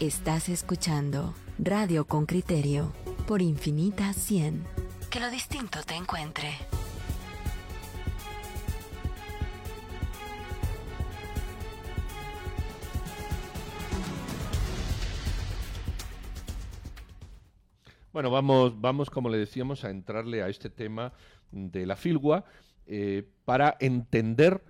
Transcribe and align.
Estás 0.00 0.48
escuchando 0.48 1.34
Radio 1.58 2.06
con 2.06 2.24
Criterio 2.24 2.90
por 3.28 3.42
Infinita 3.42 4.14
100. 4.14 4.64
Que 5.10 5.20
lo 5.20 5.28
distinto 5.28 5.80
te 5.86 5.94
encuentre. 5.94 6.48
Bueno, 18.14 18.30
vamos, 18.30 18.80
vamos, 18.80 19.10
como 19.10 19.28
le 19.28 19.36
decíamos, 19.36 19.84
a 19.84 19.90
entrarle 19.90 20.42
a 20.42 20.48
este 20.48 20.70
tema 20.70 21.12
de 21.50 21.84
la 21.84 21.96
filgua 21.96 22.46
eh, 22.86 23.28
para 23.44 23.76
entender 23.80 24.64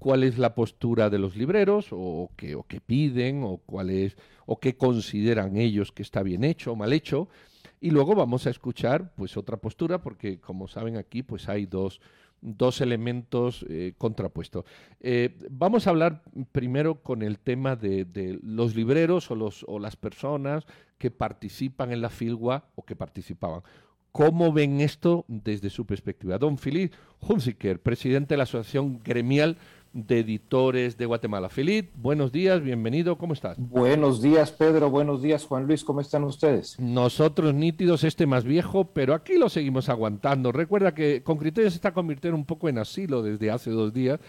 cuál 0.00 0.24
es 0.24 0.38
la 0.38 0.54
postura 0.56 1.10
de 1.10 1.18
los 1.18 1.36
libreros 1.36 1.88
o 1.92 2.30
qué, 2.36 2.56
o 2.56 2.64
qué 2.64 2.80
piden 2.80 3.44
o 3.44 3.58
cuál 3.58 3.90
es 3.90 4.16
o 4.46 4.58
qué 4.58 4.76
consideran 4.76 5.56
ellos 5.56 5.92
que 5.92 6.02
está 6.02 6.24
bien 6.24 6.42
hecho 6.42 6.72
o 6.72 6.76
mal 6.76 6.92
hecho 6.92 7.28
y 7.80 7.90
luego 7.90 8.14
vamos 8.14 8.46
a 8.46 8.50
escuchar 8.50 9.12
pues 9.14 9.36
otra 9.36 9.58
postura 9.58 10.02
porque 10.02 10.40
como 10.40 10.68
saben 10.68 10.96
aquí 10.96 11.22
pues 11.22 11.48
hay 11.48 11.66
dos, 11.66 12.00
dos 12.40 12.80
elementos 12.80 13.64
eh, 13.68 13.94
contrapuestos. 13.96 14.64
Eh, 15.00 15.38
vamos 15.50 15.86
a 15.86 15.90
hablar 15.90 16.22
primero 16.52 17.02
con 17.02 17.22
el 17.22 17.38
tema 17.38 17.76
de, 17.76 18.04
de, 18.04 18.38
los 18.42 18.74
libreros 18.74 19.30
o, 19.30 19.34
los, 19.34 19.64
o 19.68 19.78
las 19.78 19.96
personas 19.96 20.64
que 20.98 21.10
participan 21.10 21.92
en 21.92 22.00
la 22.00 22.10
filgua 22.10 22.70
o 22.74 22.84
que 22.84 22.96
participaban. 22.96 23.62
¿Cómo 24.12 24.52
ven 24.52 24.80
esto 24.80 25.24
desde 25.28 25.70
su 25.70 25.86
perspectiva? 25.86 26.36
Don 26.36 26.58
Philip 26.58 26.92
Hunziker, 27.20 27.80
presidente 27.80 28.34
de 28.34 28.38
la 28.38 28.42
Asociación 28.42 29.00
Gremial 29.04 29.56
de 29.92 30.20
Editores 30.20 30.96
de 30.96 31.06
Guatemala. 31.06 31.48
Filip, 31.48 31.90
buenos 31.96 32.32
días, 32.32 32.62
bienvenido, 32.62 33.18
¿cómo 33.18 33.32
estás? 33.32 33.56
Buenos 33.58 34.22
días, 34.22 34.52
Pedro, 34.52 34.90
buenos 34.90 35.22
días, 35.22 35.44
Juan 35.44 35.66
Luis, 35.66 35.82
¿cómo 35.84 36.00
están 36.00 36.24
ustedes? 36.24 36.78
Nosotros 36.78 37.54
nítidos, 37.54 38.04
este 38.04 38.26
más 38.26 38.44
viejo, 38.44 38.84
pero 38.84 39.14
aquí 39.14 39.36
lo 39.36 39.48
seguimos 39.48 39.88
aguantando. 39.88 40.52
Recuerda 40.52 40.94
que 40.94 41.22
con 41.22 41.38
criterios 41.38 41.72
se 41.72 41.78
está 41.78 41.92
convirtiendo 41.92 42.36
un 42.36 42.44
poco 42.44 42.68
en 42.68 42.78
asilo 42.78 43.22
desde 43.22 43.50
hace 43.50 43.70
dos 43.70 43.92
días. 43.92 44.20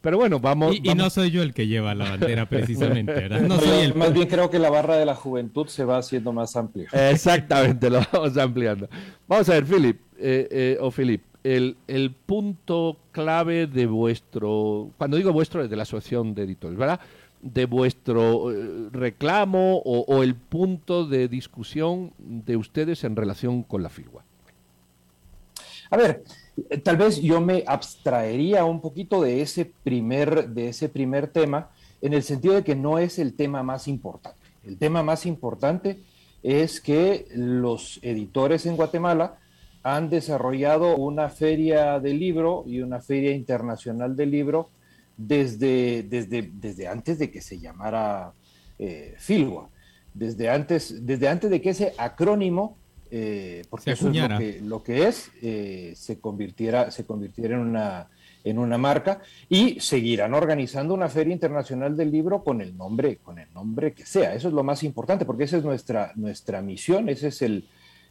Pero 0.00 0.16
bueno, 0.16 0.38
vamos 0.38 0.76
y, 0.76 0.90
y, 0.90 0.94
no 0.94 1.10
soy 1.10 1.32
yo 1.32 1.42
el 1.42 1.52
que 1.52 1.66
lleva 1.66 1.92
la 1.94 2.10
bandera 2.10 2.46
precisamente, 2.48 3.12
¿verdad? 3.12 3.40
No 3.40 3.58
soy 3.58 3.84
el... 3.84 3.94
Más 3.96 4.12
bien 4.12 4.28
creo 4.28 4.48
que 4.48 4.60
la 4.60 4.70
barra 4.70 4.96
de 4.96 5.04
la 5.04 5.16
juventud 5.16 5.66
se 5.66 5.84
va 5.84 5.98
haciendo 5.98 6.32
más 6.32 6.54
amplia. 6.54 6.88
Exactamente, 6.92 7.90
lo 7.90 8.00
vamos 8.12 8.36
ampliando. 8.36 8.88
Vamos 9.26 9.48
a 9.48 9.54
ver, 9.54 9.64
Philip, 9.64 10.00
eh, 10.18 10.48
eh, 10.50 10.78
o 10.80 10.92
Philip, 10.92 11.22
el, 11.56 12.14
punto 12.26 12.96
clave 13.12 13.66
de 13.66 13.86
vuestro, 13.86 14.90
cuando 14.98 15.16
digo 15.16 15.32
vuestro, 15.32 15.62
es 15.62 15.70
de 15.70 15.76
la 15.76 15.82
asociación 15.82 16.34
de 16.34 16.42
editores, 16.42 16.78
¿verdad? 16.78 17.00
De 17.40 17.66
vuestro 17.66 18.52
eh, 18.52 18.88
reclamo 18.90 19.76
o, 19.76 20.00
o, 20.00 20.22
el 20.22 20.34
punto 20.34 21.06
de 21.06 21.28
discusión 21.28 22.12
de 22.18 22.56
ustedes 22.56 23.04
en 23.04 23.16
relación 23.16 23.62
con 23.62 23.82
la 23.82 23.88
FIGUA. 23.88 24.24
A 25.90 25.96
ver, 25.96 26.22
tal 26.82 26.96
vez 26.96 27.20
yo 27.22 27.40
me 27.40 27.64
abstraería 27.66 28.64
un 28.64 28.80
poquito 28.80 29.22
de 29.22 29.40
ese 29.40 29.72
primer, 29.82 30.48
de 30.50 30.68
ese 30.68 30.88
primer 30.88 31.28
tema, 31.28 31.70
en 32.02 32.12
el 32.12 32.22
sentido 32.22 32.54
de 32.54 32.64
que 32.64 32.74
no 32.74 32.98
es 32.98 33.18
el 33.18 33.34
tema 33.34 33.62
más 33.62 33.88
importante. 33.88 34.38
El 34.64 34.76
tema 34.76 35.02
más 35.02 35.24
importante 35.24 36.00
es 36.42 36.80
que 36.80 37.26
los 37.34 37.98
editores 38.02 38.66
en 38.66 38.76
Guatemala 38.76 39.38
han 39.82 40.10
desarrollado 40.10 40.96
una 40.96 41.28
feria 41.28 42.00
de 42.00 42.14
libro 42.14 42.64
y 42.66 42.80
una 42.80 43.00
feria 43.00 43.32
internacional 43.32 44.16
de 44.16 44.26
libro 44.26 44.70
desde, 45.16 46.04
desde, 46.04 46.50
desde 46.52 46.88
antes 46.88 47.18
de 47.18 47.30
que 47.30 47.40
se 47.40 47.58
llamara 47.58 48.32
eh, 48.78 49.14
Filgua, 49.18 49.70
desde 50.14 50.48
antes, 50.48 51.04
desde 51.04 51.28
antes 51.28 51.50
de 51.50 51.60
que 51.60 51.70
ese 51.70 51.92
acrónimo, 51.98 52.76
eh, 53.10 53.62
porque 53.70 53.92
eso 53.92 54.10
es 54.10 54.16
lo 54.16 54.38
que, 54.38 54.60
lo 54.62 54.82
que 54.82 55.08
es, 55.08 55.30
eh, 55.42 55.92
se, 55.96 56.20
convirtiera, 56.20 56.90
se 56.90 57.04
convirtiera 57.04 57.56
en 57.56 57.62
una, 57.62 58.08
en 58.44 58.58
una 58.58 58.78
marca 58.78 59.20
y 59.48 59.80
seguirán 59.80 60.34
organizando 60.34 60.94
una 60.94 61.08
feria 61.08 61.32
internacional 61.32 61.96
del 61.96 62.10
libro 62.10 62.44
con 62.44 62.60
el 62.60 62.76
nombre, 62.76 63.16
con 63.16 63.38
el 63.38 63.52
nombre 63.52 63.92
que 63.92 64.06
sea. 64.06 64.34
Eso 64.34 64.48
es 64.48 64.54
lo 64.54 64.62
más 64.62 64.82
importante, 64.82 65.24
porque 65.24 65.44
esa 65.44 65.56
es 65.56 65.64
nuestra, 65.64 66.12
nuestra 66.16 66.62
misión, 66.62 67.08
ese 67.08 67.28
es 67.28 67.42
el, 67.42 67.68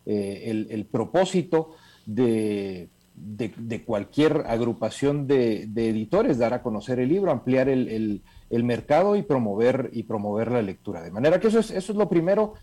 eh, 0.09 0.65
el, 0.69 0.85
propósito 0.85 1.71
de, 2.05 2.87
de, 3.13 3.83
cualquier 3.83 4.45
agrupación 4.47 5.27
de, 5.27 5.65
de, 5.67 5.89
editores, 5.89 6.37
dar 6.37 6.53
a 6.53 6.61
conocer 6.61 6.99
el 6.99 7.09
libro, 7.09 7.29
ampliar 7.29 7.67
el, 7.67 8.21
el, 8.49 8.63
mercado 8.63 9.17
y 9.17 9.23
promover, 9.23 9.89
y 9.91 10.03
promover 10.03 10.49
la 10.49 10.61
lectura. 10.61 11.01
De 11.01 11.11
manera 11.11 11.41
que 11.41 11.49
eso 11.49 11.59
es, 11.59 11.71
eso 11.71 11.91
es 11.91 11.97
lo 11.97 12.07
primero 12.07 12.53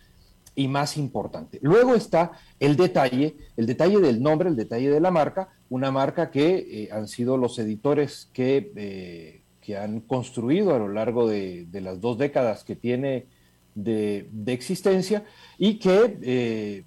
y 0.54 0.68
más 0.68 0.96
importante. 0.96 1.58
Luego 1.60 1.94
está 1.94 2.32
el 2.58 2.76
detalle, 2.76 3.36
el 3.58 3.66
detalle 3.66 3.98
del 4.00 4.22
nombre, 4.22 4.48
el 4.48 4.56
detalle 4.56 4.88
de 4.88 5.00
la 5.00 5.10
marca, 5.10 5.50
una 5.68 5.90
marca 5.90 6.30
que 6.30 6.56
eh, 6.56 6.88
han 6.92 7.08
sido 7.08 7.36
los 7.36 7.58
editores 7.58 8.30
que, 8.32 8.72
eh, 8.74 9.42
que, 9.60 9.76
han 9.76 10.00
construido 10.00 10.74
a 10.74 10.78
lo 10.78 10.88
largo 10.88 11.28
de, 11.28 11.66
de 11.66 11.80
las 11.82 12.00
dos 12.00 12.16
décadas 12.16 12.64
que 12.64 12.74
tiene 12.74 13.26
de, 13.74 14.28
de 14.32 14.52
existencia 14.54 15.24
y 15.58 15.78
que 15.78 16.84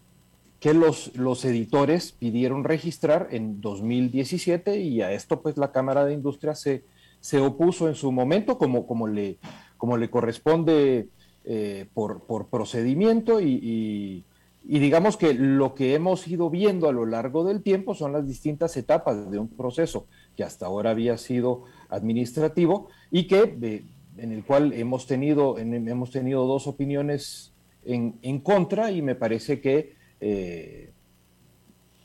que 0.59 0.73
los, 0.73 1.15
los 1.15 1.45
editores 1.45 2.13
pidieron 2.13 2.63
registrar 2.63 3.27
en 3.31 3.61
2017 3.61 4.79
y 4.79 5.01
a 5.01 5.11
esto 5.11 5.41
pues 5.41 5.57
la 5.57 5.71
Cámara 5.71 6.05
de 6.05 6.13
Industria 6.13 6.55
se, 6.55 6.83
se 7.19 7.39
opuso 7.39 7.87
en 7.87 7.95
su 7.95 8.11
momento 8.11 8.57
como, 8.57 8.87
como, 8.87 9.07
le, 9.07 9.37
como 9.77 9.97
le 9.97 10.09
corresponde 10.09 11.09
eh, 11.45 11.85
por, 11.93 12.23
por, 12.25 12.47
procedimiento 12.47 13.39
y, 13.39 13.53
y, 13.53 14.25
y, 14.65 14.79
digamos 14.79 15.15
que 15.15 15.33
lo 15.33 15.75
que 15.75 15.93
hemos 15.93 16.27
ido 16.27 16.49
viendo 16.49 16.89
a 16.89 16.91
lo 16.91 17.05
largo 17.05 17.43
del 17.43 17.61
tiempo 17.61 17.93
son 17.93 18.11
las 18.11 18.27
distintas 18.27 18.75
etapas 18.77 19.29
de 19.29 19.37
un 19.37 19.47
proceso 19.47 20.07
que 20.35 20.43
hasta 20.43 20.65
ahora 20.65 20.89
había 20.89 21.17
sido 21.17 21.63
administrativo 21.89 22.89
y 23.11 23.27
que 23.27 23.57
eh, 23.61 23.85
en 24.17 24.31
el 24.31 24.43
cual 24.43 24.73
hemos 24.73 25.05
tenido, 25.05 25.59
en, 25.59 25.87
hemos 25.87 26.09
tenido 26.11 26.47
dos 26.47 26.65
opiniones 26.65 27.53
en, 27.85 28.15
en 28.23 28.39
contra 28.39 28.91
y 28.91 29.01
me 29.03 29.15
parece 29.15 29.61
que 29.61 29.96
eh, 30.21 30.91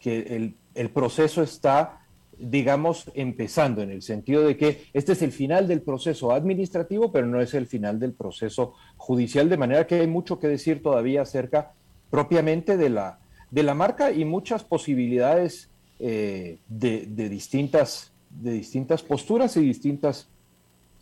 que 0.00 0.18
el, 0.36 0.54
el, 0.74 0.90
proceso 0.90 1.42
está, 1.42 2.00
digamos, 2.38 3.10
empezando, 3.14 3.82
en 3.82 3.90
el 3.90 4.02
sentido 4.02 4.42
de 4.42 4.56
que 4.56 4.84
este 4.92 5.12
es 5.12 5.22
el 5.22 5.32
final 5.32 5.68
del 5.68 5.82
proceso 5.82 6.32
administrativo, 6.32 7.12
pero 7.12 7.26
no 7.26 7.40
es 7.40 7.54
el 7.54 7.66
final 7.66 7.98
del 8.00 8.12
proceso 8.12 8.74
judicial, 8.96 9.48
de 9.48 9.56
manera 9.56 9.86
que 9.86 9.96
hay 9.96 10.06
mucho 10.06 10.38
que 10.38 10.48
decir 10.48 10.82
todavía 10.82 11.22
acerca 11.22 11.72
propiamente 12.10 12.76
de 12.76 12.90
la, 12.90 13.18
de 13.50 13.62
la 13.62 13.74
marca 13.74 14.12
y 14.12 14.24
muchas 14.24 14.64
posibilidades 14.64 15.70
eh, 15.98 16.58
de, 16.68 17.06
de, 17.06 17.28
distintas, 17.28 18.12
de 18.28 18.52
distintas 18.52 19.02
posturas 19.02 19.56
y 19.56 19.60
distintas 19.60 20.28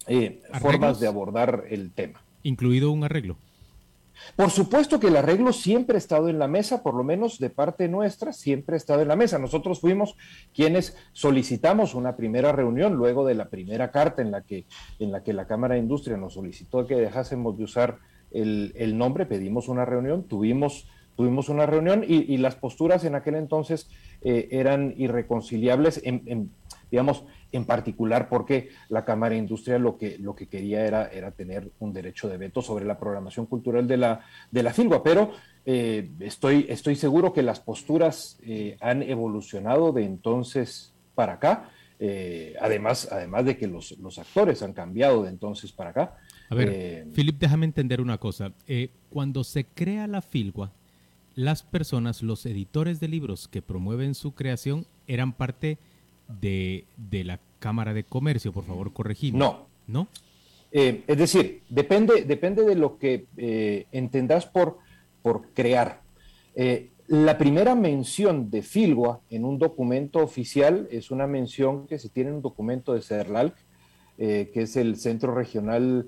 eh, 0.07 0.43
formas 0.61 1.01
de 1.01 1.07
abordar 1.07 1.65
el 1.71 1.91
tema. 1.93 2.23
Incluido 2.43 2.91
un 2.91 3.05
arreglo. 3.05 3.37
Por 4.37 4.51
supuesto 4.51 5.01
que 5.01 5.09
el 5.09 5.17
arreglo 5.17 5.53
siempre 5.53 5.97
ha 5.97 5.99
estado 5.99 6.29
en 6.29 6.39
la 6.39 6.49
mesa, 6.49 6.83
por 6.83 6.95
lo 6.95 7.03
menos 7.05 7.39
de 7.39 7.51
parte 7.51 7.89
nuestra, 7.89 8.33
siempre 8.33 8.75
ha 8.75 8.77
estado 8.77 9.03
en 9.03 9.09
la 9.09 9.17
mesa. 9.17 9.39
Nosotros 9.39 9.81
fuimos 9.81 10.17
quienes 10.55 10.97
solicitamos 11.13 11.95
una 11.95 12.17
primera 12.17 12.53
reunión 12.53 12.95
luego 12.95 13.27
de 13.27 13.35
la 13.35 13.49
primera 13.49 13.91
carta 13.91 14.23
en 14.23 14.31
la 14.31 14.43
que, 14.43 14.67
en 14.99 15.13
la, 15.13 15.23
que 15.23 15.33
la 15.33 15.47
Cámara 15.47 15.75
de 15.75 15.81
Industria 15.81 16.17
nos 16.17 16.35
solicitó 16.35 16.87
que 16.87 16.97
dejásemos 16.97 17.57
de 17.59 17.65
usar 17.65 17.99
el, 18.31 18.73
el 18.77 18.97
nombre, 18.97 19.27
pedimos 19.27 19.69
una 19.69 19.85
reunión, 19.85 20.25
tuvimos, 20.25 20.89
tuvimos 21.17 21.49
una 21.49 21.67
reunión 21.67 22.05
y, 22.07 22.37
las 22.39 22.55
posturas 22.55 23.05
en 23.05 23.15
aquel 23.15 23.35
entonces 23.35 23.89
eh, 24.23 24.49
eran 24.53 24.95
irreconciliables 24.97 26.01
en, 26.05 26.23
en 26.27 26.51
digamos, 26.91 27.25
en 27.53 27.65
particular 27.65 28.29
porque 28.29 28.71
la 28.89 29.05
Cámara 29.05 29.35
de 29.35 29.41
Industria 29.41 29.79
lo 29.79 29.97
que, 29.97 30.19
lo 30.19 30.35
que 30.35 30.47
quería 30.47 30.87
era, 30.87 31.09
era 31.09 31.31
tener 31.33 31.71
un 31.81 31.93
derecho 31.93 32.29
de 32.29 32.37
veto 32.37 32.63
sobre 32.63 32.85
la 32.85 32.99
programación 32.99 33.47
cultural 33.47 33.87
de 33.87 33.97
la, 33.97 34.21
de 34.51 34.63
la 34.63 34.73
FILGUA, 34.73 35.03
pero 35.03 35.33
eh, 35.67 36.11
estoy, 36.21 36.67
estoy 36.69 36.97
seguro 36.97 37.33
que 37.33 37.43
las 37.43 37.61
posturas 37.61 38.39
eh, 38.43 38.77
han 38.81 39.03
evolucionado 39.03 39.93
de 39.93 40.05
entonces 40.05 40.95
para 41.15 41.35
acá, 41.35 41.71
eh, 41.99 42.55
además, 42.61 43.09
además 43.11 43.45
de 43.45 43.59
que 43.59 43.67
los, 43.67 43.99
los, 43.99 44.19
actores 44.19 44.63
han 44.63 44.73
cambiado 44.73 45.23
de 45.23 45.29
entonces 45.29 45.71
para 45.73 45.91
acá. 45.91 46.17
A 46.49 46.55
ver, 46.55 47.07
Philip, 47.15 47.39
déjame 47.39 47.67
entender 47.67 48.01
una 48.01 48.19
cosa. 48.19 48.53
cuando 49.11 49.45
se 49.45 49.67
crea 49.67 50.07
la 50.07 50.23
FILGUA, 50.23 50.73
las 51.35 51.63
personas, 51.63 52.23
los 52.23 52.47
editores 52.47 53.01
de 53.01 53.09
libros 53.09 53.49
que 53.49 53.63
promueven 53.63 54.15
su 54.15 54.33
creación, 54.33 54.87
eran 55.07 55.33
parte 55.33 55.69
de, 55.69 55.90
de 56.41 56.85
la 57.25 57.41
Cámara 57.59 57.95
de 57.95 58.05
Comercio, 58.05 58.53
por 58.53 58.65
favor, 58.65 58.93
corregime. 58.93 59.39
No. 59.39 59.67
¿No? 59.87 60.09
Eh, 60.73 61.03
es 61.07 61.19
decir, 61.19 61.63
depende, 61.69 62.25
depende 62.25 62.65
de 62.65 62.77
lo 62.77 62.99
que 62.99 63.27
eh, 63.37 63.87
entendas 63.93 64.47
por, 64.47 64.79
por 65.23 65.49
crear. 65.53 66.01
Eh, 66.55 66.91
la 67.09 67.39
primera 67.39 67.75
mención 67.75 68.51
de 68.51 68.63
Filgua 68.63 69.21
en 69.31 69.45
un 69.45 69.59
documento 69.59 70.21
oficial 70.21 70.87
es 70.93 71.11
una 71.11 71.27
mención 71.27 71.87
que 71.89 71.99
se 71.99 72.09
tiene 72.09 72.31
en 72.31 72.37
un 72.37 72.43
documento 72.43 72.95
de 72.95 73.03
CERLAL, 73.03 73.55
que 74.17 74.51
es 74.55 74.77
el 74.77 74.97
Centro 74.97 75.35
Regional 75.35 76.07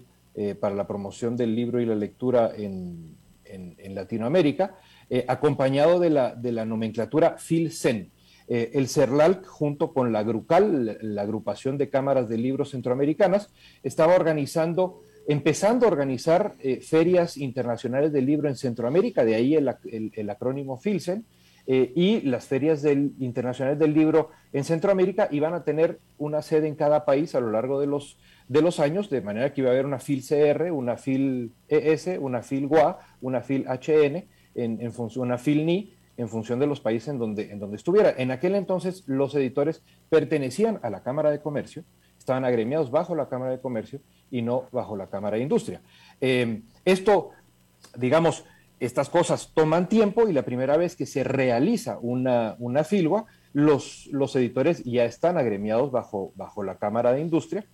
para 0.60 0.74
la 0.74 0.86
promoción 0.86 1.34
del 1.34 1.56
libro 1.56 1.80
y 1.80 1.86
la 1.86 1.94
lectura 1.94 2.52
en, 2.54 3.16
Latinoamérica, 3.88 4.76
acompañado 5.26 5.98
de 5.98 6.10
la, 6.10 6.34
de 6.34 6.52
la 6.52 6.66
nomenclatura 6.66 7.36
FILCEN. 7.38 8.10
El 8.48 8.88
CERLALC, 8.88 9.46
junto 9.46 9.92
con 9.92 10.12
la 10.12 10.22
GRUCAL, 10.22 10.98
la 11.00 11.22
agrupación 11.22 11.78
de 11.78 11.88
cámaras 11.88 12.28
de 12.28 12.38
libros 12.38 12.70
centroamericanas, 12.70 13.50
estaba 13.82 14.14
organizando 14.14 15.00
empezando 15.26 15.86
a 15.86 15.90
organizar 15.90 16.54
eh, 16.60 16.80
ferias 16.80 17.36
internacionales 17.36 18.12
del 18.12 18.26
libro 18.26 18.48
en 18.48 18.56
Centroamérica, 18.56 19.24
de 19.24 19.34
ahí 19.34 19.54
el, 19.54 20.30
acrónimo 20.30 20.78
FILSEN, 20.78 21.24
eh, 21.66 21.92
y 21.94 22.22
las 22.22 22.46
ferias 22.46 22.82
del, 22.82 23.12
internacionales 23.20 23.78
del 23.78 23.94
libro 23.94 24.30
en 24.52 24.64
Centroamérica 24.64 25.28
iban 25.30 25.54
a 25.54 25.62
tener 25.62 26.00
una 26.18 26.42
sede 26.42 26.66
en 26.66 26.74
cada 26.74 27.04
país 27.04 27.36
a 27.36 27.40
lo 27.40 27.52
largo 27.52 27.80
de 27.80 27.86
los, 27.86 28.18
de 28.48 28.62
los 28.62 28.80
años, 28.80 29.10
de 29.10 29.20
manera 29.20 29.52
que 29.52 29.60
iba 29.60 29.70
a 29.70 29.72
haber 29.72 29.86
una 29.86 30.00
FIL-CR, 30.00 30.72
una 30.72 30.96
FIL-ES, 30.96 32.18
una 32.18 32.42
FIL-GUA, 32.42 32.98
una 33.20 33.42
FIL-HN, 33.42 34.24
en, 34.54 34.80
en 34.80 34.92
una 35.16 35.38
FIL-NI, 35.38 35.94
en 36.16 36.28
función 36.28 36.58
de 36.58 36.66
los 36.66 36.80
países 36.80 37.08
en 37.08 37.18
donde, 37.18 37.50
en 37.50 37.58
donde 37.58 37.76
estuviera. 37.76 38.14
En 38.16 38.30
aquel 38.30 38.54
entonces 38.54 39.04
los 39.06 39.34
editores 39.34 39.82
pertenecían 40.08 40.78
a 40.82 40.90
la 40.90 41.02
Cámara 41.02 41.30
de 41.30 41.40
Comercio, 41.40 41.84
estaban 42.18 42.44
agremiados 42.44 42.90
bajo 42.90 43.14
la 43.14 43.28
Cámara 43.28 43.52
de 43.52 43.60
Comercio 43.60 44.00
y 44.30 44.42
no 44.42 44.64
bajo 44.72 44.96
la 44.96 45.08
Cámara 45.08 45.36
de 45.36 45.42
Industria. 45.42 45.80
Eh, 46.20 46.62
esto, 46.84 47.30
digamos, 47.96 48.44
estas 48.80 49.08
cosas 49.08 49.52
toman 49.54 49.88
tiempo 49.88 50.28
y 50.28 50.32
la 50.32 50.42
primera 50.42 50.76
vez 50.76 50.96
que 50.96 51.06
se 51.06 51.24
realiza 51.24 51.98
una, 52.00 52.56
una 52.58 52.84
filgua, 52.84 53.26
los, 53.52 54.08
los 54.10 54.34
editores 54.36 54.82
ya 54.84 55.04
están 55.04 55.38
agremiados 55.38 55.90
bajo, 55.90 56.32
bajo 56.36 56.62
la 56.62 56.76
Cámara 56.76 57.12
de 57.12 57.20
Industria 57.20 57.64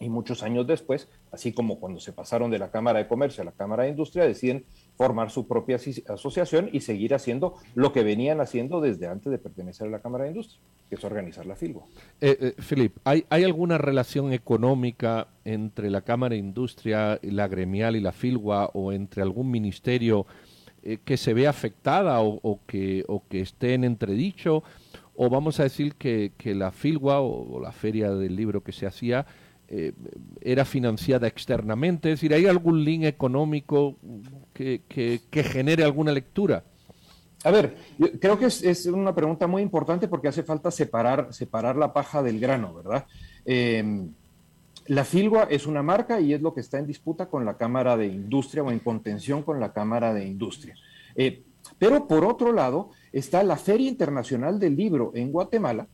y 0.00 0.08
muchos 0.08 0.42
años 0.42 0.66
después, 0.66 1.08
así 1.30 1.52
como 1.52 1.78
cuando 1.78 2.00
se 2.00 2.12
pasaron 2.12 2.50
de 2.50 2.58
la 2.58 2.70
Cámara 2.70 2.98
de 2.98 3.06
Comercio 3.06 3.42
a 3.42 3.44
la 3.44 3.52
Cámara 3.52 3.84
de 3.84 3.90
Industria, 3.90 4.24
deciden 4.24 4.64
formar 4.96 5.30
su 5.30 5.46
propia 5.46 5.76
asociación 6.08 6.70
y 6.72 6.80
seguir 6.80 7.14
haciendo 7.14 7.56
lo 7.74 7.92
que 7.92 8.02
venían 8.02 8.40
haciendo 8.40 8.80
desde 8.80 9.06
antes 9.06 9.30
de 9.30 9.38
pertenecer 9.38 9.88
a 9.88 9.90
la 9.90 10.00
Cámara 10.00 10.24
de 10.24 10.30
Industria, 10.30 10.58
que 10.88 10.94
es 10.94 11.04
organizar 11.04 11.44
la 11.44 11.54
FILGO. 11.54 11.86
Eh, 12.22 12.54
eh 12.58 12.90
¿hay, 13.04 13.26
¿hay 13.28 13.44
alguna 13.44 13.76
relación 13.76 14.32
económica 14.32 15.28
entre 15.44 15.90
la 15.90 16.00
Cámara 16.00 16.32
de 16.32 16.38
Industria, 16.38 17.18
la 17.22 17.46
gremial 17.46 17.94
y 17.94 18.00
la 18.00 18.12
FILGUA 18.12 18.70
o 18.72 18.92
entre 18.92 19.20
algún 19.20 19.50
ministerio 19.50 20.26
eh, 20.82 20.96
que 21.04 21.18
se 21.18 21.34
vea 21.34 21.50
afectada 21.50 22.20
o, 22.22 22.60
que, 22.66 23.04
o 23.06 23.22
esté 23.30 23.74
en 23.74 23.84
entredicho? 23.84 24.62
¿O 25.14 25.28
vamos 25.28 25.60
a 25.60 25.64
decir 25.64 25.96
que 25.96 26.32
la 26.54 26.72
FILGUA 26.72 27.20
o 27.20 27.60
la 27.60 27.72
feria 27.72 28.10
del 28.12 28.34
libro 28.34 28.62
que 28.62 28.72
se 28.72 28.86
hacía 28.86 29.26
eh, 29.72 29.92
era 30.40 30.64
financiada 30.64 31.28
externamente? 31.28 32.10
Es 32.10 32.16
decir, 32.16 32.34
¿hay 32.34 32.46
algún 32.46 32.84
link 32.84 33.04
económico 33.04 33.96
que, 34.52 35.20
genere 35.32 35.84
alguna 35.84 36.10
lectura? 36.10 36.64
A 37.44 37.52
ver, 37.52 37.76
creo 38.20 38.36
que 38.36 38.46
es, 38.46 38.86
una 38.86 39.14
pregunta 39.14 39.46
muy 39.46 39.62
importante 39.62 40.08
porque 40.08 40.26
hace 40.26 40.42
falta 40.42 40.72
separar, 40.72 41.32
separar 41.32 41.76
la 41.76 41.92
paja 41.92 42.20
del 42.20 42.40
grano, 42.40 42.74
¿verdad? 42.74 43.06
Em, 43.44 44.10
la 44.86 45.04
Filgua 45.04 45.46
es 45.48 45.68
una 45.68 45.84
marca 45.84 46.20
y 46.20 46.34
es 46.34 46.42
lo 46.42 46.52
que 46.52 46.60
está 46.60 46.78
en 46.78 46.86
disputa 46.88 47.26
con 47.26 47.44
la 47.44 47.56
Cámara 47.56 47.96
de 47.96 48.08
Industria 48.08 48.64
o 48.64 48.72
en 48.72 48.80
contención 48.80 49.44
con 49.44 49.60
la 49.60 49.72
Cámara 49.72 50.12
de 50.12 50.26
Industria. 50.26 50.74
Eh, 51.14 51.44
pero 51.78 52.08
por 52.08 52.24
otro 52.24 52.52
lado 52.52 52.90
está 53.12 53.44
la 53.44 53.56
Feria 53.56 53.88
Internacional 53.88 54.58
del 54.58 54.74
Libro 54.76 55.12
en 55.14 55.30
Guatemala, 55.30 55.86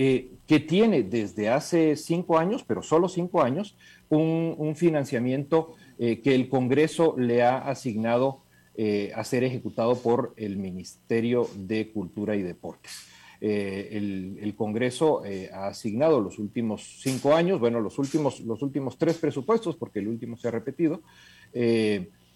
eh, 0.00 0.36
que 0.46 0.60
tiene 0.60 1.02
desde 1.02 1.48
hace 1.48 1.96
cinco 1.96 2.38
años, 2.38 2.62
pero 2.64 2.82
solo 2.82 3.08
cinco 3.08 3.42
años, 3.42 3.76
un, 4.08 4.76
financiamiento 4.76 5.74
eh, 5.98 6.20
que 6.20 6.36
el 6.36 6.48
Congreso 6.48 7.16
le 7.18 7.42
ha 7.42 7.58
asignado 7.58 8.42
eh, 8.76 9.10
a 9.16 9.24
ser 9.24 9.42
ejecutado 9.42 9.96
por 9.96 10.34
el 10.36 10.56
Ministerio 10.56 11.48
de 11.56 11.90
Cultura 11.90 12.36
y 12.36 12.42
Deportes. 12.42 13.08
El, 13.40 14.54
Congreso 14.56 15.22
ha 15.52 15.66
asignado 15.66 16.20
los 16.20 16.38
últimos 16.38 17.00
cinco 17.02 17.34
años, 17.34 17.58
bueno, 17.58 17.80
los 17.80 17.98
últimos, 17.98 18.38
los 18.40 18.62
últimos 18.62 18.98
tres 18.98 19.18
presupuestos, 19.18 19.74
porque 19.74 19.98
el 19.98 20.06
último 20.06 20.36
se 20.36 20.46
ha 20.46 20.52
repetido, 20.52 21.02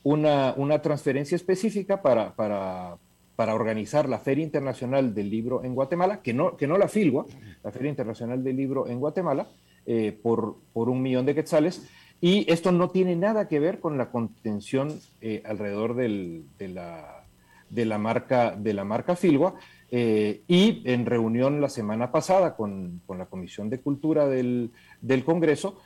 una, 0.02 0.54
una, 0.56 0.82
transferencia 0.82 1.36
específica 1.36 2.02
para, 2.02 2.34
para, 2.34 2.98
para 3.36 3.54
organizar 3.54 4.08
la 4.08 4.18
Feria 4.18 4.44
Internacional 4.44 5.14
del 5.14 5.30
Libro 5.30 5.64
en 5.64 5.74
Guatemala, 5.74 6.20
que 6.22 6.34
no, 6.34 6.56
que 6.56 6.66
no 6.66 6.76
la 6.76 6.88
Filgua, 6.88 7.26
la 7.62 7.70
Feria 7.70 7.88
Internacional 7.88 8.44
del 8.44 8.56
Libro 8.56 8.86
en 8.86 9.00
Guatemala, 9.00 9.48
eh, 9.86 10.16
por, 10.22 10.56
por, 10.72 10.88
un 10.88 11.02
millón 11.02 11.26
de 11.26 11.34
quetzales. 11.34 11.88
Y 12.20 12.50
esto 12.50 12.70
no 12.70 12.90
tiene 12.90 13.16
nada 13.16 13.48
que 13.48 13.58
ver 13.58 13.80
con 13.80 13.98
la 13.98 14.10
contención 14.10 14.96
eh, 15.20 15.42
alrededor 15.44 15.96
del, 15.96 16.44
de, 16.58 16.68
la, 16.68 17.24
de, 17.68 17.84
la, 17.84 17.98
marca, 17.98 18.54
de 18.54 18.74
la 18.74 18.84
marca 18.84 19.16
Filgua. 19.16 19.54
Eh, 19.90 20.42
y 20.46 20.82
en 20.84 21.04
reunión 21.04 21.60
la 21.60 21.68
semana 21.68 22.12
pasada 22.12 22.54
con, 22.54 23.02
con 23.06 23.18
la 23.18 23.26
Comisión 23.26 23.68
de 23.70 23.80
Cultura 23.80 24.26
del, 24.28 24.70
del 25.00 25.24
Congreso, 25.24 25.80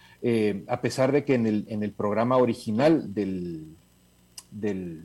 a 0.66 0.80
pesar 0.80 1.12
de 1.12 1.24
que 1.24 1.34
en 1.34 1.46
el, 1.46 1.64
en 1.68 1.84
el 1.84 1.92
programa 1.92 2.36
original 2.36 3.14
del, 3.14 3.76
del 4.50 5.02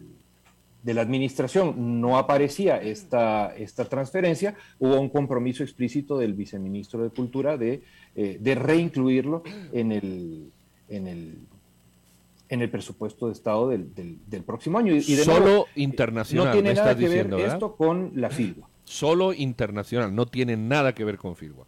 de 0.83 0.94
la 0.94 1.01
administración 1.01 2.01
no 2.01 2.18
aparecía 2.18 2.78
esta, 2.78 3.56
esta 3.56 3.86
transferencia, 3.86 4.56
hubo 4.80 5.00
un 5.00 5.10
compromiso 5.10 5.63
explícito 5.63 6.18
del 6.18 6.33
viceministro 6.33 7.04
de 7.04 7.10
Cultura 7.10 7.57
de, 7.57 7.83
eh, 8.16 8.38
de 8.39 8.56
reincluirlo 8.56 9.44
en 9.72 9.92
el, 9.92 10.51
en 10.89 11.07
el, 11.07 11.38
en 12.50 12.62
el 12.62 12.69
presupuesto 12.69 13.28
de 13.28 13.33
Estado 13.33 13.69
del, 13.69 13.94
del, 13.95 14.44
próximo 14.44 14.80
año. 14.80 14.94
Y 14.94 15.16
de 15.16 15.24
Solo 15.24 15.68
internacional. 15.75 16.48
No 16.48 16.51
tiene 16.51 16.74
nada 16.74 16.98
que 16.98 17.07
ver 17.07 17.34
esto 17.34 17.75
con 17.75 18.12
la 18.16 18.30
FILWA. 18.30 18.68
Solo 18.84 19.34
internacional, 19.34 20.13
no 20.13 20.25
tiene 20.25 20.57
nada 20.57 20.94
que 20.94 21.06
ver 21.06 21.18
con 21.18 21.36
FILWA. 21.36 21.66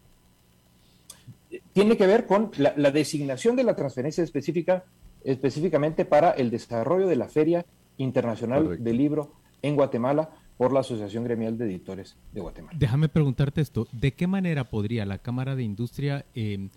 Tiene 1.72 1.98
que 1.98 2.08
ver 2.08 2.26
con 2.26 2.52
la, 2.58 2.74
la 2.76 2.90
designación 2.92 3.56
de 3.56 3.64
la 3.64 3.76
transferencia 3.76 4.24
específica 4.24 4.84
específicamente 5.24 6.04
para 6.04 6.32
el 6.32 6.50
desarrollo 6.50 7.08
de 7.08 7.16
la 7.16 7.28
feria 7.28 7.66
Internacional 7.98 8.84
del 8.84 8.98
Libro 8.98 9.34
en 9.62 9.76
Guatemala 9.76 10.30
por 10.58 10.72
la 10.72 10.82
Asociación 10.82 11.24
Gremial 11.24 11.58
de 11.58 11.66
Editores 11.66 12.16
de 12.32 12.42
Guatemala. 12.42 12.78
Déjame 12.78 13.10
preguntarte 13.10 13.62
esto, 13.62 13.88
¿de 13.92 14.14
qué 14.14 14.28
manera 14.28 14.70
podría 14.70 15.06
la 15.06 15.18
Cámara 15.18 15.56
de 15.56 15.64
Industria 15.64 16.26
eh, 16.36 16.70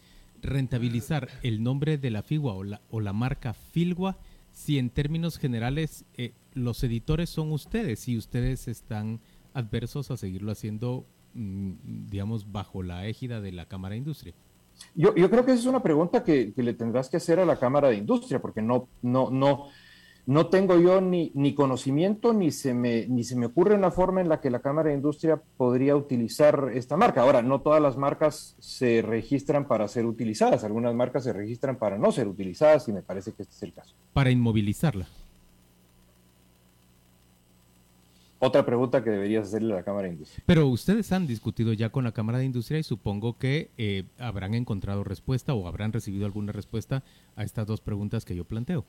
rentabilizar 0.43 1.29
el 1.43 1.63
nombre 1.63 1.99
de 1.99 2.11
la 2.11 2.23
FIGUA 2.23 2.55
o 2.55 2.65
la, 2.65 2.81
o 2.91 3.01
la 3.01 3.13
marca 3.13 3.53
FILGUA 3.55 4.17
si 4.53 4.79
en 4.79 4.91
términos 4.91 5.39
generales 5.39 6.05
eh, 6.17 6.33
los 6.55 6.83
editores 6.83 7.29
son 7.29 7.53
ustedes 7.53 8.09
y 8.09 8.17
ustedes 8.17 8.69
están 8.69 9.21
adversos 9.53 10.11
a 10.11 10.17
seguirlo 10.17 10.53
haciendo, 10.53 11.05
mm, 11.35 12.07
digamos, 12.09 12.51
bajo 12.53 12.83
la 12.83 13.07
égida 13.07 13.41
de 13.41 13.53
la 13.53 13.67
Cámara 13.67 13.93
de 13.93 13.99
Industria? 13.99 14.35
Yo, 14.95 15.15
yo 15.15 15.31
creo 15.31 15.45
que 15.45 15.53
esa 15.53 15.61
es 15.61 15.67
una 15.67 15.83
pregunta 15.83 16.23
que, 16.23 16.53
que, 16.53 16.63
le 16.63 16.75
tendrás 16.75 17.09
que 17.09 17.17
hacer 17.17 17.39
a 17.41 17.47
la 17.47 17.59
Cámara 17.59 17.89
de 17.89 17.97
Industria, 17.97 18.41
porque 18.41 18.63
no, 18.63 18.89
no, 19.03 19.31
no, 19.31 19.67
no 20.27 20.47
tengo 20.49 20.79
yo 20.79 21.01
ni, 21.01 21.31
ni 21.35 21.55
conocimiento 21.55 22.33
ni 22.33 22.51
se, 22.51 22.75
me, 22.75 23.07
ni 23.07 23.23
se 23.23 23.37
me 23.37 23.47
ocurre 23.47 23.77
una 23.77 23.93
forma 23.93 24.21
en 24.21 24.29
la 24.29 24.41
que 24.41 24.51
la 24.51 24.59
Cámara 24.59 24.89
de 24.89 24.97
Industria 24.97 25.41
podría 25.57 25.95
utilizar 25.95 26.71
esta 26.75 26.97
marca. 26.97 27.23
Ahora, 27.23 27.43
no 27.43 27.61
todas 27.61 27.81
las 27.81 27.97
marcas 27.97 28.57
se 28.59 29.03
registran 29.03 29.69
para 29.69 29.87
ser 29.87 30.05
utilizadas, 30.05 30.65
algunas 30.65 30.95
marcas 30.95 31.25
se 31.25 31.33
registran 31.33 31.77
para 31.77 31.97
no 31.97 32.11
ser 32.11 32.27
utilizadas 32.27 32.89
y 32.89 32.93
me 32.93 33.03
parece 33.03 33.33
que 33.33 33.43
este 33.43 33.55
es 33.55 33.63
el 33.63 33.73
caso. 33.73 33.95
Para 34.13 34.31
inmovilizarla. 34.31 35.07
Otra 38.39 38.67
pregunta 38.67 39.03
que 39.03 39.11
deberías 39.11 39.47
hacerle 39.47 39.73
a 39.73 39.77
la 39.77 39.83
Cámara 39.83 40.09
de 40.09 40.15
Industria. 40.15 40.43
Pero 40.45 40.67
ustedes 40.67 41.11
han 41.13 41.27
discutido 41.27 41.73
ya 41.73 41.89
con 41.89 42.05
la 42.05 42.13
Cámara 42.13 42.39
de 42.39 42.45
Industria 42.45 42.79
y 42.79 42.83
supongo 42.83 43.39
que 43.39 43.71
eh, 43.79 44.05
habrán 44.19 44.55
encontrado 44.55 45.05
respuesta 45.05 45.55
o 45.55 45.67
habrán 45.67 45.93
recibido 45.93 46.27
alguna 46.27 46.53
respuesta 46.53 47.03
a 47.35 47.45
estas 47.45 47.67
dos 47.67 47.81
preguntas 47.81 48.25
que 48.25 48.37
yo 48.37 48.45
planteo. 48.45 48.85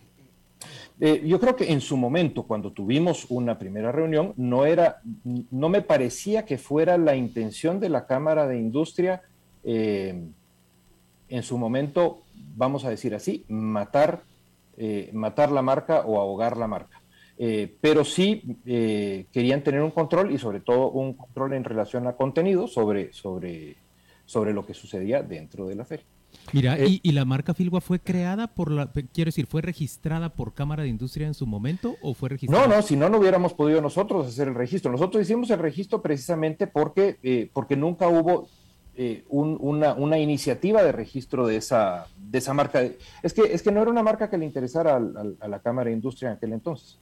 Eh, 0.99 1.23
yo 1.25 1.39
creo 1.39 1.55
que 1.55 1.71
en 1.71 1.81
su 1.81 1.95
momento, 1.95 2.43
cuando 2.43 2.71
tuvimos 2.71 3.27
una 3.29 3.59
primera 3.59 3.91
reunión, 3.91 4.33
no 4.35 4.65
era, 4.65 5.01
no 5.23 5.69
me 5.69 5.81
parecía 5.81 6.45
que 6.45 6.57
fuera 6.57 6.97
la 6.97 7.15
intención 7.15 7.79
de 7.79 7.89
la 7.89 8.07
Cámara 8.07 8.47
de 8.47 8.57
Industria, 8.57 9.21
eh, 9.63 10.19
en 11.29 11.43
su 11.43 11.57
momento, 11.57 12.23
vamos 12.55 12.85
a 12.85 12.89
decir 12.89 13.13
así, 13.13 13.45
matar, 13.47 14.23
eh, 14.77 15.09
matar 15.13 15.51
la 15.51 15.61
marca 15.61 16.01
o 16.01 16.19
ahogar 16.19 16.57
la 16.57 16.67
marca. 16.67 17.01
pero 17.81 18.03
sí 18.03 18.57
querían 18.65 19.61
tener 19.61 19.83
un 19.83 19.91
control 19.91 20.31
y 20.31 20.39
sobre 20.39 20.59
todo 20.59 20.89
un 20.89 21.13
control 21.13 21.53
en 21.53 21.63
relación 21.63 22.07
a 22.07 22.13
contenido 22.13 22.67
sobre, 22.67 23.13
sobre, 23.13 23.75
sobre 24.25 24.53
lo 24.53 24.65
que 24.65 24.73
sucedía 24.73 25.21
dentro 25.21 25.67
de 25.67 25.75
la 25.75 25.85
feria. 25.85 26.07
Mira, 26.53 26.77
eh, 26.77 26.99
y, 27.03 27.11
la 27.11 27.25
marca 27.25 27.53
Filgua 27.53 27.81
fue 27.81 27.99
creada 27.99 28.47
por 28.47 28.71
la, 28.71 28.91
quiero 28.91 29.29
decir, 29.29 29.47
fue 29.47 29.61
registrada 29.61 30.29
por 30.29 30.53
Cámara 30.53 30.83
de 30.83 30.89
Industria 30.89 31.27
en 31.27 31.33
su 31.33 31.45
momento 31.45 31.95
o 32.01 32.13
fue 32.13 32.29
registrada? 32.29 32.67
No, 32.67 32.75
no, 32.75 32.81
si 32.81 32.95
no, 32.95 33.09
no 33.09 33.17
hubiéramos 33.17 33.53
podido 33.53 33.81
nosotros 33.81 34.27
hacer 34.27 34.47
el 34.47 34.55
registro. 34.55 34.91
Nosotros 34.91 35.21
hicimos 35.21 35.49
el 35.49 35.59
registro 35.59 36.01
precisamente 36.01 36.67
porque, 36.67 37.17
eh, 37.23 37.49
porque 37.53 37.75
nunca 37.75 38.07
hubo 38.07 38.47
eh, 38.95 39.25
una, 39.29 39.93
una, 39.93 40.17
iniciativa 40.17 40.81
de 40.81 40.91
registro 40.91 41.45
de 41.45 41.57
esa, 41.57 42.07
de 42.17 42.37
esa 42.37 42.53
marca. 42.53 42.81
Es 43.21 43.33
que, 43.33 43.41
es 43.41 43.61
que 43.61 43.71
no 43.71 43.81
era 43.81 43.91
una 43.91 44.01
marca 44.01 44.29
que 44.29 44.37
le 44.37 44.45
interesara 44.45 44.95
a 44.95 45.47
la 45.47 45.59
Cámara 45.59 45.89
de 45.89 45.95
Industria 45.95 46.29
en 46.29 46.37
aquel 46.37 46.53
entonces. 46.53 46.97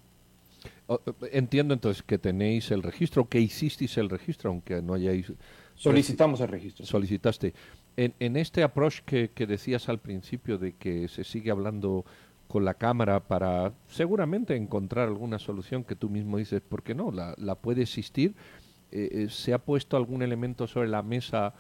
Entiendo 1.32 1.74
entonces 1.74 2.04
que 2.04 2.18
tenéis 2.18 2.70
el 2.72 2.84
registro, 2.84 3.28
que 3.28 3.40
hicisteis 3.40 3.98
el 3.98 4.10
registro, 4.10 4.50
aunque 4.50 4.82
no 4.82 4.94
hayáis... 4.94 5.32
Solicitamos 5.76 6.42
el 6.42 6.48
registro. 6.48 6.86
Solicitaste. 6.86 7.54
En, 7.98 8.36
este 8.36 8.64
approach 8.64 9.00
que, 9.02 9.30
decías 9.48 9.88
al 9.88 10.00
principio 10.00 10.58
de 10.58 10.74
que 10.74 11.08
se 11.08 11.24
sigue 11.24 11.52
hablando 11.52 12.06
con 12.48 12.66
la 12.66 12.74
Cámara 12.74 13.22
para 13.22 13.74
seguramente 13.88 14.56
encontrar 14.56 15.08
alguna 15.08 15.40
solución 15.40 15.84
que 15.84 15.96
tú 15.96 16.10
mismo 16.10 16.38
dices, 16.38 16.62
¿por 16.62 16.84
qué 16.84 16.94
no? 16.94 17.12
La, 17.12 17.56
puede 17.56 17.84
existir. 17.84 18.36
Eh, 18.92 19.10
eh, 19.12 19.28
¿Se 19.30 19.54
ha 19.54 19.60
puesto 19.60 19.96
algún 19.96 20.22
elemento 20.22 20.68
sobre 20.68 20.90
la 20.90 21.04
mesa 21.04 21.54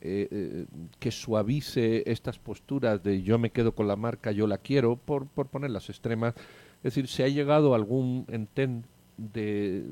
eh, 0.00 0.66
que 0.98 1.10
suavice 1.10 2.04
estas 2.10 2.38
posturas 2.38 3.02
de 3.02 3.22
yo 3.22 3.38
me 3.38 3.50
quedo 3.50 3.74
con 3.74 3.86
la 3.88 3.96
marca, 3.96 4.32
yo 4.32 4.46
la 4.46 4.58
quiero, 4.58 4.96
por, 4.96 5.26
por 5.26 5.48
poner 5.48 5.70
las 5.70 5.90
extremas. 5.90 6.34
Es 6.78 6.94
decir, 6.94 7.08
¿se 7.08 7.24
ha 7.24 7.28
llegado 7.28 7.72
a 7.72 7.76
algún 7.76 8.26
enten 8.28 8.84
de, 9.18 9.84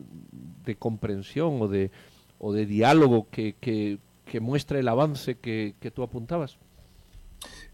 de 0.65 0.77
comprensión 0.77 1.61
o 1.61 1.69
de, 1.69 1.91
o 2.39 2.53
de 2.53 2.67
diálogo 2.67 3.29
que, 3.31 3.57
que, 3.61 3.99
que 4.31 4.41
muestre 4.41 4.81
el 4.81 4.89
avance 4.89 5.39
que, 5.39 5.75
que, 5.81 5.91
tú 5.91 6.03
apuntabas? 6.03 6.59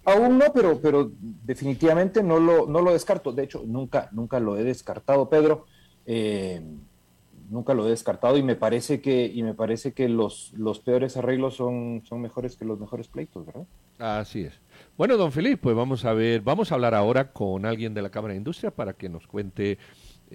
Aún 0.04 0.38
no, 0.38 0.52
pero, 0.52 0.80
pero 0.80 1.10
definitivamente 1.20 2.22
no 2.22 2.38
lo, 2.38 2.66
no 2.66 2.80
lo 2.80 2.92
descarto. 2.92 3.32
De 3.32 3.44
hecho, 3.44 3.62
nunca, 3.66 4.08
nunca 4.12 4.38
lo 4.40 4.56
he 4.56 4.64
descartado, 4.64 5.28
Pedro. 5.28 5.66
Eh, 6.06 6.62
nunca 7.50 7.74
lo 7.74 7.86
he 7.86 7.90
descartado 7.90 8.36
y 8.36 8.42
me 8.42 8.56
parece 8.56 9.00
que, 9.00 9.26
y 9.26 9.42
me 9.42 9.54
parece 9.54 9.92
que 9.92 10.08
los, 10.08 10.52
los 10.54 10.80
peores 10.80 11.16
arreglos 11.16 11.56
son, 11.56 12.02
son 12.04 12.20
mejores 12.20 12.56
que 12.56 12.64
los 12.64 12.78
mejores 12.78 13.08
pleitos, 13.08 13.46
¿verdad? 13.46 13.66
Así 13.98 14.42
es. 14.42 14.60
Bueno, 14.96 15.16
don 15.16 15.32
Felipe, 15.32 15.58
pues 15.58 15.76
vamos 15.76 16.04
a 16.04 16.12
ver, 16.12 16.40
vamos 16.40 16.70
a 16.70 16.74
hablar 16.74 16.94
ahora 16.94 17.32
con 17.32 17.64
alguien 17.64 17.94
de 17.94 18.02
la 18.02 18.10
Cámara 18.10 18.32
de 18.32 18.38
Industria 18.38 18.70
para 18.70 18.94
que 18.94 19.08
nos 19.08 19.26
cuente 19.26 19.78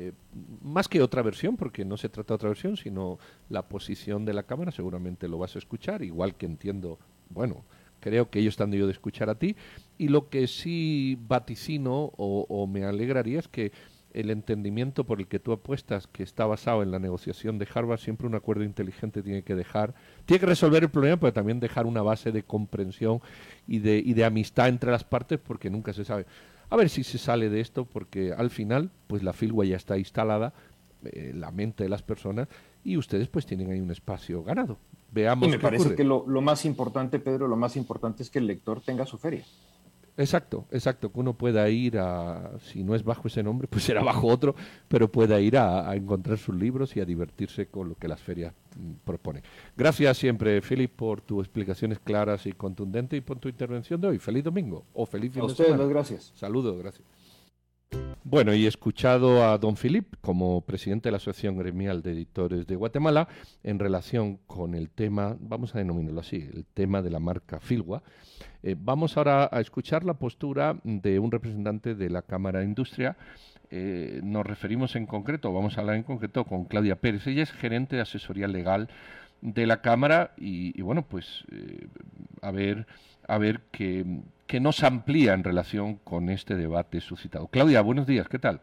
eh, 0.02 0.14
más 0.62 0.88
que 0.88 1.02
otra 1.02 1.22
versión, 1.22 1.58
porque 1.58 1.84
no 1.84 1.98
se 1.98 2.08
trata 2.08 2.30
de 2.30 2.36
otra 2.36 2.50
versión, 2.50 2.78
sino 2.78 3.20
la 3.50 3.68
posición 3.68 4.24
de 4.24 4.34
la 4.34 4.44
Cámara, 4.44 4.72
seguramente 4.72 5.28
lo 5.28 5.38
vas 5.38 5.58
a 5.58 5.60
escuchar, 5.60 6.04
igual 6.04 6.36
que 6.36 6.46
entiendo, 6.46 7.00
bueno, 7.30 7.66
creo 8.00 8.30
que 8.30 8.40
ellos 8.40 8.54
están 8.54 8.72
yo 8.72 8.86
de 8.86 8.94
escuchar 8.94 9.30
a 9.30 9.36
ti, 9.36 9.58
y 9.98 10.08
lo 10.08 10.30
que 10.30 10.48
sí 10.48 11.18
vaticino 11.28 12.14
o, 12.16 12.46
o 12.48 12.66
me 12.66 12.86
alegraría 12.86 13.40
es 13.40 13.50
que 13.50 13.74
el 14.14 14.30
entendimiento 14.30 15.04
por 15.04 15.20
el 15.20 15.28
que 15.28 15.40
tú 15.40 15.52
apuestas, 15.52 16.08
que 16.08 16.24
está 16.24 16.46
basado 16.46 16.82
en 16.82 16.92
la 16.92 17.00
negociación 17.00 17.60
de 17.60 17.68
Harvard, 17.74 18.00
siempre 18.00 18.26
un 18.26 18.36
acuerdo 18.36 18.64
inteligente 18.64 19.22
tiene 19.22 19.44
que 19.44 19.54
dejar, 19.54 19.94
tiene 20.26 20.40
que 20.40 20.46
resolver 20.46 20.84
el 20.84 20.90
problema, 20.90 21.18
pero 21.18 21.34
también 21.34 21.60
dejar 21.60 21.86
una 21.86 22.02
base 22.02 22.32
de 22.32 22.44
comprensión 22.44 23.20
y 23.68 23.80
de, 23.80 23.98
y 23.98 24.14
de 24.14 24.24
amistad 24.24 24.70
entre 24.70 24.92
las 24.92 25.04
partes, 25.04 25.40
porque 25.40 25.70
nunca 25.70 25.92
se 25.92 26.06
sabe. 26.06 26.26
A 26.70 26.76
ver 26.76 26.90
si 26.90 27.04
se 27.04 27.18
sale 27.18 27.50
de 27.50 27.62
esto, 27.62 27.86
porque 27.86 28.34
al 28.34 28.50
final, 28.50 28.92
pues 29.08 29.24
la 29.24 29.34
filgua 29.34 29.66
ya 29.66 29.76
está 29.76 29.98
instalada 29.98 30.54
en 31.04 31.30
eh, 31.30 31.34
la 31.34 31.52
mente 31.52 31.84
de 31.84 31.90
las 31.90 32.04
personas 32.04 32.48
y 32.84 32.98
ustedes 32.98 33.28
pues 33.28 33.46
tienen 33.46 33.72
ahí 33.72 33.80
un 33.80 33.92
espacio 33.92 34.44
ganado. 34.44 34.78
Veamos. 35.12 35.48
Y 35.48 35.52
me 35.52 35.60
parece 35.60 35.96
que 35.96 36.04
lo, 36.04 36.26
lo 36.28 36.42
más 36.42 36.66
importante, 36.66 37.20
Pedro, 37.20 37.48
lo 37.48 37.56
más 37.56 37.76
importante 37.76 38.24
es 38.24 38.30
que 38.30 38.40
el 38.40 38.48
lector 38.48 38.82
tenga 38.82 39.06
su 39.06 39.18
feria. 39.18 39.44
Exacto, 40.20 40.66
exacto, 40.72 41.14
que 41.14 41.20
uno 41.22 41.34
pueda 41.34 41.70
ir 41.70 41.98
a, 41.98 42.52
si 42.60 42.84
no 42.84 42.94
es 42.94 43.06
bajo 43.06 43.30
ese 43.30 43.42
nombre, 43.42 43.68
pues 43.72 43.86
será 43.86 44.04
bajo 44.04 44.28
otro, 44.28 44.54
pero 44.90 45.10
pueda 45.10 45.40
ir 45.40 45.58
a, 45.58 45.96
encontrar 45.96 46.38
sus 46.38 46.56
libros 46.56 46.96
y 46.98 47.00
a 47.00 47.06
divertirse 47.06 47.68
con 47.68 47.88
lo 47.88 47.96
que 47.96 48.10
las 48.10 48.20
ferias 48.20 48.54
mm, 48.78 49.06
proponen. 49.06 49.44
Gracias 49.78 50.18
siempre, 50.18 50.62
Philip, 50.62 50.92
por 50.94 51.22
tus 51.22 51.46
explicaciones 51.46 52.00
claras 52.00 52.46
y 52.46 52.52
contundentes 52.52 53.18
y 53.18 53.22
por 53.22 53.40
tu 53.40 53.48
intervención 53.48 54.02
de 54.02 54.10
hoy. 54.10 54.20
Feliz 54.20 54.44
domingo 54.44 54.84
o 54.94 55.06
feliz 55.06 55.32
fin 55.32 55.42
a 55.42 55.46
ustedes, 55.46 55.88
gracias. 55.88 56.34
Saludos, 56.36 56.78
gracias. 56.78 57.08
Bueno, 58.32 58.54
y 58.54 58.68
escuchado 58.68 59.44
a 59.44 59.58
don 59.58 59.76
Philip 59.76 60.14
como 60.22 60.62
presidente 60.62 61.08
de 61.08 61.14
la 61.14 61.18
Asociación 61.18 61.58
Gremial 61.58 62.04
de 62.04 62.12
Editores 62.12 62.68
de 62.68 62.76
Guatemala 62.76 63.28
en 63.64 63.80
relación 63.80 64.38
con 64.46 64.76
el 64.76 64.92
tema, 64.92 65.36
vamos 65.40 65.74
a 65.74 65.80
denominarlo 65.80 66.20
así, 66.20 66.48
el 66.54 66.64
tema 66.64 67.02
de 67.02 67.10
la 67.10 67.20
marca 67.20 67.60
Filwa. 67.60 68.04
Eh, 68.62 68.76
vamos 68.78 69.18
ahora 69.18 69.50
a 69.52 69.60
escuchar 69.62 70.04
la 70.04 70.14
postura 70.14 70.80
de 70.84 71.18
un 71.18 71.32
representante 71.32 71.96
de 71.96 72.10
la 72.12 72.22
Cámara 72.22 72.60
de 72.60 72.66
Industria. 72.66 73.18
Eh, 73.72 74.22
nos 74.24 74.46
referimos 74.46 74.96
en 74.96 75.08
concreto, 75.08 75.52
vamos 75.52 75.78
a 75.78 75.82
hablar 75.82 75.96
en 75.96 76.04
concreto 76.04 76.46
con 76.46 76.66
Claudia 76.66 76.98
Pérez. 76.98 77.26
Ella 77.26 77.42
es 77.42 77.52
gerente 77.52 77.96
de 77.96 78.04
asesoría 78.04 78.48
legal 78.48 78.90
de 79.42 79.66
la 79.66 79.82
Cámara 79.82 80.34
y, 80.38 80.80
bueno, 80.84 81.04
pues 81.04 81.46
eh, 81.52 81.88
a 82.44 82.52
ver, 82.52 82.86
a 83.30 83.38
ver 83.38 83.62
qué, 83.72 84.06
qué 84.48 84.60
nos 84.60 84.84
amplía 84.84 85.34
en 85.34 85.44
relación 85.44 85.96
con 85.98 86.30
este 86.30 86.56
debate 86.56 87.00
suscitado. 87.00 87.48
Claudia, 87.48 87.82
buenos 87.82 88.08
días, 88.08 88.28
¿qué 88.28 88.40
tal? 88.40 88.62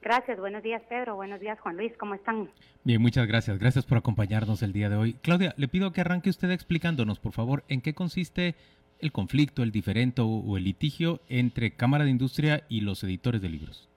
Gracias, 0.00 0.38
buenos 0.38 0.62
días 0.62 0.82
Pedro, 0.88 1.16
buenos 1.16 1.40
días 1.40 1.58
Juan 1.60 1.76
Luis, 1.76 1.92
¿cómo 1.98 2.14
están? 2.14 2.48
Bien, 2.84 3.02
muchas 3.02 3.26
gracias, 3.26 3.58
gracias 3.58 3.84
por 3.84 3.98
acompañarnos 3.98 4.62
el 4.62 4.72
día 4.72 4.88
de 4.88 4.96
hoy. 4.96 5.14
Claudia, 5.14 5.52
le 5.56 5.68
pido 5.68 5.92
que 5.92 6.00
arranque 6.00 6.30
usted 6.30 6.50
explicándonos, 6.50 7.18
por 7.18 7.32
favor, 7.32 7.64
en 7.68 7.80
qué 7.80 7.92
consiste 7.92 8.54
el 9.00 9.12
conflicto, 9.12 9.62
el 9.62 9.72
diferente 9.72 10.22
o 10.22 10.56
el 10.56 10.64
litigio 10.64 11.20
entre 11.28 11.72
Cámara 11.72 12.04
de 12.04 12.10
Industria 12.10 12.62
y 12.68 12.80
los 12.80 13.02
editores 13.04 13.42
de 13.42 13.48
libros. 13.48 13.88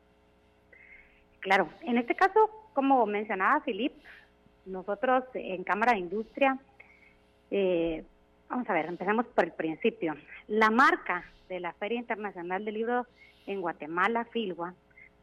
Claro, 1.39 1.69
en 1.81 1.97
este 1.97 2.15
caso, 2.15 2.49
como 2.73 3.05
mencionaba 3.05 3.61
Filip, 3.61 3.93
nosotros 4.65 5.23
en 5.35 5.63
Cámara 5.63 5.93
de 5.93 5.99
Industria, 5.99 6.59
eh, 7.51 8.03
vamos 8.49 8.69
a 8.69 8.73
ver, 8.73 8.87
empezamos 8.87 9.27
por 9.27 9.45
el 9.45 9.51
principio. 9.51 10.15
La 10.47 10.71
marca 10.71 11.23
de 11.47 11.59
la 11.59 11.73
Feria 11.73 11.99
Internacional 11.99 12.65
del 12.65 12.73
Libro 12.73 13.05
en 13.45 13.61
Guatemala, 13.61 14.25
Filgua, 14.25 14.73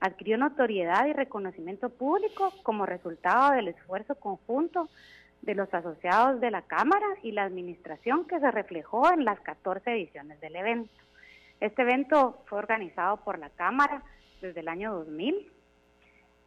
adquirió 0.01 0.39
notoriedad 0.39 1.07
y 1.07 1.13
reconocimiento 1.13 1.91
público 1.91 2.53
como 2.63 2.87
resultado 2.87 3.53
del 3.53 3.69
esfuerzo 3.69 4.15
conjunto 4.15 4.89
de 5.43 5.55
los 5.55 5.73
asociados 5.73 6.41
de 6.41 6.51
la 6.51 6.63
Cámara 6.63 7.07
y 7.23 7.33
la 7.33 7.45
Administración 7.45 8.27
que 8.27 8.41
se 8.41 8.51
reflejó 8.51 9.13
en 9.13 9.25
las 9.25 9.41
14 9.41 9.91
ediciones 9.93 10.41
del 10.41 10.57
evento. 10.57 10.93
Este 11.61 11.83
evento 11.83 12.43
fue 12.47 12.59
organizado 12.59 13.19
por 13.19 13.39
la 13.39 13.51
Cámara 13.51 14.03
desde 14.41 14.61
el 14.61 14.69
año 14.69 14.93
2000 14.93 15.53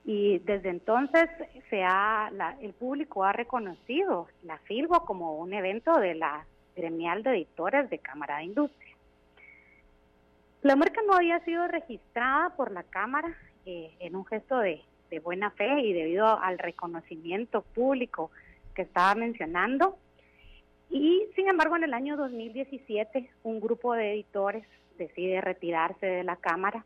y 0.05 0.39
desde 0.39 0.69
entonces 0.69 1.29
se 1.69 1.83
ha, 1.83 2.31
el 2.61 2.73
público 2.73 3.23
ha 3.23 3.33
reconocido 3.33 4.27
la 4.43 4.57
FILGO 4.59 5.05
como 5.05 5.37
un 5.37 5.53
evento 5.53 5.97
de 5.99 6.15
la 6.15 6.45
gremial 6.75 7.23
de 7.23 7.31
editores 7.31 7.89
de 7.89 7.99
Cámara 7.99 8.37
de 8.37 8.45
Industria. 8.45 8.95
La 10.61 10.75
marca 10.75 11.01
no 11.07 11.13
había 11.13 11.39
sido 11.45 11.67
registrada 11.67 12.55
por 12.55 12.71
la 12.71 12.83
Cámara 12.83 13.35
eh, 13.65 13.91
en 13.99 14.15
un 14.15 14.25
gesto 14.25 14.59
de, 14.59 14.81
de 15.09 15.19
buena 15.19 15.51
fe 15.51 15.81
y 15.81 15.93
debido 15.93 16.27
al 16.39 16.59
reconocimiento 16.59 17.61
público 17.61 18.31
que 18.75 18.81
estaba 18.83 19.15
mencionando. 19.15 19.97
Y 20.89 21.27
sin 21.35 21.47
embargo, 21.47 21.75
en 21.75 21.83
el 21.83 21.93
año 21.93 22.17
2017, 22.17 23.29
un 23.43 23.59
grupo 23.59 23.93
de 23.93 24.13
editores 24.13 24.65
decide 24.97 25.41
retirarse 25.41 26.05
de 26.05 26.23
la 26.23 26.35
Cámara. 26.35 26.85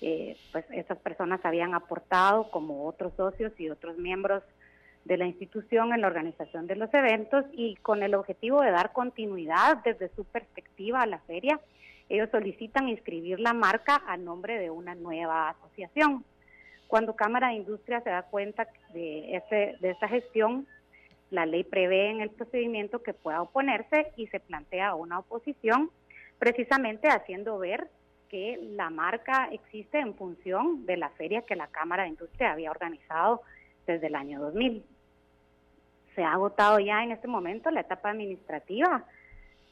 Eh, 0.00 0.36
pues 0.52 0.64
esas 0.70 0.98
personas 0.98 1.40
habían 1.44 1.74
aportado 1.74 2.50
como 2.50 2.86
otros 2.86 3.12
socios 3.16 3.52
y 3.58 3.70
otros 3.70 3.96
miembros 3.96 4.42
de 5.04 5.16
la 5.18 5.26
institución 5.26 5.92
en 5.92 6.00
la 6.00 6.06
organización 6.06 6.66
de 6.66 6.76
los 6.76 6.92
eventos 6.94 7.44
y 7.52 7.76
con 7.76 8.02
el 8.02 8.14
objetivo 8.14 8.62
de 8.62 8.70
dar 8.70 8.92
continuidad 8.92 9.78
desde 9.84 10.08
su 10.14 10.24
perspectiva 10.24 11.02
a 11.02 11.06
la 11.06 11.18
feria, 11.20 11.60
ellos 12.08 12.30
solicitan 12.30 12.88
inscribir 12.88 13.40
la 13.40 13.52
marca 13.52 14.02
a 14.06 14.16
nombre 14.16 14.58
de 14.58 14.70
una 14.70 14.94
nueva 14.94 15.50
asociación. 15.50 16.24
Cuando 16.86 17.16
Cámara 17.16 17.48
de 17.48 17.54
Industria 17.54 18.00
se 18.02 18.10
da 18.10 18.22
cuenta 18.22 18.68
de, 18.92 19.36
ese, 19.36 19.76
de 19.80 19.90
esa 19.90 20.08
gestión, 20.08 20.66
la 21.30 21.46
ley 21.46 21.64
prevé 21.64 22.10
en 22.10 22.20
el 22.20 22.30
procedimiento 22.30 23.02
que 23.02 23.14
pueda 23.14 23.42
oponerse 23.42 24.12
y 24.16 24.26
se 24.28 24.40
plantea 24.40 24.94
una 24.94 25.18
oposición, 25.18 25.90
precisamente 26.38 27.08
haciendo 27.08 27.58
ver 27.58 27.88
que 28.28 28.58
la 28.62 28.90
marca 28.90 29.48
existe 29.50 29.98
en 29.98 30.14
función 30.14 30.86
de 30.86 30.96
la 30.96 31.10
feria 31.10 31.42
que 31.42 31.56
la 31.56 31.68
Cámara 31.68 32.04
de 32.04 32.10
Industria 32.10 32.52
había 32.52 32.70
organizado 32.70 33.42
desde 33.86 34.06
el 34.06 34.14
año 34.14 34.40
2000. 34.40 34.84
Se 36.14 36.22
ha 36.22 36.32
agotado 36.32 36.78
ya 36.78 37.02
en 37.02 37.12
este 37.12 37.28
momento 37.28 37.70
la 37.70 37.80
etapa 37.80 38.10
administrativa 38.10 39.04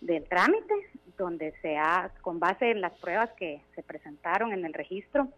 del 0.00 0.25
trámite, 0.25 0.75
donde 1.16 1.52
se 1.62 1.76
ha, 1.76 2.11
con 2.20 2.40
base 2.40 2.70
en 2.70 2.80
las 2.80 2.92
pruebas 2.99 3.30
que 3.37 3.61
se 3.75 3.82
presentaron 3.82 4.52
en 4.52 4.64
el 4.64 4.75
registro, 4.75 5.28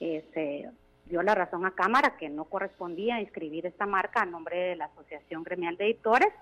eh, 0.00 0.24
se 0.32 0.70
dio 1.06 1.22
la 1.22 1.34
razón 1.34 1.66
a 1.66 1.72
Cámara 1.72 2.16
que 2.18 2.28
no 2.28 2.44
correspondía 2.44 3.20
inscribir 3.20 3.66
esta 3.66 3.86
marca 3.86 4.22
a 4.22 4.26
nombre 4.26 4.58
de 4.58 4.76
la 4.76 4.86
Asociación 4.86 5.42
Gremial 5.42 5.76
de 5.76 5.86
Editores 5.86 6.32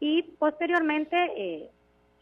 y 0.00 0.22
posteriormente 0.22 1.16
eh, 1.36 1.70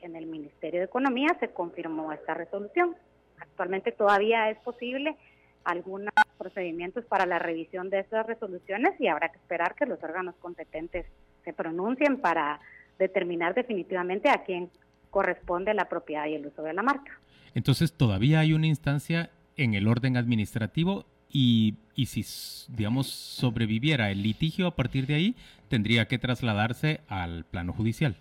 en 0.02 0.16
el 0.16 0.26
Ministerio 0.26 0.80
de 0.80 0.86
Economía 0.86 1.36
se 1.40 1.48
confirmó 1.48 2.12
esta 2.12 2.34
resolución. 2.34 2.96
Actualmente 3.38 3.92
todavía 3.92 4.50
es 4.50 4.58
posible 4.58 5.16
algunos 5.64 6.09
procedimientos 6.40 7.04
para 7.04 7.26
la 7.26 7.38
revisión 7.38 7.90
de 7.90 8.00
estas 8.00 8.26
resoluciones 8.26 8.98
y 8.98 9.08
habrá 9.08 9.28
que 9.28 9.36
esperar 9.36 9.74
que 9.74 9.84
los 9.84 10.02
órganos 10.02 10.34
competentes 10.36 11.04
se 11.44 11.52
pronuncien 11.52 12.16
para 12.16 12.60
determinar 12.98 13.54
definitivamente 13.54 14.30
a 14.30 14.42
quién 14.44 14.70
corresponde 15.10 15.74
la 15.74 15.88
propiedad 15.90 16.26
y 16.26 16.34
el 16.34 16.46
uso 16.46 16.62
de 16.62 16.72
la 16.72 16.82
marca. 16.82 17.20
Entonces, 17.54 17.92
todavía 17.92 18.40
hay 18.40 18.54
una 18.54 18.68
instancia 18.68 19.30
en 19.56 19.74
el 19.74 19.86
orden 19.86 20.16
administrativo 20.16 21.04
y, 21.28 21.74
y, 21.94 22.06
si, 22.06 22.24
digamos, 22.72 23.08
sobreviviera 23.08 24.10
el 24.10 24.22
litigio 24.22 24.66
a 24.66 24.74
partir 24.74 25.06
de 25.06 25.14
ahí, 25.14 25.36
tendría 25.68 26.06
que 26.06 26.18
trasladarse 26.18 27.00
al 27.08 27.44
plano 27.44 27.74
judicial. 27.74 28.16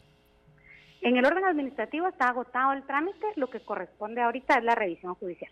En 1.01 1.15
el 1.15 1.25
orden 1.25 1.45
administrativo 1.45 2.07
está 2.07 2.27
agotado 2.27 2.73
el 2.73 2.83
trámite, 2.83 3.25
lo 3.37 3.49
que 3.49 3.61
corresponde 3.61 4.21
ahorita 4.21 4.55
es 4.55 4.63
la 4.65 4.75
revisión 4.75 5.15
judicial. 5.15 5.51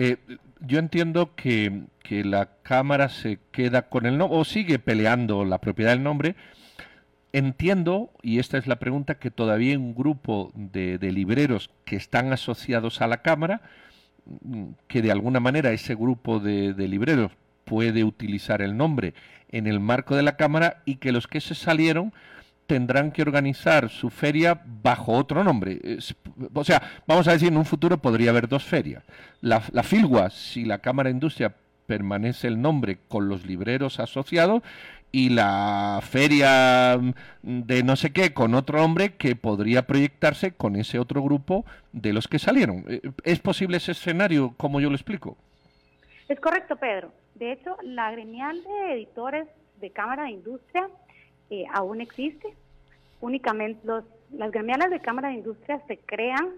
Eh, 0.00 0.16
yo 0.60 0.78
entiendo 0.78 1.34
que, 1.34 1.86
que, 2.04 2.22
la 2.22 2.50
Cámara 2.62 3.08
se 3.08 3.40
queda 3.50 3.88
con 3.88 4.06
el 4.06 4.16
nombre 4.16 4.38
o 4.38 4.44
sigue 4.44 4.78
peleando 4.78 5.44
la 5.44 5.58
propiedad 5.58 5.90
del 5.90 6.04
nombre. 6.04 6.36
Entiendo, 7.32 8.12
y 8.22 8.38
esta 8.38 8.58
es 8.58 8.68
la 8.68 8.76
pregunta, 8.76 9.18
que 9.18 9.32
todavía 9.32 9.70
hay 9.70 9.76
un 9.76 9.96
grupo 9.96 10.52
de, 10.54 10.98
de 10.98 11.10
libreros 11.10 11.70
que 11.84 11.96
están 11.96 12.32
asociados 12.32 13.02
a 13.02 13.08
la 13.08 13.22
Cámara, 13.22 13.60
mm, 14.24 14.66
que 14.86 15.02
de 15.02 15.10
alguna 15.10 15.40
manera 15.40 15.72
ese 15.72 15.96
grupo 15.96 16.38
de, 16.38 16.74
de 16.74 16.86
libreros 16.86 17.32
puede 17.64 18.04
utilizar 18.04 18.62
el 18.62 18.76
nombre 18.76 19.14
en 19.48 19.66
el 19.66 19.80
marco 19.80 20.14
de 20.14 20.22
la 20.22 20.36
Cámara 20.36 20.80
y 20.84 20.96
que 20.96 21.10
los 21.10 21.26
que 21.26 21.40
se 21.40 21.56
salieron 21.56 22.12
tendrán 22.68 23.10
que 23.10 23.22
organizar 23.22 23.88
su 23.88 24.10
feria 24.10 24.60
bajo 24.64 25.12
otro 25.12 25.42
nombre. 25.42 25.80
o 26.54 26.64
sea, 26.64 26.82
vamos 27.06 27.26
a 27.26 27.32
decir, 27.32 27.48
en 27.48 27.56
un 27.56 27.64
futuro 27.64 27.98
podría 27.98 28.30
haber 28.30 28.46
dos 28.46 28.62
ferias. 28.62 29.02
La, 29.40 29.62
la 29.72 29.82
Filgua, 29.82 30.30
si 30.30 30.64
la 30.64 30.78
Cámara 30.78 31.08
de 31.08 31.14
Industria 31.14 31.54
permanece 31.86 32.46
el 32.46 32.60
nombre 32.60 32.98
con 33.08 33.30
los 33.30 33.46
libreros 33.46 33.98
asociados, 33.98 34.62
y 35.10 35.30
la 35.30 36.00
feria 36.02 37.00
de 37.42 37.82
no 37.82 37.96
sé 37.96 38.12
qué 38.12 38.34
con 38.34 38.54
otro 38.54 38.78
nombre 38.78 39.14
que 39.14 39.36
podría 39.36 39.86
proyectarse 39.86 40.52
con 40.52 40.76
ese 40.76 40.98
otro 40.98 41.22
grupo 41.22 41.64
de 41.92 42.12
los 42.12 42.28
que 42.28 42.38
salieron. 42.38 42.84
Eh, 42.88 43.00
¿Es 43.24 43.40
posible 43.40 43.78
ese 43.78 43.92
escenario 43.92 44.52
como 44.56 44.80
yo 44.80 44.90
lo 44.90 44.96
explico? 44.96 45.36
Es 46.28 46.38
correcto, 46.40 46.76
Pedro. 46.76 47.10
De 47.36 47.52
hecho, 47.52 47.76
la 47.82 48.10
gremial 48.10 48.62
de 48.62 48.92
editores 48.92 49.48
de 49.80 49.90
Cámara 49.90 50.24
de 50.24 50.32
Industria 50.32 50.88
eh, 51.50 51.64
aún 51.72 52.00
existe. 52.00 52.54
Únicamente 53.20 53.80
los, 53.84 54.04
las 54.30 54.50
gremiales 54.50 54.90
de 54.90 55.00
Cámara 55.00 55.28
de 55.28 55.34
Industria 55.34 55.82
se 55.86 55.98
crean 55.98 56.50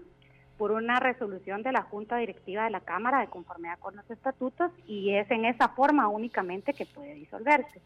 por 0.57 0.71
una 0.71 0.99
resolución 0.99 1.63
de 1.63 1.71
la 1.71 1.81
Junta 1.81 2.17
Directiva 2.17 2.65
de 2.65 2.69
la 2.69 2.81
Cámara 2.81 3.21
de 3.21 3.27
conformidad 3.27 3.79
con 3.79 3.95
los 3.95 4.09
estatutos 4.11 4.71
y 4.85 5.15
es 5.15 5.29
en 5.31 5.45
esa 5.45 5.69
forma 5.69 6.07
únicamente 6.07 6.73
que 6.73 6.85
puede 6.85 7.15
disolverse. 7.15 7.81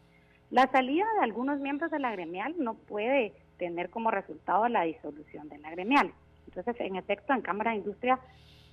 La 0.50 0.70
salida 0.70 1.06
de 1.16 1.24
algunos 1.24 1.58
miembros 1.58 1.90
de 1.90 1.98
la 1.98 2.12
gremial 2.12 2.54
no 2.58 2.74
puede 2.74 3.32
tener 3.56 3.90
como 3.90 4.10
resultado 4.10 4.68
la 4.68 4.82
disolución 4.82 5.48
de 5.48 5.58
la 5.58 5.70
gremial. 5.70 6.12
Entonces, 6.46 6.76
en 6.80 6.96
efecto, 6.96 7.32
en 7.32 7.40
Cámara 7.40 7.70
de 7.70 7.78
Industria 7.78 8.18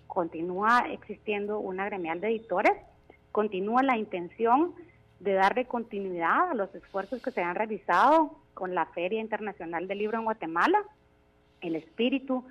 continúa 0.07 0.85
existiendo 0.91 1.59
una 1.59 1.85
gremial 1.85 2.19
de 2.19 2.27
editores, 2.27 2.73
continúa 3.31 3.83
la 3.83 3.97
intención 3.97 4.75
de 5.23 5.33
darle 5.33 5.65
continuidad 5.65 6.51
a 6.51 6.53
los 6.53 6.73
esfuerzos 6.75 7.21
que 7.21 7.31
se 7.31 7.41
han 7.41 7.55
realizado 7.55 8.35
con 8.53 8.75
la 8.75 8.85
Feria 8.87 9.21
Internacional 9.21 9.87
del 9.87 9.99
Libro 9.99 10.17
en 10.17 10.25
Guatemala, 10.25 10.83
el 11.61 11.75
espíritu 11.75 12.45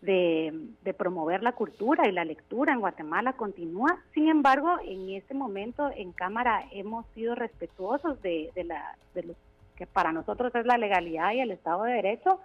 de, 0.00 0.70
promover 0.96 1.42
la 1.42 1.52
cultura 1.52 2.08
y 2.08 2.12
la 2.12 2.24
lectura 2.24 2.72
en 2.72 2.80
Guatemala 2.80 3.34
continúa. 3.34 4.00
Sin 4.14 4.28
embargo, 4.28 4.76
en 4.84 5.10
este 5.10 5.34
momento 5.34 5.90
en 5.94 6.12
Cámara 6.12 6.64
hemos 6.72 7.06
sido 7.14 7.34
respetuosos 7.34 8.20
de, 8.22 8.50
la, 8.64 8.96
de 9.14 9.24
lo 9.24 9.34
que 9.76 9.86
para 9.86 10.10
nosotros 10.10 10.54
es 10.54 10.64
la 10.64 10.78
legalidad 10.78 11.32
y 11.32 11.40
el 11.40 11.50
Estado 11.50 11.84
de 11.84 11.92
Derecho 11.92 12.40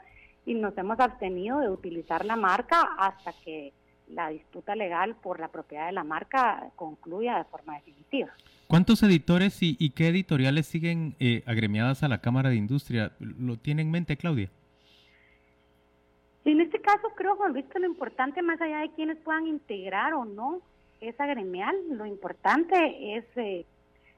y 0.46 0.56
nos 0.56 0.78
hemos 0.78 1.00
abstenido 1.00 1.60
de 1.60 1.70
utilizar 1.70 2.26
la 2.26 2.36
marca 2.36 2.82
hasta 2.98 3.32
que 3.46 3.72
la 4.14 4.30
disputa 4.30 4.76
legal 4.76 5.16
por 5.16 5.40
la 5.40 5.50
propiedad 5.50 5.88
de 5.88 5.92
la 5.92 6.04
marca 6.04 6.70
concluya 6.76 7.38
de 7.38 7.44
forma 7.46 7.76
definitiva. 7.76 8.32
¿Cuántos 8.68 9.04
editores 9.04 9.58
y, 9.62 9.90
qué 9.92 10.08
editoriales 10.08 10.66
siguen 10.66 11.16
eh, 11.20 11.44
agremiadas 11.46 12.04
a 12.04 12.08
la 12.08 12.20
Cámara 12.20 12.50
de 12.50 12.56
Industria? 12.56 13.12
¿Lo 13.20 13.58
tiene 13.58 13.82
en 13.82 13.92
mente, 13.92 14.18
Claudia? 14.18 14.50
En 16.46 16.60
este 16.60 16.82
caso, 16.82 17.10
creo, 17.16 17.36
Juan 17.36 17.54
Luis, 17.54 17.66
que 17.66 17.80
lo 17.80 17.86
importante, 17.86 18.42
más 18.42 18.60
allá 18.62 18.80
de 18.80 18.92
quienes 18.92 19.18
puedan 19.18 19.48
integrar 19.48 20.14
o 20.14 20.26
no 20.26 20.62
esa 21.02 21.26
gremial, 21.26 21.76
lo 21.92 22.06
importante 22.06 23.18
es 23.18 23.26
eh, 23.36 23.66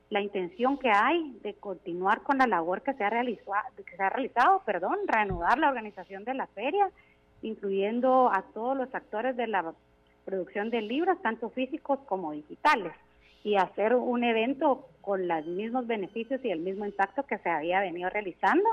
la 0.10 0.21
intención 0.21 0.77
que 0.77 0.89
hay 0.89 1.38
de 1.43 1.55
continuar 1.55 2.21
con 2.21 2.38
la 2.38 2.47
labor 2.47 2.81
que 2.81 2.93
se 2.93 3.03
ha 3.03 3.10
realizado, 3.10 3.67
que 3.75 3.95
se 3.95 4.03
ha 4.03 4.10
realizado, 4.10 4.62
perdón, 4.65 4.97
reanudar 5.08 5.58
la 5.58 5.69
organización 5.69 6.23
de 6.23 6.34
la 6.34 6.47
feria, 6.47 6.89
incluyendo 7.41 8.32
a 8.32 8.43
todos 8.54 8.78
los 8.78 8.93
actores 8.93 9.36
de 9.38 9.48
la 9.48 9.74
producción 10.26 10.69
de 10.69 10.82
libros, 10.82 11.21
tanto 11.21 11.50
físicos 11.50 12.00
como 12.08 12.32
digitales 12.32 12.93
y 13.43 13.58
hacer 13.58 13.95
un 13.95 14.24
evento 14.24 14.88
con 15.02 15.28
los 15.28 15.45
mismos 15.45 15.86
beneficios 15.86 16.43
y 16.43 16.50
el 16.50 16.60
mismo 16.60 16.86
impacto 16.86 17.24
que 17.24 17.38
se 17.38 17.50
había 17.50 17.80
venido 17.80 18.10
realizando. 18.10 18.67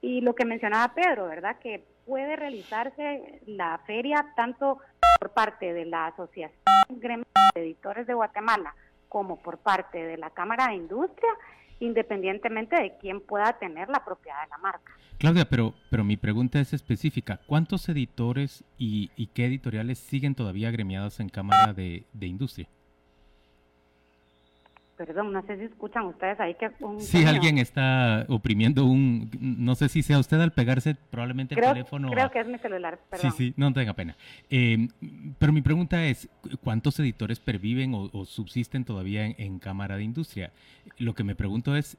Y 0.00 0.22
lo 0.22 0.34
que 0.34 0.46
mencionaba 0.46 0.94
Pedro, 0.94 1.26
¿verdad? 1.26 1.58
Que 1.58 1.84
puede 2.06 2.36
realizarse 2.36 3.40
la 3.46 3.78
feria 3.86 4.32
tanto 4.34 4.78
por 5.20 5.30
parte 5.30 5.74
de 5.74 5.84
la 5.84 6.06
Asociación 6.06 6.54
de 6.88 7.24
Editores 7.54 8.06
de 8.06 8.14
Guatemala 8.14 8.74
como 9.10 9.36
por 9.36 9.58
parte 9.58 10.02
de 10.02 10.16
la 10.16 10.30
Cámara 10.30 10.68
de 10.68 10.76
Industria, 10.76 11.30
independientemente 11.80 12.76
de 12.76 12.96
quién 12.98 13.20
pueda 13.20 13.58
tener 13.58 13.88
la 13.88 14.04
propiedad 14.04 14.42
de 14.42 14.48
la 14.50 14.58
marca. 14.58 14.92
Claudia, 15.18 15.48
pero, 15.48 15.74
pero 15.90 16.04
mi 16.04 16.16
pregunta 16.16 16.60
es 16.60 16.72
específica. 16.72 17.40
¿Cuántos 17.46 17.88
editores 17.88 18.64
y, 18.78 19.10
y 19.16 19.28
qué 19.28 19.46
editoriales 19.46 19.98
siguen 19.98 20.34
todavía 20.34 20.68
agremiados 20.68 21.18
en 21.20 21.28
Cámara 21.28 21.72
de, 21.72 22.04
de 22.12 22.26
Industria? 22.26 22.68
Perdón, 24.98 25.32
no 25.32 25.46
sé 25.46 25.56
si 25.56 25.62
escuchan 25.62 26.06
ustedes 26.06 26.40
ahí 26.40 26.56
que 26.56 26.72
un... 26.80 27.00
Sí, 27.00 27.24
alguien 27.24 27.58
está 27.58 28.26
oprimiendo 28.28 28.84
un... 28.84 29.30
No 29.40 29.76
sé 29.76 29.88
si 29.88 30.02
sea 30.02 30.18
usted 30.18 30.40
al 30.40 30.52
pegarse 30.52 30.96
probablemente 30.96 31.54
el 31.54 31.60
teléfono... 31.60 32.10
Creo 32.10 32.32
que 32.32 32.40
es 32.40 32.48
mi 32.48 32.58
celular, 32.58 32.98
perdón. 33.08 33.30
Sí, 33.30 33.36
sí, 33.36 33.54
no 33.56 33.72
tenga 33.72 33.94
pena. 33.94 34.16
Eh, 34.50 34.88
pero 35.38 35.52
mi 35.52 35.62
pregunta 35.62 36.04
es, 36.04 36.28
¿cuántos 36.64 36.98
editores 36.98 37.38
perviven 37.38 37.94
o, 37.94 38.24
subsisten 38.24 38.84
todavía 38.84 39.24
en, 39.24 39.60
Cámara 39.60 39.96
de 39.96 40.02
Industria? 40.02 40.50
Lo 40.98 41.14
que 41.14 41.22
me 41.22 41.36
pregunto 41.36 41.76
es, 41.76 41.96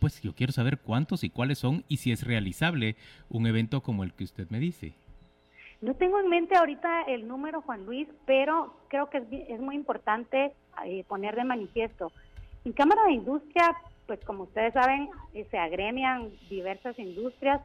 pues 0.00 0.20
yo 0.20 0.34
quiero 0.34 0.52
saber 0.52 0.78
cuántos 0.78 1.22
y 1.22 1.30
cuáles 1.30 1.60
son 1.60 1.84
y 1.86 1.98
si 1.98 2.10
es 2.10 2.26
realizable 2.26 2.96
un 3.28 3.46
evento 3.46 3.80
como 3.80 4.02
el 4.02 4.12
que 4.12 4.24
usted 4.24 4.50
me 4.50 4.58
dice. 4.58 4.94
No 5.80 5.94
tengo 5.94 6.18
en 6.18 6.28
mente 6.28 6.56
ahorita 6.56 7.02
el 7.02 7.28
número, 7.28 7.62
Juan 7.62 7.86
Luis, 7.86 8.08
pero 8.26 8.74
creo 8.88 9.08
que 9.10 9.18
es, 9.18 9.24
es 9.48 9.60
muy 9.60 9.76
importante 9.76 10.52
eh, 10.84 11.04
poner 11.06 11.36
de 11.36 11.44
manifiesto. 11.44 12.10
En 12.64 12.72
Cámara 12.72 13.04
de 13.04 13.12
Industria, 13.12 13.76
pues 14.06 14.18
como 14.24 14.44
ustedes 14.44 14.72
saben, 14.72 15.08
eh, 15.34 15.46
se 15.50 15.58
agremian 15.58 16.30
diversas 16.50 16.98
industrias, 16.98 17.60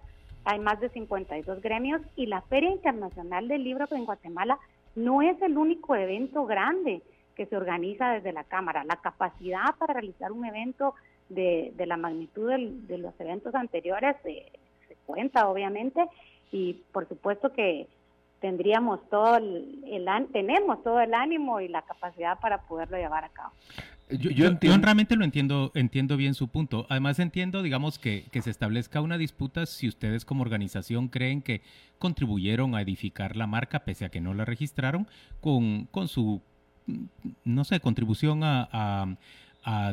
hay 0.45 0.60
más 0.60 0.80
de 0.80 0.89
52 0.89 1.62
gremios 1.62 2.02
y 2.15 2.28
la 2.28 2.41
Feria 2.41 2.69
Internacional 2.69 3.47
del 3.47 3.63
Libro 3.63 3.88
en 3.91 4.06
Guatemala 4.06 4.60
no 4.95 5.21
es 5.21 5.41
el 5.41 5.58
único 5.58 5.95
evento 5.95 6.45
grande 6.45 7.02
que 7.36 7.45
se 7.47 7.58
organiza 7.58 8.12
desde 8.12 8.34
la 8.34 8.43
Cámara. 8.43 8.84
La 8.84 8.97
capacidad 8.97 9.76
para 9.80 9.93
realizar 9.93 10.32
un 10.32 10.45
evento 10.45 10.93
de, 11.30 11.73
la 11.78 11.97
magnitud 11.97 12.52
de 12.52 12.97
los 12.99 13.19
eventos 13.19 13.56
anteriores 13.56 14.15
eh, 14.26 14.52
se 14.88 14.95
cuenta, 15.08 15.49
obviamente, 15.49 16.06
y 16.52 16.73
por 16.91 17.08
supuesto 17.08 17.52
que 17.52 17.88
tendríamos 18.43 18.99
todo 19.10 19.38
el, 19.38 19.86
tenemos 20.34 20.84
todo 20.84 20.99
el 20.99 21.13
ánimo 21.13 21.62
y 21.62 21.69
la 21.69 21.82
capacidad 21.84 22.38
para 22.41 22.63
poderlo 22.63 22.97
llevar 22.97 23.23
a 23.23 23.29
cabo. 23.29 23.53
Yo, 24.10 24.49
realmente 24.82 25.15
lo 25.15 25.23
entiendo, 25.23 25.71
entiendo 25.75 26.17
bien 26.17 26.34
su 26.34 26.49
punto. 26.49 26.86
Además 26.89 27.19
entiendo, 27.19 27.63
digamos, 27.63 27.99
que, 27.99 28.25
que 28.34 28.41
se 28.41 28.49
establezca 28.49 28.99
una 28.99 29.17
disputa 29.17 29.65
si 29.65 29.88
ustedes 29.88 30.25
como 30.25 30.41
organización 30.41 31.08
creen 31.08 31.41
que 31.41 31.62
contribuyeron 31.99 32.75
a 32.75 32.82
edificar 32.82 33.38
la 33.38 33.47
marca, 33.47 33.86
pese 33.86 34.03
a 34.03 34.10
que 34.10 34.19
no 34.19 34.34
la 34.34 34.43
registraron, 34.43 35.08
con, 35.39 35.86
con 35.86 36.10
su, 36.10 36.41
no 37.45 37.63
sé, 37.63 37.79
contribución 37.79 38.43
a 38.43 38.67
a 38.73 39.15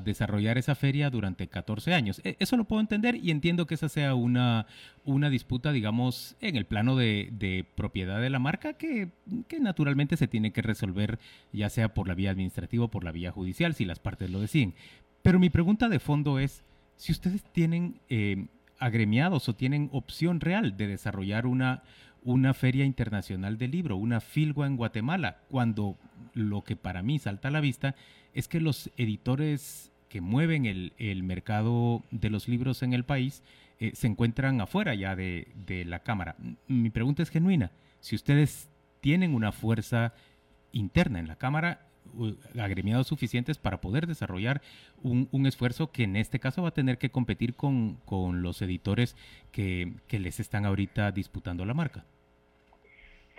desarrollar 0.02 0.58
esa 0.58 0.74
feria 0.74 1.10
durante 1.10 1.46
14 1.46 1.94
años. 1.94 2.20
E, 2.24 2.36
eso 2.40 2.56
lo 2.56 2.64
puedo 2.64 2.80
entender 2.80 3.14
y 3.16 3.30
entiendo 3.30 3.66
que 3.66 3.74
esa 3.74 3.88
sea 3.88 4.14
una, 4.14 4.66
una 5.04 5.30
disputa, 5.30 5.72
digamos, 5.72 6.36
en 6.40 6.56
el 6.56 6.66
plano 6.66 6.96
de, 6.96 7.66
propiedad 7.76 8.20
de 8.20 8.30
la 8.30 8.38
marca 8.38 8.72
que, 8.72 9.10
que, 9.46 9.60
naturalmente 9.60 10.16
se 10.16 10.26
tiene 10.26 10.52
que 10.52 10.62
resolver 10.62 11.18
ya 11.52 11.70
sea 11.70 11.94
por 11.94 12.08
la 12.08 12.14
vía 12.14 12.30
administrativa 12.30 12.84
o 12.84 12.90
por 12.90 13.04
la 13.04 13.12
vía 13.12 13.30
judicial, 13.30 13.74
si 13.74 13.84
las 13.84 14.00
partes 14.00 14.30
lo 14.30 14.40
deciden. 14.40 14.74
Pero 15.22 15.38
mi 15.38 15.50
pregunta 15.50 15.88
de 15.88 16.00
fondo 16.00 16.38
es, 16.38 16.64
si 16.96 17.12
ustedes 17.12 17.44
tienen 17.44 18.00
eh, 18.08 18.46
agremiados 18.78 19.48
o 19.48 19.54
tienen 19.54 19.88
opción 19.92 20.40
real 20.40 20.76
de 20.76 20.88
desarrollar 20.88 21.46
una, 21.46 21.82
una 22.24 22.54
feria 22.54 22.84
internacional 22.84 23.56
del 23.56 23.70
libro, 23.70 23.96
una 23.96 24.20
filgua 24.20 24.66
en 24.66 24.76
Guatemala, 24.76 25.38
cuando 25.48 25.96
lo 26.34 26.62
que 26.62 26.76
para 26.76 27.02
mí 27.02 27.18
salta 27.18 27.48
a 27.48 27.50
la 27.52 27.60
vista 27.60 27.94
es 28.34 28.48
que 28.48 28.60
los 28.60 28.90
editores 28.96 29.90
que 30.08 30.20
mueven 30.20 30.66
el, 30.66 31.22
mercado 31.22 32.02
de 32.10 32.30
los 32.30 32.48
libros 32.48 32.82
en 32.82 32.92
el 32.92 33.04
país 33.04 33.42
eh, 33.78 33.92
se 33.94 34.08
encuentran 34.08 34.60
afuera 34.60 34.94
ya 34.94 35.14
de, 35.16 35.46
la 35.86 36.00
Cámara. 36.00 36.36
Mi 36.66 36.90
pregunta 36.90 37.22
es 37.22 37.30
genuina. 37.30 37.70
Si 38.00 38.16
ustedes 38.16 38.68
tienen 39.00 39.34
una 39.34 39.52
fuerza 39.52 40.12
interna 40.72 41.20
en 41.20 41.28
la 41.28 41.36
Cámara, 41.36 41.86
agremiados 42.58 43.06
suficientes 43.06 43.58
para 43.58 43.80
poder 43.80 44.08
desarrollar 44.08 44.62
un, 45.02 45.46
esfuerzo 45.46 45.92
que 45.92 46.02
en 46.02 46.16
este 46.16 46.40
caso 46.40 46.62
va 46.62 46.68
a 46.68 46.74
tener 46.74 46.98
que 46.98 47.10
competir 47.10 47.54
con, 47.54 47.98
los 48.42 48.62
editores 48.62 49.16
que, 49.52 49.94
les 50.10 50.40
están 50.40 50.66
ahorita 50.66 51.12
disputando 51.12 51.64
la 51.64 51.74
marca. 51.74 52.04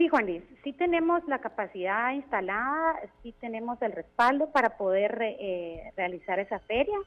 Sí, 0.01 0.07
Juan 0.07 0.25
Luis, 0.25 0.41
sí 0.63 0.73
tenemos 0.73 1.23
la 1.27 1.41
capacidad 1.41 2.11
instalada, 2.11 2.99
sí 3.21 3.35
tenemos 3.39 3.79
el 3.83 3.91
respaldo 3.91 4.49
para 4.49 4.75
poder 4.75 5.15
eh, 5.21 5.93
realizar 5.95 6.39
esa 6.39 6.57
feria. 6.57 6.97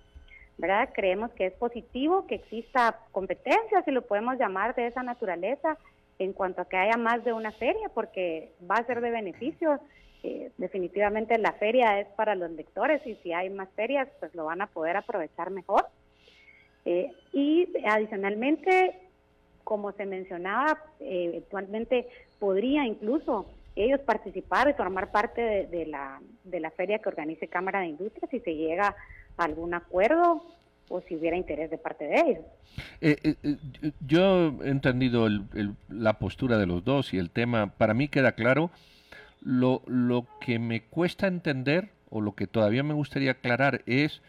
¿verdad? 0.59 0.91
Creemos 0.95 1.33
que 1.33 1.47
es 1.47 1.55
positivo 1.55 2.29
que 2.29 2.37
exista 2.37 3.01
competencia, 3.11 3.83
si 3.83 3.91
lo 3.91 4.03
podemos 4.03 4.39
llamar 4.39 4.77
de 4.77 4.87
esa 4.87 5.03
naturaleza, 5.03 5.77
en 6.21 6.33
cuanto 6.33 6.63
a 6.63 6.69
que 6.69 6.77
haya 6.77 6.97
más 6.97 7.25
de 7.25 7.33
una 7.33 7.51
feria, 7.51 7.91
porque 7.93 8.53
va 8.71 8.77
a 8.77 8.87
ser 8.87 9.01
de 9.01 9.11
beneficio. 9.11 9.81
Eh, 10.23 10.53
definitivamente 10.57 11.37
la 11.39 11.55
feria 11.55 11.99
es 11.99 12.07
para 12.15 12.37
los 12.37 12.53
lectores 12.53 13.05
y 13.05 13.17
si 13.25 13.33
hay 13.33 13.51
más 13.51 13.71
ferias, 13.71 14.07
pues 14.21 14.33
lo 14.37 14.45
van 14.45 14.63
a 14.63 14.69
poder 14.69 14.97
aprovechar 14.97 15.51
mejor. 15.51 15.89
Eh, 16.85 17.11
y 17.33 17.67
adicionalmente, 17.89 19.01
como 19.65 19.93
se 19.93 20.07
mencionaba, 20.07 20.79
eh, 21.01 21.27
eventualmente 21.29 22.07
podría 22.39 22.87
incluso 22.87 23.47
ellos 23.77 24.01
participar 24.01 24.69
y 24.69 24.75
formar 24.75 25.11
parte 25.11 25.67
de, 25.67 25.87
la, 25.87 26.21
de 26.45 26.61
la 26.61 26.71
feria 26.71 26.99
que 27.01 27.09
organice 27.09 27.49
Cámara 27.49 27.81
de 27.81 27.89
Industria 27.89 28.29
si 28.31 28.41
se 28.41 28.55
llega 28.55 28.95
algún 29.37 29.75
acuerdo 29.75 30.45
o 30.89 31.01
si 31.03 31.17
hubiera 31.17 31.37
interés 31.37 31.71
de 31.71 31.79
parte 31.79 32.05
de 32.05 32.15
ellos. 32.15 32.45
Eh, 33.01 33.17
eh, 33.23 33.35
eh, 33.43 33.93
yo 34.07 34.63
he 34.63 34.69
entendido 34.69 35.29
la 35.89 36.19
postura 36.19 36.59
de 36.59 36.67
los 36.67 36.85
dos 36.85 37.15
y 37.15 37.19
el 37.19 37.31
tema, 37.31 37.73
para 37.79 37.95
mí 37.95 38.09
queda 38.09 38.33
claro. 38.33 38.71
Lo, 39.41 39.83
lo 39.87 40.27
que 40.41 40.59
me 40.59 40.83
cuesta 40.83 41.27
entender, 41.27 41.91
o 42.09 42.21
lo 42.21 42.35
que 42.35 42.47
todavía 42.47 42.83
me 42.83 42.95
gustaría 42.95 43.33
aclarar, 43.33 43.83
es 43.87 44.23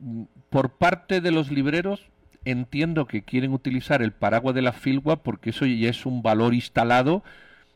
mm, 0.00 0.22
por 0.50 0.70
parte 0.70 1.20
de 1.20 1.30
los 1.30 1.50
libreros, 1.50 2.08
entiendo 2.44 3.06
que 3.06 3.22
quieren 3.22 3.52
utilizar 3.52 4.02
el 4.02 4.12
paraguas 4.12 4.54
de 4.54 4.62
la 4.62 4.72
filgua 4.72 5.22
porque 5.22 5.50
eso 5.50 5.66
ya 5.66 5.88
es 5.88 6.06
un 6.06 6.22
valor 6.22 6.54
instalado 6.54 7.22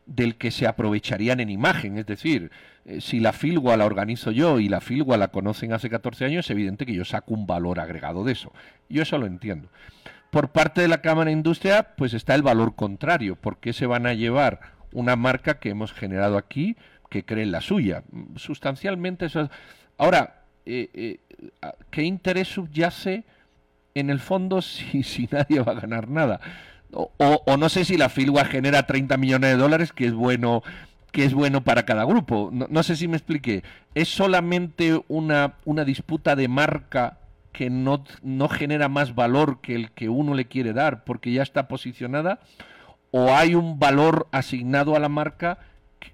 del 0.05 0.35
que 0.35 0.51
se 0.51 0.67
aprovecharían 0.67 1.39
en 1.39 1.49
imagen. 1.49 1.97
Es 1.97 2.05
decir, 2.05 2.51
eh, 2.85 3.01
si 3.01 3.19
la 3.19 3.33
filgua 3.33 3.77
la 3.77 3.85
organizo 3.85 4.31
yo 4.31 4.59
y 4.59 4.69
la 4.69 4.81
filgua 4.81 5.17
la 5.17 5.27
conocen 5.29 5.73
hace 5.73 5.89
14 5.89 6.25
años, 6.25 6.45
es 6.45 6.51
evidente 6.51 6.85
que 6.85 6.93
yo 6.93 7.05
saco 7.05 7.33
un 7.33 7.45
valor 7.45 7.79
agregado 7.79 8.23
de 8.23 8.31
eso. 8.33 8.51
Yo 8.89 9.01
eso 9.01 9.17
lo 9.17 9.25
entiendo. 9.25 9.69
Por 10.31 10.49
parte 10.49 10.81
de 10.81 10.87
la 10.87 11.01
Cámara 11.01 11.27
de 11.27 11.33
Industria, 11.33 11.95
pues 11.95 12.13
está 12.13 12.35
el 12.35 12.41
valor 12.41 12.75
contrario. 12.75 13.35
¿Por 13.35 13.57
qué 13.57 13.73
se 13.73 13.85
van 13.85 14.05
a 14.05 14.13
llevar 14.13 14.59
una 14.91 15.15
marca 15.15 15.59
que 15.59 15.69
hemos 15.69 15.93
generado 15.93 16.37
aquí 16.37 16.77
que 17.09 17.23
creen 17.23 17.51
la 17.51 17.61
suya? 17.61 18.03
Sustancialmente 18.35 19.25
eso 19.25 19.49
Ahora, 19.97 20.43
eh, 20.65 20.89
eh, 20.93 21.19
¿qué 21.89 22.03
interés 22.03 22.49
subyace 22.49 23.23
en 23.99 24.09
el 24.09 24.19
fondo 24.19 24.61
si, 24.61 25.03
si 25.03 25.27
nadie 25.31 25.59
va 25.61 25.73
a 25.73 25.79
ganar 25.79 26.09
nada? 26.09 26.39
O, 26.91 27.57
no 27.57 27.69
sé 27.69 27.85
si 27.85 27.97
la 27.97 28.09
Filwa 28.09 28.45
genera 28.45 28.87
30 28.87 29.17
millones 29.17 29.51
de 29.51 29.57
dólares, 29.57 29.91
que 29.91 30.05
es 30.05 30.13
bueno 30.13 30.63
que 31.11 31.25
es 31.25 31.33
bueno 31.33 31.63
para 31.63 31.83
cada 31.83 32.05
grupo. 32.05 32.51
No, 32.51 32.83
sé 32.83 32.95
si 32.95 33.07
me 33.07 33.17
expliqué. 33.17 33.63
¿Es 33.95 34.07
solamente 34.07 35.01
una, 35.07 35.55
una 35.65 35.83
disputa 35.83 36.35
de 36.35 36.47
marca 36.47 37.17
que 37.53 37.69
no, 37.71 38.03
no 38.21 38.49
genera 38.49 38.87
más 38.87 39.15
valor 39.15 39.59
que 39.61 39.73
el 39.73 39.91
que 39.91 40.09
uno 40.09 40.35
le 40.35 40.45
quiere 40.45 40.73
dar 40.73 41.05
porque 41.05 41.31
ya 41.31 41.41
está 41.41 41.67
posicionada? 41.67 42.39
¿O 43.11 43.33
hay 43.33 43.55
un 43.55 43.79
valor 43.79 44.27
asignado 44.31 44.95
a 44.95 44.99
la 44.99 45.09
marca 45.09 45.59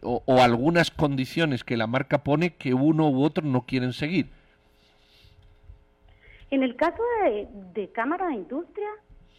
o, 0.01 0.21
algunas 0.41 0.91
condiciones 0.91 1.63
que 1.63 1.75
la 1.75 1.87
marca 1.87 2.23
pone 2.23 2.51
que 2.51 2.73
uno 2.73 3.09
u 3.09 3.23
otro 3.23 3.45
no 3.45 3.63
quieren 3.63 3.93
seguir? 3.93 4.29
En 6.53 6.61
el 6.61 6.75
caso 6.75 7.01
de, 7.23 7.47
de 7.73 7.91
Cámara 7.91 8.27
de 8.27 8.35
Industria, 8.35 8.87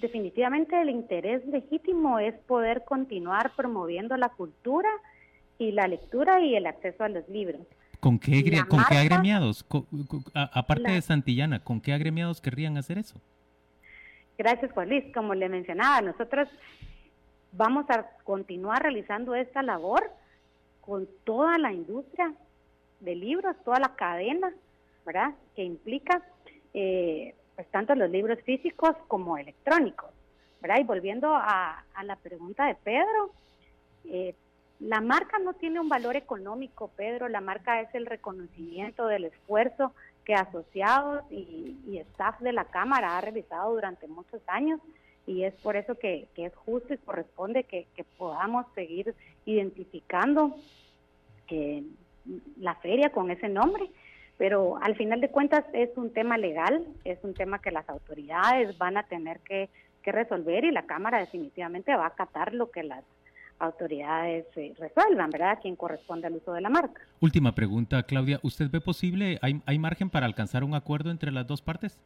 definitivamente 0.01 0.83
el 0.83 0.91
interés 0.91 1.47
legítimo 1.47 2.19
es 2.19 2.35
poder 2.35 2.83
continuar 2.85 3.53
promoviendo 3.55 4.17
la 4.17 4.31
cultura 4.31 4.89
y 5.57 5.71
la 5.71 5.87
lectura 5.87 6.41
y 6.41 6.57
el 6.57 6.67
acceso 6.67 7.05
a 7.05 7.09
los 7.09 7.29
libros. 7.29 7.61
¿Con 8.01 8.19
qué, 8.19 8.43
¿con 8.69 8.81
qué 8.89 8.97
agremiados? 8.97 9.65
aparte 10.35 10.91
de 10.91 11.01
Santillana, 11.03 11.63
¿con 11.63 11.81
qué 11.81 11.93
agremiados 11.93 12.41
querrían 12.41 12.77
hacer 12.79 12.99
eso? 12.99 13.21
Gracias, 14.37 14.73
Juan 14.73 14.89
Luis. 14.89 15.05
Como 15.15 15.35
le 15.35 15.49
mencionaba, 15.49 16.01
nosotros 16.01 16.49
vamos 17.53 17.89
a 17.91 18.09
continuar 18.25 18.83
realizando 18.83 19.37
esta 19.37 19.63
labor 19.63 20.11
con 20.81 21.07
toda 21.23 21.59
la 21.59 21.73
industria 21.73 22.35
de 22.99 23.15
libros, 23.15 23.55
toda 23.65 23.79
la 23.79 23.95
cadena, 23.95 24.53
¿verdad? 25.07 25.31
Que 25.55 25.63
implica 25.63 26.21
eh, 26.75 27.35
pues 27.55 27.69
tanto 27.69 27.95
los 27.95 28.11
libros 28.11 28.41
físicos 28.43 28.97
como 29.09 29.39
electrónicos. 29.39 30.11
¿verdad? 30.61 30.81
Y 30.81 30.85
volviendo 30.85 31.35
a, 31.35 31.85
la 32.03 32.17
pregunta 32.17 32.67
de 32.67 32.75
Pedro, 32.75 33.31
eh, 34.07 34.35
la 34.81 35.01
marca 35.01 35.39
no 35.39 35.53
tiene 35.55 35.81
un 35.81 35.89
valor 35.89 36.17
económico, 36.17 36.91
Pedro, 36.97 37.29
la 37.29 37.41
marca 37.41 37.81
es 37.81 37.95
el 37.95 38.07
reconocimiento 38.07 39.07
del 39.07 39.27
esfuerzo 39.27 39.93
que 40.25 40.35
asociados 40.35 41.23
y, 41.31 41.99
staff 42.11 42.41
de 42.41 42.53
la 42.53 42.65
Cámara 42.65 43.17
ha 43.17 43.21
realizado 43.21 43.75
durante 43.75 44.09
muchos 44.09 44.41
años 44.47 44.81
y 45.27 45.45
es 45.45 45.55
por 45.55 45.77
eso 45.77 45.95
que, 45.97 46.29
es 46.37 46.55
justo 46.55 46.93
y 46.93 46.99
corresponde 46.99 47.65
que, 47.65 47.87
podamos 48.19 48.67
seguir 48.75 49.15
identificando 49.47 50.57
eh, 51.49 51.85
la 52.59 52.75
feria 52.77 53.11
con 53.11 53.31
ese 53.31 53.49
nombre 53.49 53.91
pero 54.39 54.79
al 54.83 54.97
final 54.97 55.21
de 55.21 55.31
cuentas 55.31 55.65
es 55.73 55.91
un 55.97 56.13
tema 56.13 56.39
legal, 56.39 56.85
es 57.05 57.19
un 57.23 57.35
tema 57.35 57.61
que 57.61 57.71
las 57.71 57.89
autoridades 57.89 58.77
van 58.79 58.97
a 58.97 59.05
tener 59.05 59.41
que, 59.41 59.69
resolver 60.07 60.67
y 60.67 60.71
la 60.71 60.83
Cámara 60.83 61.19
definitivamente 61.19 61.97
va 61.97 62.05
a 62.05 62.09
acatar 62.09 62.53
lo 62.53 62.71
que 62.71 62.83
las 62.83 63.03
autoridades 63.59 64.45
eh, 64.55 64.75
resuelvan, 64.79 65.31
¿verdad? 65.31 65.53
A 65.53 65.61
quien 65.61 65.77
corresponde 65.77 66.27
al 66.27 66.35
uso 66.35 66.53
de 66.53 66.61
la 66.61 66.69
marca. 66.69 67.01
Última 67.21 67.55
pregunta, 67.55 68.03
Claudia. 68.03 68.39
¿Usted 68.43 68.71
ve 68.71 68.83
posible, 68.83 69.39
hay, 69.41 69.63
hay 69.65 69.79
margen 69.79 70.11
para 70.11 70.27
alcanzar 70.27 70.63
un 70.63 70.75
acuerdo 70.75 71.11
entre 71.11 71.33
las 71.33 71.47
dos 71.47 71.63
partes? 71.63 71.99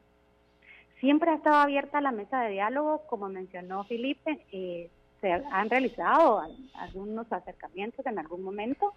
Siempre 1.01 1.33
ha 1.33 1.35
estado 1.35 1.57
abierta 1.57 2.01
la 2.01 2.13
mesa 2.13 2.41
de 2.43 2.53
diálogo, 2.53 3.03
como 3.09 3.29
mencionó 3.29 3.83
Felipe, 3.83 4.39
eh, 4.53 4.91
se 5.21 5.33
han 5.33 5.69
realizado 5.69 6.43
algunos 6.75 7.33
acercamientos 7.33 8.07
en 8.07 8.19
algún 8.19 8.43
momento 8.43 8.93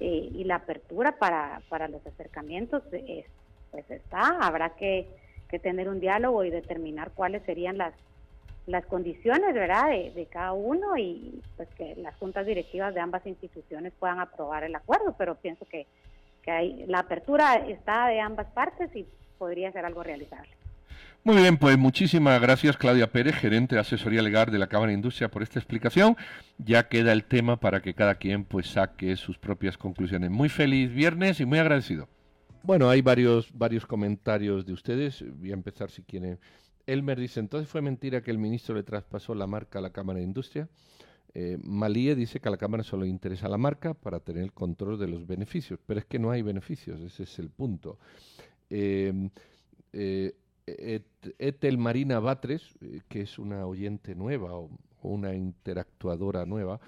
eh, 0.00 0.30
y 0.32 0.44
la 0.44 0.56
apertura 0.56 1.18
para, 1.18 1.60
para 1.68 1.86
los 1.86 2.04
acercamientos 2.06 2.82
eh, 2.92 3.26
pues 3.70 3.90
está, 3.90 4.38
habrá 4.40 4.70
que, 4.70 5.06
tener 5.62 5.88
un 5.88 5.98
diálogo 5.98 6.44
y 6.44 6.50
determinar 6.50 7.10
cuáles 7.10 7.42
serían 7.42 7.76
las, 7.76 7.92
las 8.66 8.86
condiciones 8.86 9.52
¿verdad? 9.52 9.90
De, 9.90 10.26
cada 10.30 10.52
uno 10.52 10.96
y 10.96 11.42
pues 11.56 11.68
que 11.70 11.96
las 11.96 12.14
juntas 12.16 12.46
directivas 12.46 12.94
de 12.94 13.00
ambas 13.00 13.26
instituciones 13.26 13.92
puedan 13.98 14.20
aprobar 14.20 14.62
el 14.62 14.74
acuerdo, 14.76 15.16
pero 15.18 15.34
pienso 15.34 15.64
que, 15.66 15.86
que 16.42 16.50
hay, 16.52 16.86
la 16.86 17.00
apertura 17.00 17.56
está 17.66 18.06
de 18.06 18.20
ambas 18.20 18.46
partes 18.52 18.94
y 18.94 19.06
podría 19.38 19.72
ser 19.72 19.84
algo 19.84 20.04
realizable. 20.04 20.59
Muy 21.22 21.36
bien, 21.36 21.58
pues 21.58 21.76
muchísimas 21.76 22.40
gracias 22.40 22.78
Claudia 22.78 23.12
Pérez, 23.12 23.34
gerente 23.34 23.74
de 23.74 23.82
asesoría 23.82 24.22
legal 24.22 24.50
de 24.50 24.58
la 24.58 24.68
Cámara 24.68 24.88
de 24.88 24.94
Industria, 24.94 25.30
por 25.30 25.42
esta 25.42 25.58
explicación. 25.58 26.16
Ya 26.56 26.88
queda 26.88 27.12
el 27.12 27.24
tema 27.24 27.60
para 27.60 27.82
que 27.82 27.92
cada 27.92 28.14
quien 28.14 28.44
pues 28.44 28.68
saque 28.68 29.14
sus 29.16 29.36
propias 29.36 29.76
conclusiones. 29.76 30.30
Muy 30.30 30.48
feliz 30.48 30.90
viernes 30.90 31.38
y 31.40 31.44
muy 31.44 31.58
agradecido. 31.58 32.08
Bueno, 32.62 32.88
hay 32.88 33.02
varios, 33.02 33.50
varios 33.52 33.84
comentarios 33.84 34.64
de 34.64 34.72
ustedes. 34.72 35.22
Voy 35.38 35.50
a 35.50 35.54
empezar 35.54 35.90
si 35.90 36.02
quieren. 36.02 36.38
Elmer 36.86 37.20
dice, 37.20 37.38
entonces 37.38 37.68
fue 37.68 37.82
mentira 37.82 38.22
que 38.22 38.30
el 38.30 38.38
ministro 38.38 38.74
le 38.74 38.82
traspasó 38.82 39.34
la 39.34 39.46
marca 39.46 39.78
a 39.78 39.82
la 39.82 39.90
Cámara 39.90 40.20
de 40.20 40.24
Industria. 40.24 40.68
Eh, 41.34 41.58
dice 42.16 42.40
que 42.40 42.48
a 42.48 42.50
la 42.50 42.56
Cámara 42.56 42.82
solo 42.82 43.04
le 43.04 43.10
interesa 43.10 43.46
la 43.46 43.58
marca 43.58 43.92
para 43.92 44.20
tener 44.20 44.42
el 44.42 44.52
control 44.52 44.98
de 44.98 45.06
los 45.06 45.26
beneficios, 45.26 45.78
pero 45.84 46.00
es 46.00 46.06
que 46.06 46.18
no 46.18 46.30
hay 46.30 46.40
beneficios, 46.40 46.98
ese 47.02 47.24
es 47.24 47.38
el 47.38 47.50
punto. 47.50 47.98
Eh, 48.70 49.28
eh, 49.92 50.34
Etel 51.38 51.78
Marina 51.78 52.20
Batres, 52.20 52.74
eh, 52.80 53.00
que 53.08 53.22
es 53.22 53.38
una 53.38 53.66
oyente 53.66 54.14
nueva 54.14 54.54
o, 54.54 54.70
una 55.02 55.34
interactuadora 55.34 56.44
nueva, 56.44 56.78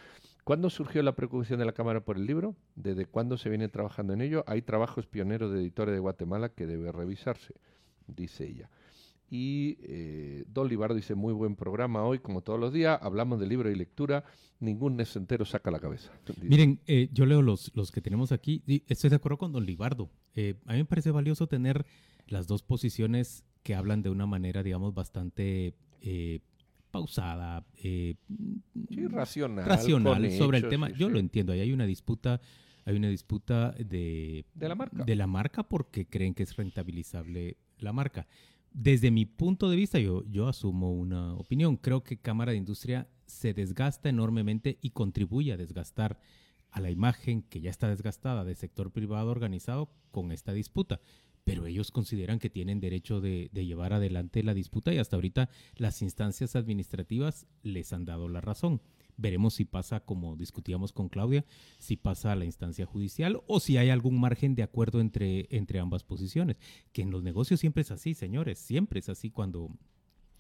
¿cuándo 0.44 0.68
surgió 0.68 1.02
la 1.02 1.14
preocupación 1.14 1.58
de 1.58 1.64
la 1.64 1.72
Cámara 1.72 2.04
por 2.04 2.18
el 2.18 2.26
libro? 2.26 2.54
¿Desde 2.74 3.06
cuándo 3.06 3.38
se 3.38 3.48
viene 3.48 3.68
trabajando 3.68 4.12
en 4.12 4.20
ello? 4.20 4.44
Hay 4.46 4.60
trabajos 4.60 5.06
pioneros 5.06 5.50
de 5.50 5.60
editores 5.60 5.94
de 5.94 5.98
Guatemala 5.98 6.50
que 6.50 6.66
debe 6.66 6.92
revisarse, 6.92 7.54
dice 8.06 8.46
ella. 8.46 8.68
Y 9.30 9.78
eh, 9.84 10.44
Don 10.46 10.68
Libardo 10.68 10.94
dice, 10.94 11.14
muy 11.14 11.32
buen 11.32 11.56
programa 11.56 12.04
hoy, 12.04 12.18
como 12.18 12.42
todos 12.42 12.60
los 12.60 12.70
días, 12.70 12.98
hablamos 13.00 13.40
de 13.40 13.46
libro 13.46 13.70
y 13.70 13.74
lectura, 13.74 14.24
ningún 14.60 15.00
entero 15.00 15.46
saca 15.46 15.70
la 15.70 15.80
cabeza. 15.80 16.12
Miren, 16.42 16.80
eh, 16.86 17.08
yo 17.12 17.24
leo 17.24 17.40
los, 17.40 17.72
los 17.74 17.90
que 17.90 18.02
tenemos 18.02 18.30
aquí, 18.30 18.62
y 18.66 18.82
estoy 18.88 19.08
de 19.08 19.16
acuerdo 19.16 19.38
con 19.38 19.52
Don 19.52 19.64
Libardo. 19.64 20.10
a 20.36 20.72
mí 20.72 20.78
me 20.78 20.84
parece 20.84 21.10
valioso 21.10 21.46
tener 21.46 21.86
las 22.26 22.46
dos 22.46 22.62
posiciones 22.62 23.44
que 23.62 23.74
hablan 23.74 24.02
de 24.02 24.10
una 24.10 24.26
manera, 24.26 24.62
digamos, 24.62 24.94
bastante 24.94 25.74
eh, 26.00 26.40
pausada, 26.90 27.64
eh, 27.82 28.16
racional, 29.10 29.64
racional 29.64 30.30
sobre 30.32 30.58
el 30.58 30.68
tema. 30.68 30.90
Yo 30.90 31.08
lo 31.08 31.18
entiendo, 31.18 31.52
ahí 31.52 31.60
hay 31.60 31.72
una 31.72 31.86
disputa, 31.86 32.40
hay 32.84 32.96
una 32.96 33.08
disputa 33.08 33.72
de, 33.72 34.44
de 34.54 34.68
la 34.68 34.74
marca. 34.74 35.04
De 35.04 35.16
la 35.16 35.26
marca 35.26 35.62
porque 35.62 36.06
creen 36.06 36.34
que 36.34 36.42
es 36.42 36.56
rentabilizable 36.56 37.56
la 37.78 37.92
marca. 37.92 38.26
Desde 38.72 39.10
mi 39.10 39.26
punto 39.26 39.68
de 39.68 39.76
vista, 39.76 39.98
yo, 39.98 40.24
yo 40.24 40.48
asumo 40.48 40.92
una 40.92 41.34
opinión. 41.34 41.76
Creo 41.76 42.02
que 42.02 42.16
Cámara 42.16 42.52
de 42.52 42.58
Industria 42.58 43.08
se 43.26 43.52
desgasta 43.52 44.08
enormemente 44.08 44.78
y 44.80 44.90
contribuye 44.90 45.52
a 45.52 45.56
desgastar 45.56 46.18
a 46.70 46.80
la 46.80 46.90
imagen 46.90 47.42
que 47.42 47.60
ya 47.60 47.70
está 47.70 47.88
desgastada 47.88 48.44
del 48.44 48.56
sector 48.56 48.90
privado 48.90 49.30
organizado 49.30 49.90
con 50.10 50.32
esta 50.32 50.52
disputa. 50.54 51.00
Pero 51.44 51.66
ellos 51.66 51.90
consideran 51.90 52.38
que 52.38 52.50
tienen 52.50 52.80
derecho 52.80 53.20
de, 53.20 53.50
llevar 53.52 53.92
adelante 53.92 54.42
la 54.42 54.54
disputa 54.54 54.92
y 54.92 54.98
hasta 54.98 55.16
ahorita 55.16 55.48
las 55.76 56.02
instancias 56.02 56.54
administrativas 56.54 57.46
les 57.62 57.92
han 57.92 58.04
dado 58.04 58.28
la 58.28 58.40
razón. 58.40 58.80
Veremos 59.16 59.54
si 59.54 59.64
pasa, 59.64 60.00
como 60.00 60.36
discutíamos 60.36 60.92
con 60.92 61.08
Claudia, 61.08 61.44
si 61.78 61.96
pasa 61.96 62.32
a 62.32 62.36
la 62.36 62.44
instancia 62.44 62.86
judicial 62.86 63.42
o 63.46 63.60
si 63.60 63.76
hay 63.76 63.90
algún 63.90 64.18
margen 64.20 64.54
de 64.54 64.62
acuerdo 64.62 65.00
entre, 65.00 65.48
entre 65.50 65.80
ambas 65.80 66.04
posiciones. 66.04 66.56
Que 66.92 67.02
en 67.02 67.10
los 67.10 67.22
negocios 67.22 67.60
siempre 67.60 67.82
es 67.82 67.90
así, 67.90 68.14
señores, 68.14 68.58
siempre 68.58 69.00
es 69.00 69.08
así 69.08 69.30
cuando, 69.30 69.70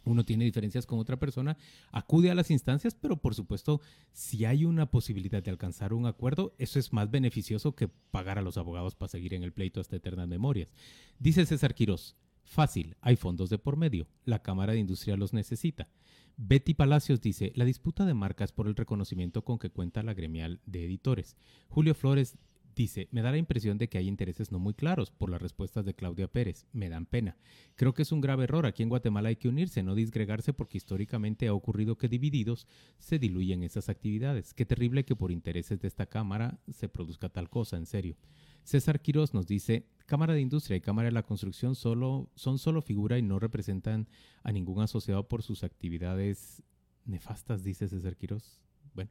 uno 0.04 0.24
tiene 0.24 0.44
diferencias 0.44 0.86
con 0.86 0.98
otra 0.98 1.18
persona, 1.18 1.56
acude 1.90 2.30
a 2.30 2.34
las 2.34 2.50
instancias, 2.50 2.94
pero 2.94 3.16
por 3.16 3.34
supuesto, 3.34 3.80
si 4.12 4.44
hay 4.44 4.64
una 4.64 4.90
posibilidad 4.90 5.42
de 5.42 5.50
alcanzar 5.50 5.92
un 5.92 6.06
acuerdo, 6.06 6.54
eso 6.58 6.78
es 6.78 6.92
más 6.92 7.10
beneficioso 7.10 7.74
que 7.74 7.88
pagar 7.88 8.38
a 8.38 8.42
los 8.42 8.56
abogados 8.56 8.94
para 8.94 9.08
seguir 9.08 9.34
en 9.34 9.42
el 9.42 9.52
pleito 9.52 9.80
hasta 9.80 9.96
eternas 9.96 10.28
memorias. 10.28 10.72
Dice 11.18 11.46
César 11.46 11.74
Quirós, 11.74 12.16
fácil, 12.44 12.96
hay 13.00 13.16
fondos 13.16 13.50
de 13.50 13.58
por 13.58 13.76
medio, 13.76 14.08
la 14.24 14.42
Cámara 14.42 14.72
de 14.72 14.80
Industria 14.80 15.16
los 15.16 15.32
necesita. 15.32 15.88
Betty 16.36 16.74
Palacios 16.74 17.20
dice, 17.20 17.52
la 17.54 17.64
disputa 17.64 18.04
de 18.04 18.14
marcas 18.14 18.52
por 18.52 18.66
el 18.66 18.74
reconocimiento 18.74 19.44
con 19.44 19.58
que 19.58 19.70
cuenta 19.70 20.02
la 20.02 20.14
gremial 20.14 20.60
de 20.66 20.84
editores. 20.84 21.36
Julio 21.68 21.94
Flores 21.94 22.38
Dice, 22.74 23.08
me 23.10 23.20
da 23.20 23.30
la 23.30 23.36
impresión 23.36 23.76
de 23.76 23.88
que 23.88 23.98
hay 23.98 24.08
intereses 24.08 24.50
no 24.50 24.58
muy 24.58 24.72
claros 24.72 25.10
por 25.10 25.28
las 25.28 25.42
respuestas 25.42 25.84
de 25.84 25.94
Claudia 25.94 26.26
Pérez. 26.26 26.66
Me 26.72 26.88
dan 26.88 27.04
pena. 27.04 27.36
Creo 27.76 27.92
que 27.92 28.02
es 28.02 28.12
un 28.12 28.22
grave 28.22 28.44
error. 28.44 28.64
Aquí 28.64 28.82
en 28.82 28.88
Guatemala 28.88 29.28
hay 29.28 29.36
que 29.36 29.48
unirse, 29.48 29.82
no 29.82 29.94
disgregarse 29.94 30.54
porque 30.54 30.78
históricamente 30.78 31.48
ha 31.48 31.54
ocurrido 31.54 31.98
que 31.98 32.08
divididos 32.08 32.66
se 32.98 33.18
diluyen 33.18 33.62
esas 33.62 33.90
actividades. 33.90 34.54
Qué 34.54 34.64
terrible 34.64 35.04
que 35.04 35.16
por 35.16 35.30
intereses 35.30 35.80
de 35.80 35.88
esta 35.88 36.06
Cámara 36.06 36.58
se 36.72 36.88
produzca 36.88 37.28
tal 37.28 37.50
cosa, 37.50 37.76
en 37.76 37.86
serio. 37.86 38.16
César 38.64 39.02
Quiroz 39.02 39.34
nos 39.34 39.46
dice, 39.46 39.86
Cámara 40.06 40.34
de 40.34 40.40
Industria 40.40 40.76
y 40.76 40.80
Cámara 40.80 41.06
de 41.06 41.12
la 41.12 41.24
Construcción 41.24 41.74
solo, 41.74 42.30
son 42.36 42.58
solo 42.58 42.80
figura 42.80 43.18
y 43.18 43.22
no 43.22 43.38
representan 43.38 44.08
a 44.42 44.52
ningún 44.52 44.80
asociado 44.80 45.28
por 45.28 45.42
sus 45.42 45.64
actividades 45.64 46.62
nefastas, 47.04 47.64
dice 47.64 47.88
César 47.88 48.16
Quiroz. 48.16 48.60
Bueno, 48.94 49.10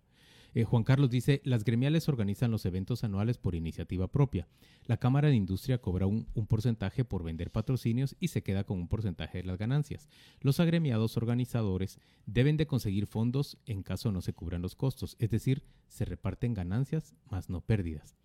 eh, 0.54 0.66
Juan 0.66 0.84
Carlos 0.84 1.10
dice, 1.10 1.42
las 1.46 1.64
gremiales 1.64 2.10
organizan 2.10 2.52
los 2.52 2.66
eventos 2.66 3.04
anuales 3.04 3.38
por 3.38 3.56
iniciativa 3.56 4.08
propia. 4.08 4.48
La 4.86 4.98
Cámara 4.98 5.30
de 5.30 5.36
Industria 5.36 5.78
cobra 5.78 6.08
un, 6.08 6.26
porcentaje 6.48 7.06
por 7.06 7.24
vender 7.24 7.52
patrocinios 7.52 8.16
y 8.20 8.28
se 8.28 8.44
queda 8.44 8.66
con 8.66 8.78
un 8.78 8.88
porcentaje 8.88 9.40
de 9.40 9.44
las 9.46 9.58
ganancias. 9.58 10.10
Los 10.42 10.60
agremiados 10.60 11.16
organizadores 11.16 12.00
deben 12.26 12.58
de 12.58 12.68
conseguir 12.68 13.08
fondos 13.08 13.58
en 13.66 13.84
caso 13.84 14.12
no 14.12 14.22
se 14.22 14.34
cubran 14.34 14.62
los 14.62 14.76
costos, 14.76 15.16
es 15.20 15.30
decir, 15.30 15.64
se 15.88 16.04
reparten 16.04 16.54
ganancias 16.54 17.14
más 17.30 17.50
no 17.50 17.62
pérdidas. 17.62 18.18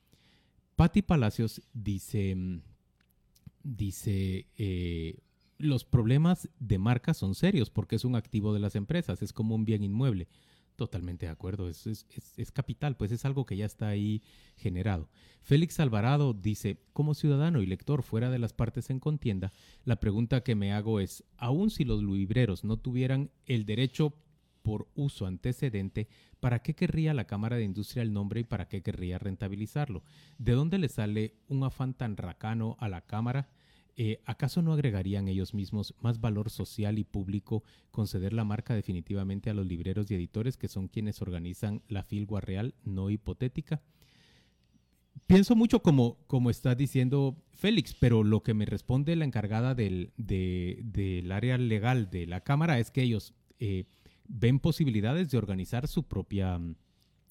Patti 0.74 1.02
Palacios 1.02 1.62
dice, 1.72 2.34
mm, 2.34 2.60
dice 3.62 4.46
eh, 4.56 5.20
los 5.58 5.84
problemas 5.84 6.48
de 6.58 6.78
marca 6.78 7.14
son 7.14 7.34
serios 7.34 7.70
porque 7.70 7.96
es 7.96 8.04
un 8.04 8.16
activo 8.16 8.52
de 8.52 8.60
las 8.60 8.74
empresas, 8.74 9.22
es 9.22 9.32
como 9.32 9.54
un 9.54 9.64
bien 9.64 9.82
inmueble. 9.82 10.28
Totalmente 10.76 11.24
de 11.24 11.32
acuerdo, 11.32 11.70
es, 11.70 11.86
es, 11.86 12.52
capital, 12.52 12.96
pues 12.98 13.10
es 13.10 13.24
algo 13.24 13.46
que 13.46 13.56
ya 13.56 13.64
está 13.64 13.88
ahí 13.88 14.22
generado. 14.58 15.08
Félix 15.40 15.80
Alvarado 15.80 16.34
dice, 16.34 16.82
como 16.92 17.14
ciudadano 17.14 17.62
y 17.62 17.66
lector 17.66 18.02
fuera 18.02 18.28
de 18.28 18.38
las 18.38 18.52
partes 18.52 18.90
en 18.90 19.00
contienda, 19.00 19.52
la 19.86 19.96
pregunta 20.00 20.42
que 20.42 20.54
me 20.54 20.74
hago 20.74 21.00
es, 21.00 21.24
aun 21.38 21.70
si 21.70 21.84
los 21.84 22.02
libreros 22.02 22.62
no 22.62 22.76
tuvieran 22.76 23.30
el 23.46 23.64
derecho 23.64 24.12
por 24.60 24.86
uso 24.94 25.24
antecedente, 25.24 26.08
¿para 26.40 26.58
qué 26.58 26.74
querría 26.74 27.14
la 27.14 27.26
Cámara 27.26 27.56
de 27.56 27.64
Industria 27.64 28.02
el 28.02 28.12
nombre 28.12 28.40
y 28.40 28.44
para 28.44 28.68
qué 28.68 28.82
querría 28.82 29.18
rentabilizarlo? 29.18 30.02
¿De 30.36 30.52
dónde 30.52 30.78
le 30.78 30.90
sale 30.90 31.36
un 31.48 31.64
afán 31.64 31.94
tan 31.94 32.18
racano 32.18 32.76
a 32.80 32.90
la 32.90 33.00
Cámara? 33.00 33.48
Eh, 33.98 34.20
¿acaso 34.26 34.60
no 34.60 34.74
agregarían 34.74 35.26
ellos 35.26 35.54
mismos 35.54 35.94
más 36.00 36.20
valor 36.20 36.50
social 36.50 36.98
y 36.98 37.04
público 37.04 37.64
conceder 37.90 38.34
la 38.34 38.44
marca 38.44 38.74
definitivamente 38.74 39.48
a 39.48 39.54
los 39.54 39.66
libreros 39.66 40.10
y 40.10 40.14
editores 40.14 40.58
que 40.58 40.68
son 40.68 40.88
quienes 40.88 41.22
organizan 41.22 41.82
la 41.88 42.02
filgua 42.02 42.42
real, 42.42 42.74
no 42.84 43.08
hipotética? 43.08 43.80
Pienso 45.26 45.56
mucho 45.56 45.80
como, 45.80 46.18
como 46.26 46.50
está 46.50 46.74
diciendo 46.74 47.42
Félix, 47.54 47.94
pero 47.94 48.22
lo 48.22 48.42
que 48.42 48.52
me 48.52 48.66
responde 48.66 49.16
la 49.16 49.24
encargada 49.24 49.74
del, 49.74 50.12
área 51.32 51.56
legal 51.56 52.10
de 52.10 52.26
la 52.26 52.42
Cámara 52.42 52.78
es 52.78 52.90
que 52.90 53.02
ellos 53.02 53.32
eh, 53.58 53.86
ven 54.28 54.60
posibilidades 54.60 55.30
de 55.30 55.38
organizar 55.38 55.88
su 55.88 56.02
propia, 56.02 56.60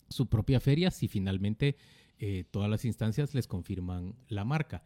su 0.09 0.27
propia 0.27 0.59
feria 0.59 0.89
si 0.89 1.07
finalmente 1.07 1.75
eh, 2.17 2.45
todas 2.49 2.69
las 2.69 2.85
instancias 2.85 3.33
les 3.33 3.45
confirman 3.45 4.15
la 4.29 4.45
marca. 4.45 4.83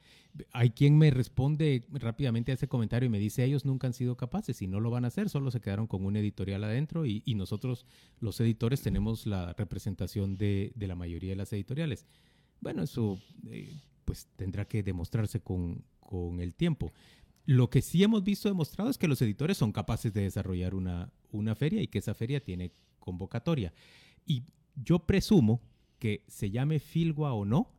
Hay 0.52 0.72
quien 0.72 0.98
me 0.98 1.12
responde 1.12 1.86
rápidamente 1.92 2.52
a 2.52 2.56
ese 2.56 2.68
comentario 2.68 3.06
y 3.06 3.10
me 3.10 3.20
dice, 3.20 3.44
ellos 3.44 3.66
nunca 3.66 3.86
han 3.86 3.94
sido 3.94 4.18
capaces 4.18 4.62
y 4.64 4.68
no 4.68 4.80
lo 4.80 4.90
van 4.90 5.06
a 5.06 5.10
hacer, 5.10 5.30
solo 5.30 5.52
se 5.52 5.62
quedaron 5.62 5.86
con 5.86 6.06
un 6.06 6.16
editorial 6.16 6.64
adentro 6.64 7.06
y, 7.06 7.22
nosotros 7.36 7.86
los 8.20 8.40
editores 8.42 8.82
tenemos 8.82 9.26
la 9.28 9.54
representación 9.54 10.38
de, 10.38 10.74
la 10.76 10.96
mayoría 10.96 11.30
de 11.30 11.36
las 11.36 11.54
editoriales. 11.54 12.08
Bueno, 12.62 12.84
eso 12.84 13.20
eh, 13.48 13.80
pues 14.06 14.28
tendrá 14.36 14.66
que 14.66 14.82
demostrarse 14.82 15.40
con, 15.40 15.86
el 16.40 16.56
tiempo. 16.56 16.92
Lo 17.46 17.70
que 17.70 17.84
sí 17.84 18.04
hemos 18.04 18.24
visto 18.24 18.50
demostrado 18.50 18.90
es 18.90 18.98
que 18.98 19.08
los 19.08 19.22
editores 19.22 19.58
son 19.58 19.72
capaces 19.72 20.12
de 20.12 20.24
desarrollar 20.24 20.74
una, 20.74 21.14
una 21.32 21.54
feria 21.54 21.84
y 21.84 21.88
que 21.88 22.00
esa 22.00 22.16
feria 22.16 22.44
tiene 22.44 22.72
convocatoria. 23.00 23.72
Y 24.26 24.44
yo 24.76 25.00
presumo 25.06 25.62
que 26.00 26.24
se 26.28 26.50
llame 26.50 26.80
Filgua 26.80 27.34
o 27.34 27.46
no, 27.46 27.72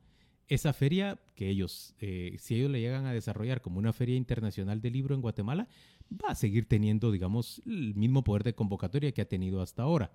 esa 0.48 0.72
feria 0.72 1.18
que 1.34 1.48
ellos, 1.48 1.94
eh, 2.00 2.36
si 2.38 2.56
ellos 2.56 2.70
le 2.70 2.80
llegan 2.80 3.06
a 3.06 3.12
desarrollar 3.12 3.60
como 3.60 3.78
una 3.78 3.92
feria 3.92 4.16
internacional 4.16 4.80
de 4.80 4.90
libro 4.90 5.14
en 5.14 5.22
Guatemala, 5.22 5.68
va 6.12 6.30
a 6.30 6.34
seguir 6.34 6.66
teniendo, 6.66 7.12
digamos, 7.12 7.62
el 7.66 7.94
mismo 7.94 8.24
poder 8.24 8.42
de 8.42 8.54
convocatoria 8.54 9.12
que 9.12 9.22
ha 9.22 9.28
tenido 9.28 9.62
hasta 9.62 9.84
ahora. 9.84 10.12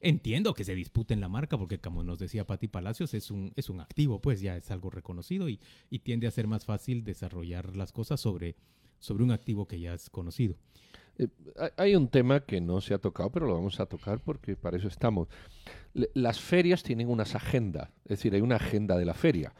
Entiendo 0.00 0.54
que 0.54 0.64
se 0.64 0.74
disputen 0.74 1.20
la 1.20 1.28
marca 1.28 1.58
porque, 1.58 1.78
como 1.78 2.02
nos 2.04 2.18
decía 2.18 2.46
Patti 2.46 2.68
Palacios, 2.68 3.14
es 3.14 3.30
un, 3.30 3.52
es 3.56 3.70
un 3.70 3.80
activo, 3.80 4.20
pues 4.20 4.40
ya 4.40 4.56
es 4.56 4.70
algo 4.70 4.90
reconocido 4.90 5.48
y, 5.48 5.60
y 5.90 6.00
tiende 6.00 6.26
a 6.26 6.32
ser 6.32 6.46
más 6.46 6.64
fácil 6.64 7.04
desarrollar 7.04 7.76
las 7.76 7.92
cosas 7.92 8.20
sobre, 8.20 8.56
sobre 8.98 9.24
un 9.24 9.32
activo 9.32 9.66
que 9.66 9.80
ya 9.80 9.94
es 9.94 10.10
conocido. 10.10 10.56
Eh, 11.18 11.28
hay 11.76 11.94
un 11.94 12.08
tema 12.08 12.40
que 12.40 12.60
no 12.60 12.80
se 12.80 12.94
ha 12.94 12.98
tocado, 12.98 13.30
pero 13.30 13.46
lo 13.46 13.54
vamos 13.54 13.80
a 13.80 13.86
tocar 13.86 14.20
porque 14.20 14.56
para 14.56 14.76
eso 14.76 14.88
estamos. 14.88 15.28
las 16.14 16.40
ferias 16.40 16.82
tienen 16.82 17.08
unas 17.08 17.34
agendas, 17.34 17.90
es 18.04 18.18
decir, 18.18 18.34
hay 18.34 18.40
una 18.40 18.56
agenda 18.56 18.96
de 18.96 19.04
la 19.04 19.14
feria. 19.14 19.54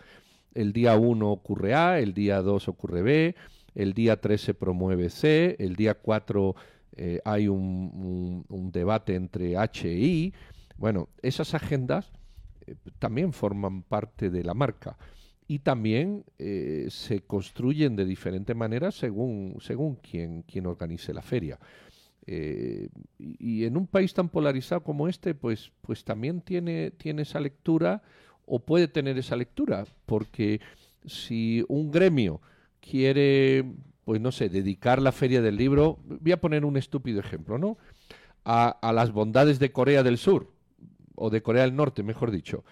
El 0.55 0.73
día 0.73 0.97
1 0.97 1.31
ocurre 1.31 1.75
A, 1.75 1.99
el 1.99 2.15
día 2.15 2.43
2 2.43 2.69
ocurre 2.69 3.03
B, 3.03 3.35
el 3.75 3.95
día 3.95 4.21
3 4.21 4.41
se 4.41 4.55
promueve 4.55 5.09
C, 5.09 5.57
el 5.59 5.77
día 5.77 5.95
4 5.95 6.55
eh, 6.97 7.21
hay 7.25 7.49
un, 7.49 8.45
debate 8.73 9.15
entre 9.15 9.57
H 9.57 9.89
e 9.89 9.95
I. 9.95 10.35
Bueno, 10.77 11.09
esas 11.23 11.55
agendas 11.55 12.11
eh, 12.67 12.75
también 12.99 13.33
forman 13.33 13.83
parte 13.83 14.31
de 14.31 14.45
la 14.45 14.55
marca 14.55 14.97
y 15.53 15.59
también 15.59 16.25
eh, 16.39 16.87
se 16.89 17.21
construyen 17.21 17.95
de 17.95 18.07
diferente 18.07 18.55
manera 18.55 18.91
según, 18.91 19.59
según 19.61 19.97
quien, 19.97 20.45
quien 20.45 20.65
organice 20.65 21.13
la 21.13 21.21
feria. 21.21 21.59
Eh, 22.27 22.89
y, 23.19 23.65
en 23.65 23.77
un 23.77 23.87
país 23.87 24.15
tan 24.15 24.31
polarizado 24.31 24.83
como 24.83 25.09
este, 25.09 25.35
pues, 25.35 25.71
pues 25.83 26.05
también 26.05 26.41
tiene, 26.41 26.91
tiene 26.93 27.21
esa 27.21 27.39
lectura 27.39 28.01
o 28.47 28.61
puede 28.61 28.89
tener 28.89 29.19
esa 29.19 29.37
lectura, 29.37 29.85
porque 30.07 30.63
si 31.05 31.63
un 31.69 31.91
gremio 31.91 32.41
quiere, 32.81 33.75
pues 34.07 34.23
no 34.23 34.33
sé, 34.33 34.49
dedicar 34.49 35.03
la 35.03 35.13
feria 35.13 35.43
del 35.43 35.57
libro, 35.57 35.99
voy 36.07 36.33
a 36.33 36.41
poner 36.41 36.65
un 36.65 36.79
estúpido 36.79 37.21
ejemplo, 37.21 37.59
¿no? 37.59 37.77
A, 38.47 38.71
a 38.71 38.95
las 38.95 39.13
bondades 39.13 39.59
de 39.59 39.71
Corea 39.71 40.03
del 40.03 40.17
Sur, 40.17 40.51
o 41.15 41.29
de 41.29 41.43
Corea 41.43 41.65
del 41.65 41.77
Norte, 41.77 42.03
mejor 42.03 42.31
dicho 42.31 42.65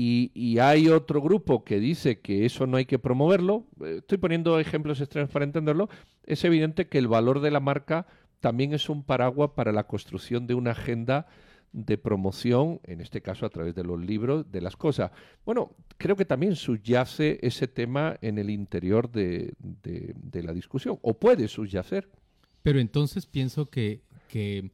y, 0.00 0.58
hay 0.58 0.88
otro 0.88 1.20
grupo 1.20 1.64
que 1.64 1.80
dice 1.80 2.20
que 2.20 2.46
eso 2.46 2.66
no 2.66 2.76
hay 2.76 2.84
que 2.84 2.98
promoverlo, 2.98 3.66
eh, 3.84 3.96
estoy 3.98 4.18
poniendo 4.18 4.60
ejemplos 4.60 5.00
extremos 5.00 5.30
para 5.30 5.44
entenderlo, 5.44 5.88
es 6.24 6.44
evidente 6.44 6.86
que 6.86 6.98
el 6.98 7.08
valor 7.08 7.40
de 7.40 7.50
la 7.50 7.60
marca 7.60 8.06
también 8.40 8.72
es 8.74 8.88
un 8.88 9.02
paraguas 9.02 9.50
para 9.56 9.72
la 9.72 9.88
construcción 9.88 10.46
de 10.46 10.54
una 10.54 10.70
agenda 10.72 11.26
de 11.72 11.98
promoción, 11.98 12.80
en 12.84 13.00
este 13.00 13.20
caso 13.20 13.44
a 13.44 13.50
través 13.50 13.74
de 13.74 13.84
los 13.84 14.00
libros, 14.00 14.50
de 14.50 14.60
las 14.60 14.76
cosas. 14.76 15.10
Bueno, 15.44 15.74
creo 15.96 16.16
que 16.16 16.24
también 16.24 16.54
subyace 16.54 17.38
ese 17.42 17.66
tema 17.66 18.16
en 18.22 18.38
el 18.38 18.50
interior 18.50 19.10
de, 19.10 19.52
la 20.32 20.52
discusión, 20.52 20.98
o 21.02 21.18
puede 21.18 21.48
subyacer. 21.48 22.08
Pero 22.62 22.78
entonces 22.80 23.26
pienso 23.26 23.68
que 23.68 24.02
que, 24.28 24.70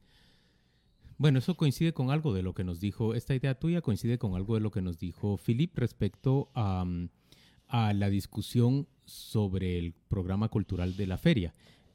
bueno, 1.17 1.39
eso 1.39 1.55
coincide 1.55 1.93
con 1.93 2.11
algo 2.11 2.33
de 2.33 2.43
lo 2.43 2.53
que 2.53 2.63
nos 2.63 2.79
dijo, 2.79 3.13
esta 3.13 3.35
idea 3.35 3.55
tuya 3.55 3.81
coincide 3.81 4.17
con 4.17 4.35
algo 4.35 4.55
de 4.55 4.61
lo 4.61 4.71
que 4.71 4.81
nos 4.81 4.97
dijo 4.97 5.37
Philip 5.37 5.77
respecto 5.77 6.49
a, 6.55 6.85
a 7.67 7.93
la 7.93 8.09
discusión 8.09 8.87
sobre 9.05 9.77
el 9.77 9.93
programa 10.07 10.49
cultural 10.49 10.95
de 10.97 11.07
la 11.07 11.17
feria. 11.17 11.53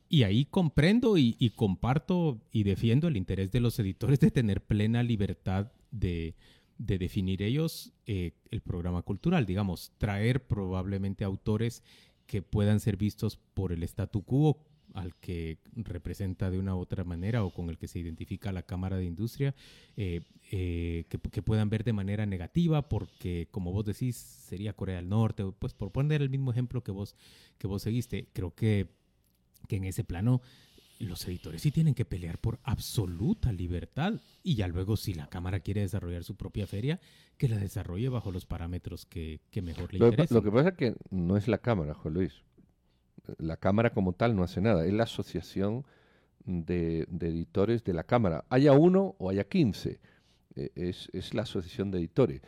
Y 0.08 0.24
ahí 0.24 0.44
comprendo 0.44 1.16
y, 1.16 1.52
comparto 1.54 2.40
y 2.50 2.64
defiendo 2.64 3.06
el 3.06 3.16
interés 3.16 3.52
de 3.52 3.60
los 3.60 3.78
editores 3.78 4.18
de 4.18 4.32
tener 4.32 4.60
plena 4.60 5.04
libertad 5.04 5.70
de, 5.92 6.34
de 6.78 6.98
definir 6.98 7.42
ellos 7.42 7.92
eh, 8.06 8.32
el 8.50 8.60
programa 8.60 9.02
cultural, 9.02 9.46
digamos, 9.46 9.92
traer 9.98 10.44
probablemente 10.46 11.22
autores 11.22 11.84
que 12.26 12.42
puedan 12.42 12.80
ser 12.80 12.96
vistos 12.96 13.36
por 13.54 13.70
el 13.70 13.84
statu 13.84 14.22
quo 14.22 14.58
al 14.94 15.14
que 15.16 15.58
representa 15.74 16.50
de 16.50 16.58
una 16.58 16.74
u 16.74 16.78
otra 16.78 17.04
manera 17.04 17.44
o 17.44 17.52
con 17.52 17.70
el 17.70 17.78
que 17.78 17.88
se 17.88 17.98
identifica 17.98 18.52
la 18.52 18.62
Cámara 18.62 18.96
de 18.96 19.04
Industria, 19.04 19.54
eh, 19.96 20.22
eh, 20.50 21.04
que, 21.08 21.18
que, 21.18 21.42
puedan 21.42 21.70
ver 21.70 21.84
de 21.84 21.92
manera 21.92 22.26
negativa, 22.26 22.88
porque 22.88 23.48
como 23.50 23.72
vos 23.72 23.84
decís, 23.84 24.16
sería 24.16 24.72
Corea 24.72 24.96
del 24.96 25.08
Norte, 25.08 25.44
pues 25.58 25.74
por 25.74 25.92
poner 25.92 26.22
el 26.22 26.30
mismo 26.30 26.50
ejemplo 26.50 26.82
que 26.82 26.90
vos, 26.90 27.14
que 27.58 27.66
vos 27.66 27.82
seguiste, 27.82 28.28
creo 28.32 28.54
que, 28.54 28.88
que 29.68 29.76
en 29.76 29.84
ese 29.84 30.04
plano 30.04 30.40
los 31.00 31.26
editores 31.26 31.62
sí 31.62 31.70
tienen 31.70 31.94
que 31.94 32.04
pelear 32.04 32.38
por 32.38 32.60
absoluta 32.62 33.52
libertad 33.52 34.20
y 34.42 34.54
ya 34.54 34.68
luego 34.68 34.96
si 34.96 35.14
la 35.14 35.28
Cámara 35.28 35.60
quiere 35.60 35.80
desarrollar 35.80 36.24
su 36.24 36.36
propia 36.36 36.66
feria, 36.66 37.00
que 37.38 37.48
la 37.48 37.56
desarrolle 37.56 38.10
bajo 38.10 38.30
los 38.30 38.44
parámetros 38.44 39.06
que, 39.06 39.40
que 39.50 39.62
mejor 39.62 39.92
le 39.92 39.98
lo, 39.98 40.08
interesen. 40.08 40.36
Lo 40.36 40.42
que 40.42 40.52
pasa 40.52 40.68
es 40.68 40.74
que 40.76 40.94
no 41.10 41.38
es 41.38 41.48
la 41.48 41.58
Cámara, 41.58 41.94
Juan 41.94 42.14
Luis. 42.14 42.42
La 43.38 43.56
Cámara 43.56 43.90
como 43.90 44.12
tal 44.12 44.36
no 44.36 44.42
hace 44.42 44.60
nada, 44.60 44.86
es 44.86 44.92
la 44.92 45.04
asociación 45.04 45.84
de, 46.44 47.06
editores 47.20 47.84
de 47.84 47.94
la 47.94 48.04
Cámara. 48.04 48.44
Haya 48.48 48.72
uno 48.72 49.14
o 49.18 49.30
haya 49.30 49.44
quince, 49.44 50.00
eh, 50.56 50.70
es, 50.74 51.08
es, 51.12 51.34
la 51.34 51.42
asociación 51.42 51.90
de 51.90 51.98
editores. 51.98 52.42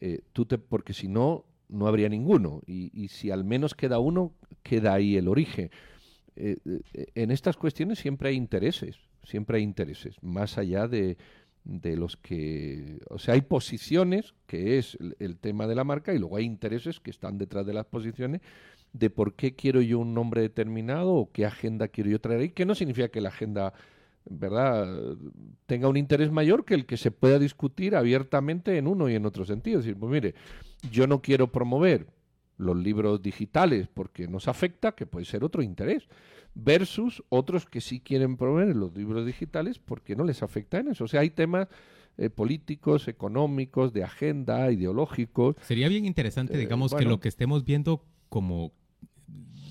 Eh, 0.00 0.20
tú 0.32 0.46
te, 0.46 0.58
porque 0.58 0.92
si 0.92 1.08
no, 1.08 1.44
no 1.68 1.86
habría 1.86 2.08
ninguno. 2.08 2.62
Y, 2.66 2.90
y 2.92 3.08
si 3.08 3.30
al 3.30 3.44
menos 3.44 3.74
queda 3.74 3.98
uno, 3.98 4.32
queda 4.62 4.94
ahí 4.94 5.16
el 5.16 5.28
origen. 5.28 5.70
Eh, 6.40 6.56
en 7.16 7.32
estas 7.32 7.56
cuestiones 7.56 7.98
siempre 7.98 8.28
hay 8.28 8.36
intereses, 8.36 8.96
siempre 9.24 9.58
hay 9.58 9.64
intereses, 9.64 10.14
más 10.22 10.56
allá 10.56 10.86
de, 10.86 11.16
de, 11.64 11.96
los 11.96 12.16
que... 12.16 13.00
O 13.10 13.18
sea, 13.18 13.34
hay 13.34 13.40
posiciones, 13.40 14.34
que 14.46 14.78
es 14.78 14.96
el, 15.18 15.36
tema 15.38 15.66
de 15.66 15.74
la 15.74 15.82
marca, 15.82 16.14
y 16.14 16.18
luego 16.20 16.36
hay 16.36 16.44
intereses 16.44 17.00
que 17.00 17.10
están 17.10 17.38
detrás 17.38 17.66
de 17.66 17.72
las 17.72 17.86
posiciones 17.86 18.40
de 18.92 19.10
por 19.10 19.34
qué 19.34 19.54
quiero 19.54 19.80
yo 19.80 19.98
un 19.98 20.14
nombre 20.14 20.42
determinado 20.42 21.12
o 21.14 21.30
qué 21.32 21.46
agenda 21.46 21.88
quiero 21.88 22.10
yo 22.10 22.20
traer 22.20 22.40
ahí, 22.40 22.50
que 22.50 22.66
no 22.66 22.74
significa 22.74 23.08
que 23.08 23.20
la 23.20 23.28
agenda... 23.30 23.72
¿verdad? 24.30 25.16
tenga 25.64 25.88
un 25.88 25.96
interés 25.96 26.30
mayor 26.30 26.66
que 26.66 26.74
el 26.74 26.84
que 26.84 26.98
se 26.98 27.10
pueda 27.10 27.38
discutir 27.38 27.96
abiertamente 27.96 28.76
en 28.76 28.86
uno 28.86 29.08
y 29.08 29.14
en 29.14 29.24
otro 29.24 29.46
sentido. 29.46 29.78
Es 29.78 29.86
decir, 29.86 29.98
pues 29.98 30.12
mire, 30.12 30.34
yo 30.90 31.06
no 31.06 31.22
quiero 31.22 31.50
promover 31.50 32.08
los 32.58 32.76
libros 32.76 33.22
digitales 33.22 33.88
porque 33.92 34.28
nos 34.28 34.48
afecta, 34.48 34.92
que 34.92 35.06
puede 35.06 35.24
ser 35.24 35.44
otro 35.44 35.62
interés, 35.62 36.08
versus 36.54 37.22
otros 37.28 37.66
que 37.66 37.80
sí 37.80 38.00
quieren 38.00 38.36
promover 38.36 38.74
los 38.74 38.94
libros 38.94 39.24
digitales 39.24 39.78
porque 39.78 40.16
no 40.16 40.24
les 40.24 40.42
afecta 40.42 40.78
en 40.78 40.88
eso. 40.88 41.04
O 41.04 41.08
sea, 41.08 41.20
hay 41.20 41.30
temas 41.30 41.68
eh, 42.18 42.30
políticos, 42.30 43.06
económicos, 43.06 43.92
de 43.92 44.02
agenda, 44.02 44.70
ideológicos. 44.70 45.56
Sería 45.60 45.88
bien 45.88 46.04
interesante, 46.04 46.54
eh, 46.54 46.58
digamos, 46.58 46.90
bueno, 46.90 47.04
que 47.04 47.10
lo 47.10 47.20
que 47.20 47.28
estemos 47.28 47.64
viendo 47.64 48.04
como 48.28 48.72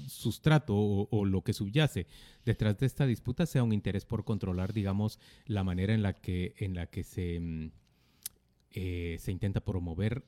sustrato 0.08 0.76
o, 0.76 1.08
o, 1.12 1.26
lo 1.26 1.44
que 1.44 1.54
subyace 1.54 2.08
detrás 2.46 2.78
de 2.78 2.86
esta 2.86 3.06
disputa 3.06 3.46
sea 3.46 3.64
un 3.64 3.74
interés 3.74 4.06
por 4.06 4.24
controlar, 4.24 4.74
digamos, 4.74 5.20
la 5.46 5.64
manera 5.64 5.94
en 5.94 6.02
la 6.02 6.14
que, 6.14 6.56
en 6.58 6.76
la 6.76 6.88
que 6.88 7.04
se, 7.04 7.72
eh, 8.72 9.18
se 9.20 9.32
intenta 9.32 9.62
promover 9.62 10.24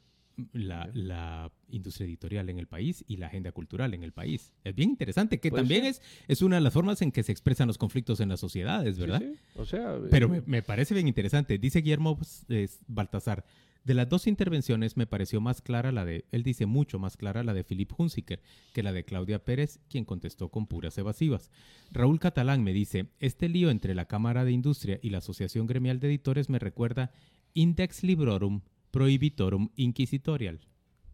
la, 0.53 0.89
la, 0.93 1.51
industria 1.71 2.07
editorial 2.07 2.49
en 2.49 2.57
el 2.57 2.65
país 2.65 3.03
y 3.07 3.17
la 3.17 3.27
agenda 3.27 3.51
cultural 3.51 3.93
en 3.93 4.03
el 4.03 4.11
país. 4.11 4.53
Es 4.63 4.73
bien 4.73 4.89
interesante, 4.89 5.39
que 5.39 5.51
también 5.51 5.85
es, 5.85 6.01
es 6.27 6.41
una 6.41 6.55
de 6.55 6.61
las 6.61 6.73
formas 6.73 7.01
en 7.01 7.11
que 7.11 7.21
se 7.21 7.31
expresan 7.31 7.67
los 7.67 7.77
conflictos 7.77 8.19
en 8.21 8.29
las 8.29 8.39
sociedades, 8.39 8.97
¿verdad? 8.97 9.19
Sí, 9.19 9.33
sí. 9.35 9.59
O 9.59 9.65
sea, 9.65 9.97
Pero 10.09 10.27
eh, 10.27 10.29
me, 10.29 10.41
me, 10.45 10.61
parece 10.63 10.95
bien 10.95 11.07
interesante. 11.07 11.57
Dice 11.57 11.81
Guillermo 11.81 12.17
eh, 12.47 12.67
Baltasar, 12.87 13.45
de 13.89 13.95
las 13.95 14.07
dos 14.07 14.27
intervenciones 14.27 14.97
me 14.97 15.07
pareció 15.07 15.41
más 15.41 15.63
clara 15.63 15.91
la 15.91 16.05
de, 16.05 16.23
él 16.31 16.43
dice 16.43 16.67
mucho 16.67 16.99
más 16.99 17.17
clara 17.17 17.43
la 17.43 17.55
de 17.55 17.63
Philip 17.63 17.91
Hunziker 17.97 18.39
que 18.71 18.83
la 18.83 18.93
de 18.93 19.03
Claudia 19.03 19.43
Pérez, 19.43 19.79
quien 19.89 20.05
contestó 20.05 20.49
con 20.49 20.67
puras 20.67 20.95
evasivas. 20.99 21.49
Raúl 21.89 22.19
Catalán 22.19 22.63
me 22.63 22.71
dice, 22.71 23.07
este 23.19 23.49
lío 23.49 23.71
entre 23.71 23.95
la 23.95 24.05
Cámara 24.05 24.45
de 24.45 24.51
Industria 24.51 24.99
y 25.01 25.09
la 25.09 25.17
Asociación 25.17 25.65
Gremial 25.65 25.99
de 25.99 26.09
Editores 26.09 26.49
me 26.49 26.59
recuerda 26.59 27.09
Index 27.55 28.03
Librorum 28.03 28.61
Prohibitorum 28.91 29.69
Inquisitorial. 29.75 30.59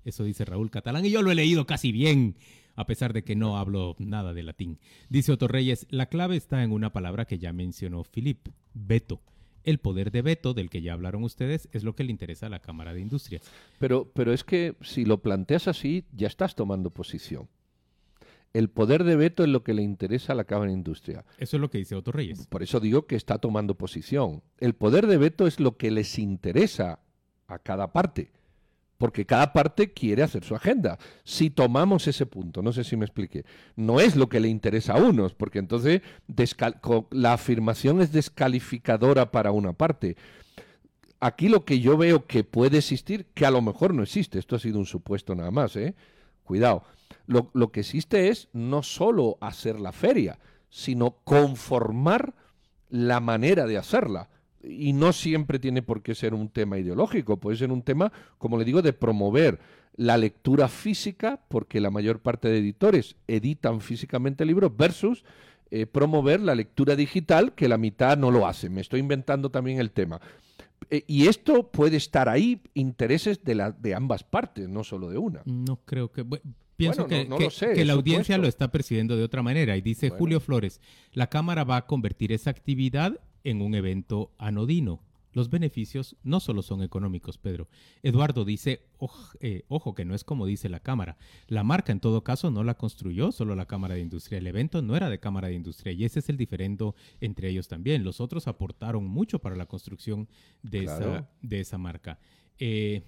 Eso 0.03 0.25
dice 0.25 0.43
Raúl 0.43 0.69
Catalán 0.69 1.05
y 1.05 1.11
yo 1.11 1.21
lo 1.21 1.31
he 1.31 1.35
leído 1.35 1.65
casi 1.65 1.93
bien, 1.93 2.35
a 2.75 2.85
pesar 2.85 3.13
de 3.13 3.23
que 3.23 3.37
no 3.37 3.57
hablo 3.57 3.95
nada 3.99 4.33
de 4.33 4.43
latín. 4.43 4.79
Dice 5.07 5.31
Otto 5.31 5.47
Reyes, 5.47 5.87
la 5.91 6.07
clave 6.07 6.35
está 6.35 6.61
en 6.61 6.73
una 6.73 6.91
palabra 6.91 7.23
que 7.23 7.39
ya 7.39 7.53
mencionó 7.53 8.03
Philip, 8.03 8.49
veto. 8.73 9.21
El 9.65 9.79
poder 9.79 10.11
de 10.11 10.21
veto 10.21 10.53
del 10.53 10.69
que 10.69 10.81
ya 10.81 10.93
hablaron 10.93 11.23
ustedes 11.23 11.67
es 11.73 11.83
lo 11.83 11.95
que 11.95 12.03
le 12.03 12.11
interesa 12.11 12.45
a 12.45 12.49
la 12.49 12.59
Cámara 12.59 12.93
de 12.93 13.01
Industria. 13.01 13.41
Pero, 13.79 14.11
pero 14.13 14.31
es 14.31 14.43
que 14.43 14.75
si 14.81 15.05
lo 15.05 15.21
planteas 15.21 15.67
así, 15.67 16.05
ya 16.13 16.27
estás 16.27 16.55
tomando 16.55 16.91
posición. 16.91 17.49
El 18.53 18.69
poder 18.69 19.03
de 19.03 19.17
veto 19.17 19.43
es 19.43 19.49
lo 19.49 19.63
que 19.63 19.73
le 19.73 19.81
interesa 19.81 20.31
a 20.31 20.35
la 20.35 20.45
Cámara 20.45 20.71
de 20.71 20.77
Industria. 20.77 21.25
Eso 21.39 21.57
es 21.57 21.61
lo 21.61 21.69
que 21.69 21.79
dice 21.79 21.95
Otto 21.95 22.13
Reyes. 22.13 22.47
Por 22.47 22.63
eso 22.63 22.79
digo 22.79 23.05
que 23.05 23.15
está 23.17 23.39
tomando 23.39 23.75
posición. 23.75 24.43
El 24.59 24.75
poder 24.75 25.07
de 25.07 25.17
veto 25.17 25.45
es 25.45 25.59
lo 25.59 25.75
que 25.75 25.91
les 25.91 26.17
interesa 26.19 26.99
a 27.47 27.59
cada 27.59 27.91
parte, 27.91 28.31
porque 28.97 29.25
cada 29.25 29.51
parte 29.53 29.91
quiere 29.91 30.23
hacer 30.23 30.43
su 30.43 30.55
agenda. 30.55 30.97
Si 31.23 31.49
tomamos 31.49 32.07
ese 32.07 32.25
punto, 32.25 32.61
no 32.61 32.71
sé 32.71 32.83
si 32.83 32.95
me 32.95 33.05
expliqué, 33.05 33.45
no 33.75 33.99
es 33.99 34.15
lo 34.15 34.29
que 34.29 34.39
le 34.39 34.47
interesa 34.47 34.93
a 34.93 35.01
unos, 35.01 35.33
porque 35.33 35.59
entonces 35.59 36.01
la 37.11 37.33
afirmación 37.33 38.01
es 38.01 38.11
descalificadora 38.11 39.31
para 39.31 39.51
una 39.51 39.73
parte. 39.73 40.15
Aquí 41.19 41.49
lo 41.49 41.65
que 41.65 41.79
yo 41.79 41.97
veo 41.97 42.25
que 42.25 42.43
puede 42.43 42.77
existir, 42.77 43.25
que 43.33 43.45
a 43.45 43.51
lo 43.51 43.61
mejor 43.61 43.93
no 43.93 44.03
existe, 44.03 44.39
esto 44.39 44.55
ha 44.55 44.59
sido 44.59 44.79
un 44.79 44.85
supuesto 44.85 45.35
nada 45.35 45.51
más, 45.51 45.75
¿eh? 45.75 45.95
cuidado, 46.43 46.83
lo, 47.25 47.49
lo 47.53 47.71
que 47.71 47.79
existe 47.81 48.29
es 48.29 48.49
no 48.53 48.83
solo 48.83 49.37
hacer 49.41 49.79
la 49.79 49.91
feria, 49.91 50.39
sino 50.69 51.17
conformar 51.23 52.35
la 52.89 53.19
manera 53.19 53.65
de 53.65 53.77
hacerla 53.77 54.29
y 54.67 54.93
no 54.93 55.13
siempre 55.13 55.59
tiene 55.59 55.81
por 55.81 56.01
qué 56.01 56.15
ser 56.15 56.33
un 56.33 56.49
tema 56.49 56.77
ideológico, 56.77 57.37
puede 57.37 57.57
ser 57.57 57.71
un 57.71 57.81
tema, 57.81 58.11
como 58.37 58.57
le 58.57 58.65
digo, 58.65 58.81
de 58.81 58.93
promover 58.93 59.59
la 59.95 60.17
lectura 60.17 60.67
física, 60.67 61.41
porque 61.47 61.79
la 61.79 61.89
mayor 61.89 62.19
parte 62.19 62.49
de 62.49 62.59
editores 62.59 63.15
editan 63.27 63.81
físicamente 63.81 64.45
libros, 64.45 64.75
versus 64.75 65.23
eh, 65.71 65.85
promover 65.85 66.41
la 66.41 66.55
lectura 66.55 66.95
digital, 66.95 67.53
que 67.53 67.67
la 67.67 67.77
mitad 67.77 68.17
no 68.17 68.31
lo 68.31 68.47
hace. 68.47 68.69
Me 68.69 68.81
estoy 68.81 68.99
inventando 68.99 69.49
también 69.49 69.79
el 69.79 69.91
tema. 69.91 70.19
Eh, 70.89 71.03
y 71.07 71.27
esto 71.27 71.71
puede 71.71 71.97
estar 71.97 72.29
ahí, 72.29 72.61
intereses 72.73 73.43
de, 73.43 73.55
la, 73.55 73.71
de 73.71 73.95
ambas 73.95 74.23
partes, 74.23 74.67
no 74.67 74.83
solo 74.83 75.09
de 75.09 75.17
una. 75.17 75.41
No 75.45 75.77
creo 75.85 76.11
que... 76.11 76.21
Bueno, 76.21 76.43
Pienso 76.75 77.03
bueno, 77.03 77.23
que, 77.23 77.23
no, 77.23 77.29
no 77.29 77.37
que, 77.37 77.43
lo 77.45 77.49
sé, 77.51 77.73
que 77.73 77.85
la 77.85 77.93
audiencia 77.93 78.37
lo 78.37 78.47
está 78.47 78.69
percibiendo 78.69 79.15
de 79.15 79.23
otra 79.23 79.41
manera. 79.41 79.77
Y 79.77 79.81
dice 79.81 80.09
Bueno. 80.09 80.19
Julio 80.19 80.39
Flores, 80.41 80.81
la 81.13 81.27
Cámara 81.27 81.63
va 81.63 81.77
a 81.77 81.85
convertir 81.85 82.33
esa 82.33 82.49
actividad 82.49 83.17
en 83.45 83.61
un 83.61 83.73
evento 83.75 84.31
anodino. 84.37 84.99
Los 85.31 85.49
beneficios 85.49 86.15
no 86.23 86.39
solo 86.39 86.61
son 86.61 86.81
económicos, 86.81 87.37
Pedro. 87.37 87.67
Eduardo 88.03 88.45
dice, 88.45 88.87
"Oj- 88.99 89.35
eh, 89.41 89.63
ojo, 89.67 89.93
que 89.93 90.05
no 90.05 90.15
es 90.15 90.23
como 90.23 90.45
dice 90.45 90.69
la 90.69 90.79
Cámara. 90.79 91.17
La 91.47 91.63
marca 91.63 91.91
en 91.91 91.99
todo 91.99 92.23
caso 92.23 92.51
no 92.51 92.63
la 92.63 92.75
construyó 92.75 93.33
solo 93.33 93.53
la 93.53 93.65
Cámara 93.65 93.95
de 93.95 94.01
Industria. 94.01 94.37
El 94.37 94.47
evento 94.47 94.81
no 94.81 94.95
era 94.95 95.09
de 95.09 95.19
Cámara 95.19 95.49
de 95.49 95.55
Industria 95.55 95.91
y 95.91 96.05
ese 96.05 96.19
es 96.19 96.29
el 96.29 96.37
diferendo 96.37 96.95
entre 97.19 97.49
ellos 97.49 97.67
también. 97.67 98.05
Los 98.05 98.21
otros 98.21 98.47
aportaron 98.47 99.05
mucho 99.07 99.39
para 99.39 99.57
la 99.57 99.65
construcción 99.65 100.29
de, 100.63 100.83
Claro. 100.85 101.15
esa, 101.15 101.29
de 101.41 101.59
esa 101.59 101.77
marca. 101.77 102.17
Eh, 102.57 103.03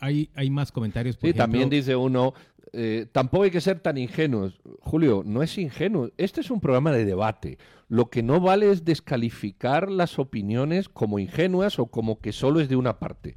hay, 0.00 0.30
hay 0.34 0.50
más 0.50 0.72
comentarios. 0.72 1.16
Por 1.16 1.22
Sí, 1.22 1.26
ejemplo, 1.28 1.42
también 1.44 1.70
dice 1.70 1.96
uno, 1.96 2.34
eh, 2.72 3.06
tampoco 3.12 3.44
hay 3.44 3.50
que 3.50 3.60
ser 3.60 3.80
tan 3.80 3.96
ingenuos. 3.98 4.60
Julio, 4.80 5.22
no 5.24 5.42
es 5.42 5.56
ingenuo. 5.58 6.10
Este 6.16 6.40
es 6.40 6.50
un 6.50 6.60
programa 6.60 6.92
de 6.92 7.04
debate. 7.04 7.58
Lo 7.88 8.10
que 8.10 8.22
no 8.22 8.40
vale 8.40 8.70
es 8.70 8.84
descalificar 8.84 9.90
las 9.90 10.18
opiniones 10.18 10.88
como 10.88 11.18
ingenuas 11.18 11.78
o 11.78 11.86
como 11.86 12.18
que 12.18 12.32
solo 12.32 12.60
es 12.60 12.68
de 12.68 12.76
una 12.76 12.98
parte. 12.98 13.36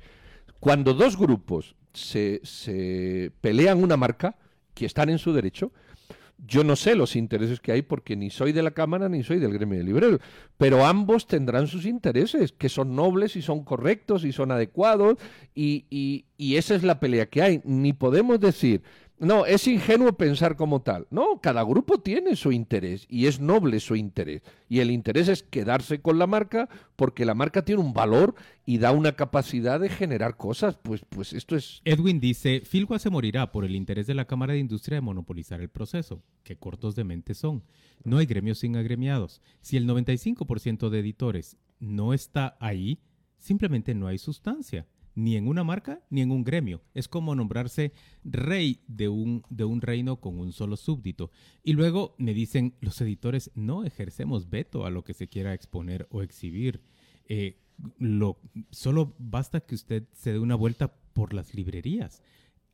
Cuando 0.59 0.93
dos 0.93 1.17
grupos 1.17 1.75
se, 1.93 2.41
se 2.43 3.31
pelean 3.41 3.83
una 3.83 3.97
marca, 3.97 4.35
que 4.73 4.85
están 4.85 5.09
en 5.09 5.17
su 5.17 5.33
derecho, 5.33 5.71
yo 6.45 6.63
no 6.63 6.75
sé 6.75 6.95
los 6.95 7.15
intereses 7.15 7.59
que 7.59 7.71
hay 7.71 7.81
porque 7.81 8.15
ni 8.15 8.29
soy 8.29 8.51
de 8.51 8.61
la 8.63 8.71
Cámara 8.71 9.09
ni 9.09 9.23
soy 9.23 9.39
del 9.39 9.53
gremio 9.53 9.77
de 9.79 9.83
libreros, 9.83 10.19
pero 10.57 10.85
ambos 10.85 11.27
tendrán 11.27 11.67
sus 11.67 11.85
intereses, 11.85 12.51
que 12.51 12.69
son 12.69 12.95
nobles 12.95 13.35
y 13.35 13.41
son 13.41 13.63
correctos 13.63 14.23
y 14.23 14.31
son 14.31 14.51
adecuados, 14.51 15.17
y, 15.55 15.85
y- 15.89 16.25
y 16.37 16.55
esa 16.57 16.75
es 16.75 16.83
la 16.83 16.99
pelea 16.99 17.25
que 17.27 17.41
hay. 17.41 17.61
Ni 17.63 17.93
podemos 17.93 18.39
decir 18.39 18.83
no, 19.19 19.47
es 19.47 19.67
ingenuo 19.67 20.13
pensar 20.13 20.55
como 20.55 20.83
tal. 20.83 21.07
No, 21.09 21.41
cada 21.41 21.63
grupo 21.63 21.99
tiene 21.99 22.35
su 22.35 22.51
interés 22.51 23.07
y 23.09 23.25
es 23.25 23.39
noble 23.39 23.79
su 23.79 23.95
interés. 23.95 24.43
Y 24.69 24.79
el 24.79 24.91
interés 24.91 25.27
es 25.27 25.41
quedarse 25.41 26.01
con 26.01 26.19
la 26.19 26.27
marca 26.27 26.69
porque 26.95 27.25
la 27.25 27.33
marca 27.33 27.65
tiene 27.65 27.81
un 27.81 27.93
valor 27.93 28.35
y 28.63 28.77
da 28.77 28.91
una 28.91 29.13
capacidad 29.13 29.79
de 29.79 29.89
generar 29.89 30.37
cosas. 30.37 30.75
Pues, 30.75 31.01
pues 31.09 31.33
esto 31.33 31.55
es... 31.55 31.81
Edwin 31.83 32.19
dice, 32.19 32.61
Filgua 32.63 32.99
se 32.99 33.09
morirá 33.09 33.51
por 33.51 33.65
el 33.65 33.75
interés 33.75 34.05
de 34.05 34.13
la 34.13 34.25
Cámara 34.25 34.53
de 34.53 34.59
Industria 34.59 34.97
de 34.97 35.01
monopolizar 35.01 35.61
el 35.61 35.69
proceso. 35.69 36.21
Qué 36.43 36.57
cortos 36.57 36.95
de 36.95 37.03
mente 37.03 37.33
son. 37.33 37.63
No 38.03 38.19
hay 38.19 38.27
gremios 38.27 38.59
sin 38.59 38.75
agremiados. 38.75 39.41
Si 39.61 39.77
el 39.77 39.87
95% 39.87 40.89
de 40.89 40.99
editores 40.99 41.57
no 41.79 42.13
está 42.13 42.55
ahí, 42.59 42.99
simplemente 43.39 43.95
no 43.95 44.05
hay 44.05 44.19
sustancia 44.19 44.85
ni 45.17 45.35
en 45.35 45.47
una 45.47 45.63
marca 45.63 46.03
ni 46.11 46.21
en 46.21 46.29
un 46.31 46.43
gremio. 46.43 46.83
Es 46.93 47.07
como 47.07 47.33
nombrarse 47.33 47.91
rey 48.23 48.81
de 48.87 49.09
un, 49.09 49.43
de 49.49 49.65
un 49.65 49.81
reino 49.81 50.21
con 50.21 50.39
un 50.39 50.53
solo 50.53 50.77
súbdito. 50.77 51.31
Y 51.63 51.73
luego 51.73 52.13
me 52.19 52.35
dicen, 52.35 52.75
los 52.81 53.01
editores 53.01 53.49
no 53.55 53.83
ejercemos 53.83 54.47
veto 54.51 54.85
a 54.85 54.91
lo 54.91 55.03
que 55.03 55.15
se 55.15 55.27
quiera 55.27 55.55
exponer 55.55 56.07
o 56.11 56.21
exhibir. 56.21 56.81
Eh, 57.25 57.57
lo, 57.97 58.37
solo 58.69 59.15
basta 59.17 59.61
que 59.61 59.73
usted 59.73 60.03
se 60.13 60.33
dé 60.33 60.39
una 60.39 60.55
vuelta 60.55 60.93
por 61.13 61.33
las 61.33 61.55
librerías. 61.55 62.21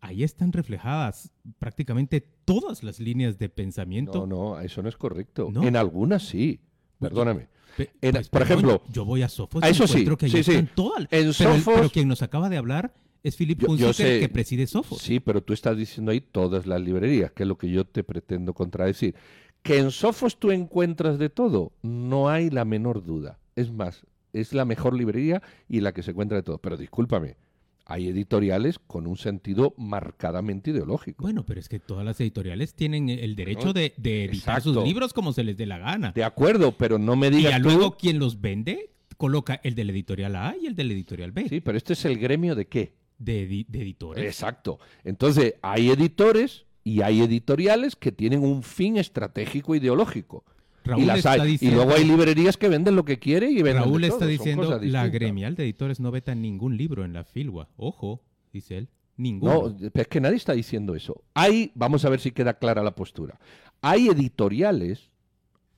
Ahí 0.02 0.24
están 0.24 0.52
reflejadas 0.52 1.32
prácticamente 1.60 2.20
todas 2.20 2.84
las 2.84 3.00
líneas 3.00 3.40
de 3.40 3.48
pensamiento. 3.48 4.28
No, 4.28 4.56
no, 4.56 4.60
eso 4.60 4.84
no 4.84 4.90
es 4.90 4.98
correcto. 4.98 5.50
En 5.64 5.78
algunas 5.78 6.24
sí. 6.24 6.60
Perdóname. 7.04 7.48
Pues, 7.76 8.30
por 8.30 8.42
ejemplo, 8.42 8.84
yo 8.92 9.04
voy 9.06 9.24
a 9.24 9.30
Sofos 9.30 9.64
a 9.64 9.70
eso 9.70 9.88
sí, 9.88 10.06
que 10.18 10.30
sí, 10.30 10.44
sí. 10.44 10.68
todas. 10.76 11.02
En 11.02 11.08
pero, 11.10 11.34
Sofos, 11.34 11.74
pero 11.76 11.90
quien 11.90 12.08
nos 12.08 12.22
acaba 12.22 12.50
de 12.50 12.58
hablar 12.58 12.94
es 13.24 13.36
Philip 13.36 13.68
Hunziker, 13.68 14.20
que 14.20 14.30
preside 14.30 14.68
Sofos. 14.68 15.02
Sí, 15.02 15.20
pero 15.20 15.42
tú 15.42 15.54
estás 15.54 15.78
diciendo 15.78 16.12
ahí 16.12 16.22
todas 16.22 16.68
las 16.68 16.82
librerías, 16.82 17.32
que 17.32 17.44
es 17.44 17.50
lo 17.50 17.58
que 17.58 17.70
yo 17.70 17.86
te 17.86 18.04
pretendo 18.04 18.54
contradecir. 18.54 19.16
Que 19.64 19.80
en 19.80 19.92
Sofos 19.92 20.38
tú 20.38 20.52
encuentras 20.52 21.18
de 21.18 21.30
todo, 21.30 21.72
no 21.82 22.30
hay 22.30 22.50
la 22.50 22.66
menor 22.66 23.04
duda. 23.04 23.40
Es 23.56 23.72
más, 23.72 24.06
es 24.34 24.54
la 24.54 24.66
mejor 24.66 24.94
librería 24.94 25.42
y 25.70 25.80
la 25.80 25.94
que 25.94 26.04
se 26.04 26.12
encuentra 26.12 26.38
de 26.38 26.44
todo. 26.44 26.58
Pero 26.58 26.76
discúlpame, 26.76 27.38
hay 27.86 28.08
editoriales 28.08 28.80
con 28.80 29.08
un 29.08 29.18
sentido 29.18 29.74
marcadamente 29.78 30.72
ideológico. 30.72 31.24
Bueno, 31.24 31.46
pero 31.46 31.60
es 31.60 31.68
que 31.68 31.80
todas 31.80 32.06
las 32.06 32.20
editoriales 32.22 32.76
tienen 32.76 33.10
el 33.10 33.36
derecho 33.36 33.74
de, 33.74 33.94
editar 33.98 34.62
sus 34.62 34.84
libros 34.84 35.14
como 35.14 35.34
se 35.34 35.44
les 35.44 35.58
dé 35.58 35.66
la 35.66 35.80
gana. 35.80 36.12
De 36.14 36.24
acuerdo, 36.24 36.78
pero 36.78 36.98
no 36.98 37.16
me 37.16 37.30
digas. 37.30 37.60
Y 37.60 37.62
luego 37.62 37.98
quien 37.98 38.20
los 38.20 38.40
vende 38.40 38.92
coloca 39.18 39.60
el 39.64 39.76
del 39.76 39.90
editorial 39.90 40.36
A 40.36 40.56
y 40.60 40.66
el 40.66 40.76
del 40.76 40.92
editorial 40.92 41.32
B. 41.32 41.48
Sí, 41.50 41.62
pero 41.62 41.78
este 41.78 41.94
es 41.94 42.06
el 42.06 42.18
gremio 42.18 42.56
de 42.56 42.68
qué? 42.68 42.96
De, 43.18 43.66
de 43.68 43.82
editores. 43.82 44.26
Exacto. 44.26 44.80
Entonces, 45.04 45.56
hay 45.62 45.90
editores 45.90 46.66
y 46.84 47.02
hay 47.02 47.22
editoriales 47.22 47.96
que 47.96 48.12
tienen 48.12 48.44
un 48.44 48.64
fin 48.64 48.98
estratégico 48.98 49.76
ideológico 49.76 50.46
y, 50.86 51.72
luego 51.72 51.94
hay 51.94 52.04
librerías 52.04 52.58
que 52.58 52.68
venden 52.68 52.96
lo 52.96 53.06
que 53.06 53.20
quiere 53.20 53.50
y 53.50 53.62
venden 53.62 53.84
Raúl 53.84 54.04
está 54.04 54.26
diciendo, 54.26 54.80
la 54.82 55.08
gremial 55.08 55.56
de 55.56 55.64
editores 55.64 56.00
no 56.00 56.12
veta 56.12 56.36
ningún 56.36 56.78
libro 56.78 57.06
en 57.06 57.14
la 57.14 57.24
Filwa. 57.24 57.70
Ojo, 57.78 58.22
dice 58.52 58.78
él, 58.78 58.90
ninguno. 59.18 59.76
No, 59.80 59.90
es 59.94 60.08
que 60.08 60.22
nadie 60.22 60.38
está 60.38 60.54
diciendo 60.54 60.96
eso. 60.96 61.24
Hay, 61.34 61.72
vamos 61.76 62.06
a 62.06 62.10
ver 62.10 62.20
si 62.20 62.32
queda 62.32 62.56
clara 62.56 62.84
la 62.84 62.96
postura. 62.96 63.40
Hay 63.82 64.08
editoriales 64.08 65.10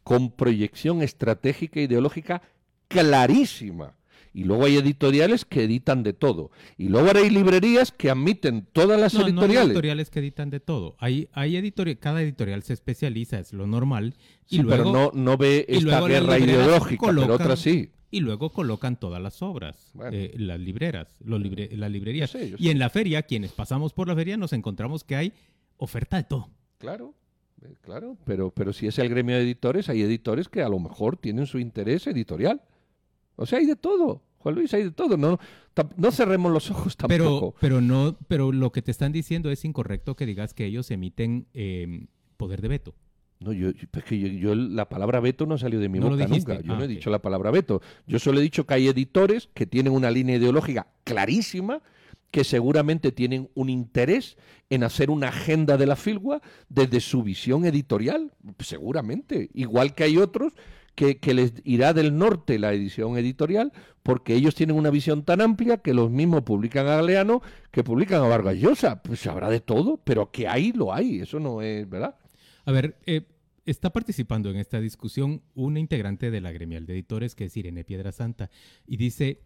con 0.03 0.31
proyección 0.31 1.01
estratégica 1.01 1.79
e 1.79 1.83
ideológica 1.83 2.41
clarísima 2.87 3.94
y 4.35 4.43
luego 4.43 4.65
hay 4.65 4.75
editoriales 4.75 5.45
que 5.45 5.63
editan 5.63 6.03
de 6.03 6.11
todo. 6.11 6.51
Y 6.77 6.89
luego 6.89 7.09
hay 7.15 7.29
librerías 7.29 7.93
que 7.93 8.09
admiten 8.09 8.67
todas 8.73 8.99
las 8.99 9.13
editoriales. 9.13 9.55
No 9.55 9.61
hay 9.61 9.67
editoriales 9.67 10.09
que 10.09 10.19
editan 10.19 10.49
de 10.49 10.59
todo. 10.59 10.97
Hay, 10.99 11.29
hay 11.31 11.55
editorial, 11.55 11.97
cada 11.99 12.21
editorial 12.21 12.61
se 12.61 12.73
especializa, 12.73 13.39
es 13.39 13.53
lo 13.53 13.65
normal. 13.65 14.13
Y 14.49 14.57
luego, 14.57 14.91
pero 14.91 14.91
no, 14.91 15.11
no 15.13 15.37
ve 15.37 15.65
esta 15.69 16.05
guerra 16.05 16.37
ideológica, 16.37 17.07
pero 17.07 17.33
otras 17.33 17.59
sí. 17.59 17.91
Y 18.11 18.19
luego 18.19 18.51
colocan 18.51 18.99
todas 18.99 19.21
las 19.21 19.41
obras, 19.41 19.93
eh, 20.11 20.33
las 20.37 20.59
libreras, 20.59 21.07
los 21.23 21.41
las 21.41 21.91
librerías. 21.91 22.35
y 22.57 22.69
en 22.69 22.77
la 22.77 22.89
feria, 22.89 23.23
quienes 23.23 23.53
pasamos 23.53 23.93
por 23.93 24.09
la 24.09 24.15
feria, 24.15 24.35
nos 24.35 24.51
encontramos 24.51 25.05
que 25.05 25.15
hay 25.15 25.33
oferta 25.77 26.17
de 26.17 26.25
todo. 26.25 26.49
Claro. 26.77 27.13
Eh, 27.61 27.73
claro, 27.79 28.17
pero, 28.25 28.51
pero 28.51 28.73
si 28.73 28.87
es 28.87 28.99
el 28.99 29.07
gremio 29.07 29.37
de 29.37 29.43
editores, 29.43 29.87
hay 29.87 30.01
editores 30.01 30.49
que 30.49 30.61
a 30.61 30.67
lo 30.67 30.77
mejor 30.77 31.15
tienen 31.15 31.45
su 31.45 31.57
interés 31.57 32.05
editorial. 32.05 32.61
O 33.35 33.45
sea, 33.45 33.59
hay 33.59 33.65
de 33.65 33.75
todo. 33.75 34.21
Juan 34.39 34.55
Luis, 34.55 34.73
hay 34.73 34.83
de 34.83 34.91
todo. 34.91 35.17
No, 35.17 35.39
no 35.97 36.11
cerremos 36.11 36.51
los 36.51 36.69
ojos 36.69 36.95
tampoco. 36.95 37.55
Pero, 37.59 37.79
pero, 37.79 37.81
no, 37.81 38.15
pero 38.27 38.51
lo 38.51 38.71
que 38.71 38.81
te 38.81 38.91
están 38.91 39.11
diciendo 39.11 39.49
es 39.49 39.65
incorrecto 39.65 40.15
que 40.15 40.25
digas 40.25 40.53
que 40.53 40.65
ellos 40.65 40.91
emiten 40.91 41.47
em, 41.53 42.07
poder 42.37 42.61
de 42.61 42.67
veto. 42.67 42.93
No, 43.39 43.51
yo, 43.51 43.69
es 43.69 44.03
que 44.03 44.37
yo, 44.37 44.55
la 44.55 44.87
palabra 44.87 45.19
veto 45.19 45.45
no 45.45 45.57
salió 45.57 45.79
de 45.79 45.89
mi 45.89 45.99
boca 45.99 46.27
nunca. 46.27 46.61
Yo 46.61 46.75
no 46.75 46.81
he 46.81 46.85
ah, 46.85 46.87
dicho 46.87 47.09
la 47.09 47.21
palabra 47.21 47.51
veto. 47.51 47.81
Yo 48.07 48.19
solo 48.19 48.39
he 48.39 48.43
dicho 48.43 48.65
que 48.65 48.75
hay 48.75 48.87
editores 48.87 49.49
que 49.53 49.65
tienen 49.65 49.93
una 49.93 50.09
línea 50.09 50.37
ideológica 50.37 50.87
clarísima, 51.03 51.81
que 52.31 52.43
seguramente 52.43 53.11
tienen 53.11 53.49
un 53.55 53.69
interés 53.69 54.37
en 54.69 54.83
hacer 54.83 55.09
una 55.09 55.29
agenda 55.29 55.77
de 55.77 55.85
la 55.85 55.95
filgua 55.95 56.41
desde 56.69 56.99
su 57.01 57.23
visión 57.23 57.65
editorial, 57.65 58.31
seguramente. 58.59 59.49
Igual 59.53 59.95
que 59.95 60.03
hay 60.05 60.17
otros 60.17 60.53
que, 60.95 61.33
les 61.33 61.53
irá 61.63 61.93
del 61.93 62.17
norte 62.17 62.57
la 62.57 62.73
edición 62.73 63.17
editorial, 63.17 63.73
porque 64.01 64.33
ellos 64.33 64.55
tienen 64.55 64.77
una 64.77 64.89
visión 64.89 65.23
tan 65.23 65.41
amplia 65.41 65.77
que 65.77 65.93
los 65.93 66.09
mismos 66.09 66.43
publican 66.43 66.87
a 66.87 66.95
Galeano 66.95 67.41
que 67.71 67.83
publican 67.83 68.23
a 68.23 68.27
Vargas 68.27 68.55
Llosa. 68.55 69.03
Pues 69.03 69.27
habrá 69.27 69.49
de 69.49 69.59
todo, 69.59 69.97
pero 69.97 70.31
que 70.31 70.47
hay, 70.47 70.71
lo 70.71 70.93
hay, 70.93 71.19
eso 71.19 71.39
no 71.39 71.61
es 71.61 71.87
verdad. 71.89 72.15
A 72.65 72.71
ver, 72.71 72.97
eh, 73.05 73.27
está 73.65 73.91
participando 73.91 74.49
en 74.49 74.57
esta 74.57 74.79
discusión 74.79 75.41
una 75.53 75.79
integrante 75.79 76.31
de 76.31 76.41
la 76.41 76.51
gremial 76.51 76.85
de 76.85 76.93
editores, 76.93 77.35
que 77.35 77.45
es 77.45 77.57
Irene 77.57 77.83
Piedra 77.83 78.11
Santa, 78.11 78.49
y 78.87 78.97
dice, 78.97 79.41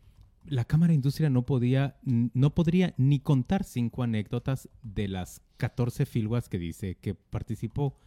la 0.46 0.66
Cámara 0.66 0.92
de 0.92 0.96
Industria 0.96 1.30
no, 1.30 1.46
podía, 1.46 1.98
no 2.04 2.54
podría 2.54 2.94
ni 2.98 3.20
contar 3.20 3.64
cinco 3.64 4.04
anécdotas 4.04 4.70
de 4.84 5.08
las 5.08 5.42
14 5.58 6.06
filguas 6.06 6.50
que 6.50 6.60
dice 6.60 6.96
que 6.96 7.16
participó. 7.16 7.98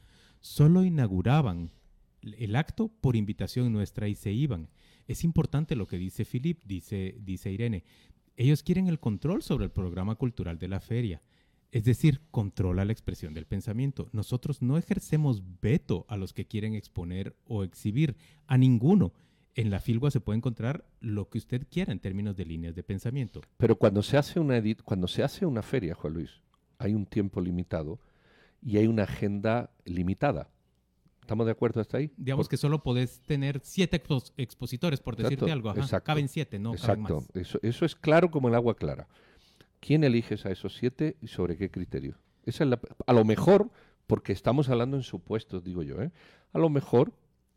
Solo 0.40 0.84
inauguraban 0.84 1.70
el 2.22 2.56
acto 2.56 2.88
por 2.88 3.16
invitación 3.16 3.72
nuestra 3.72 4.08
y 4.08 4.14
se 4.14 4.32
iban. 4.32 4.68
Es 5.06 5.24
importante 5.24 5.76
lo 5.76 5.86
que 5.86 5.98
dice 5.98 6.24
Philip, 6.24 6.62
dice, 6.64 7.16
dice 7.20 7.50
Irene. 7.50 7.84
Ellos 8.36 8.62
quieren 8.62 8.88
el 8.88 9.00
control 9.00 9.42
sobre 9.42 9.64
el 9.64 9.70
programa 9.70 10.14
cultural 10.14 10.58
de 10.58 10.68
la 10.68 10.80
feria. 10.80 11.22
Es 11.70 11.84
decir, 11.84 12.20
controla 12.30 12.84
la 12.84 12.92
expresión 12.92 13.34
del 13.34 13.46
pensamiento. 13.46 14.08
Nosotros 14.12 14.60
no 14.62 14.76
ejercemos 14.76 15.42
veto 15.60 16.04
a 16.08 16.16
los 16.16 16.34
que 16.34 16.46
quieren 16.46 16.74
exponer 16.74 17.34
o 17.46 17.64
exhibir, 17.64 18.16
a 18.46 18.58
ninguno. 18.58 19.14
En 19.54 19.70
la 19.70 19.80
filgua 19.80 20.10
se 20.10 20.20
puede 20.20 20.38
encontrar 20.38 20.84
lo 21.00 21.28
que 21.28 21.38
usted 21.38 21.66
quiera 21.70 21.92
en 21.92 21.98
términos 21.98 22.36
de 22.36 22.44
líneas 22.44 22.74
de 22.74 22.82
pensamiento. 22.82 23.40
Pero 23.56 23.76
cuando 23.76 24.02
se 24.02 24.16
hace 24.16 24.38
una 24.38 24.56
edit, 24.56 24.82
cuando 24.82 25.08
se 25.08 25.22
hace 25.22 25.46
una 25.46 25.62
feria, 25.62 25.94
Juan 25.94 26.14
Luis, 26.14 26.42
hay 26.78 26.94
un 26.94 27.06
tiempo 27.06 27.40
limitado 27.40 28.00
y 28.62 28.76
hay 28.76 28.86
una 28.86 29.04
agenda 29.04 29.70
limitada. 29.84 30.50
¿Estamos 31.22 31.46
de 31.46 31.52
acuerdo 31.52 31.80
hasta 31.80 31.98
ahí? 31.98 32.10
Digamos 32.16 32.48
que 32.48 32.56
solo 32.56 32.82
podés 32.82 33.20
tener 33.20 33.60
siete 33.62 34.02
expositores, 34.36 35.00
por 35.00 35.16
decirte 35.16 35.50
algo. 35.52 35.72
Caben 36.04 36.28
siete, 36.28 36.58
¿no? 36.58 36.72
Exacto. 36.72 37.24
Eso, 37.32 37.60
eso 37.62 37.84
es 37.84 37.94
claro 37.94 38.30
como 38.30 38.48
el 38.48 38.56
agua 38.56 38.74
clara. 38.74 39.08
¿Quién 39.78 40.02
eliges 40.02 40.44
a 40.46 40.50
esos 40.50 40.74
siete 40.76 41.16
y 41.22 41.28
sobre 41.28 41.56
qué 41.56 41.70
criterio? 41.70 42.18
Esa 42.44 42.64
es 42.64 42.70
la, 42.70 42.80
a 43.06 43.12
lo 43.12 43.24
mejor, 43.24 43.70
porque 44.08 44.32
estamos 44.32 44.68
hablando 44.68 44.96
en 44.96 45.04
supuestos, 45.04 45.62
digo 45.62 45.84
yo, 45.84 46.02
¿eh? 46.02 46.10
a 46.52 46.58
lo 46.58 46.68
mejor 46.68 47.12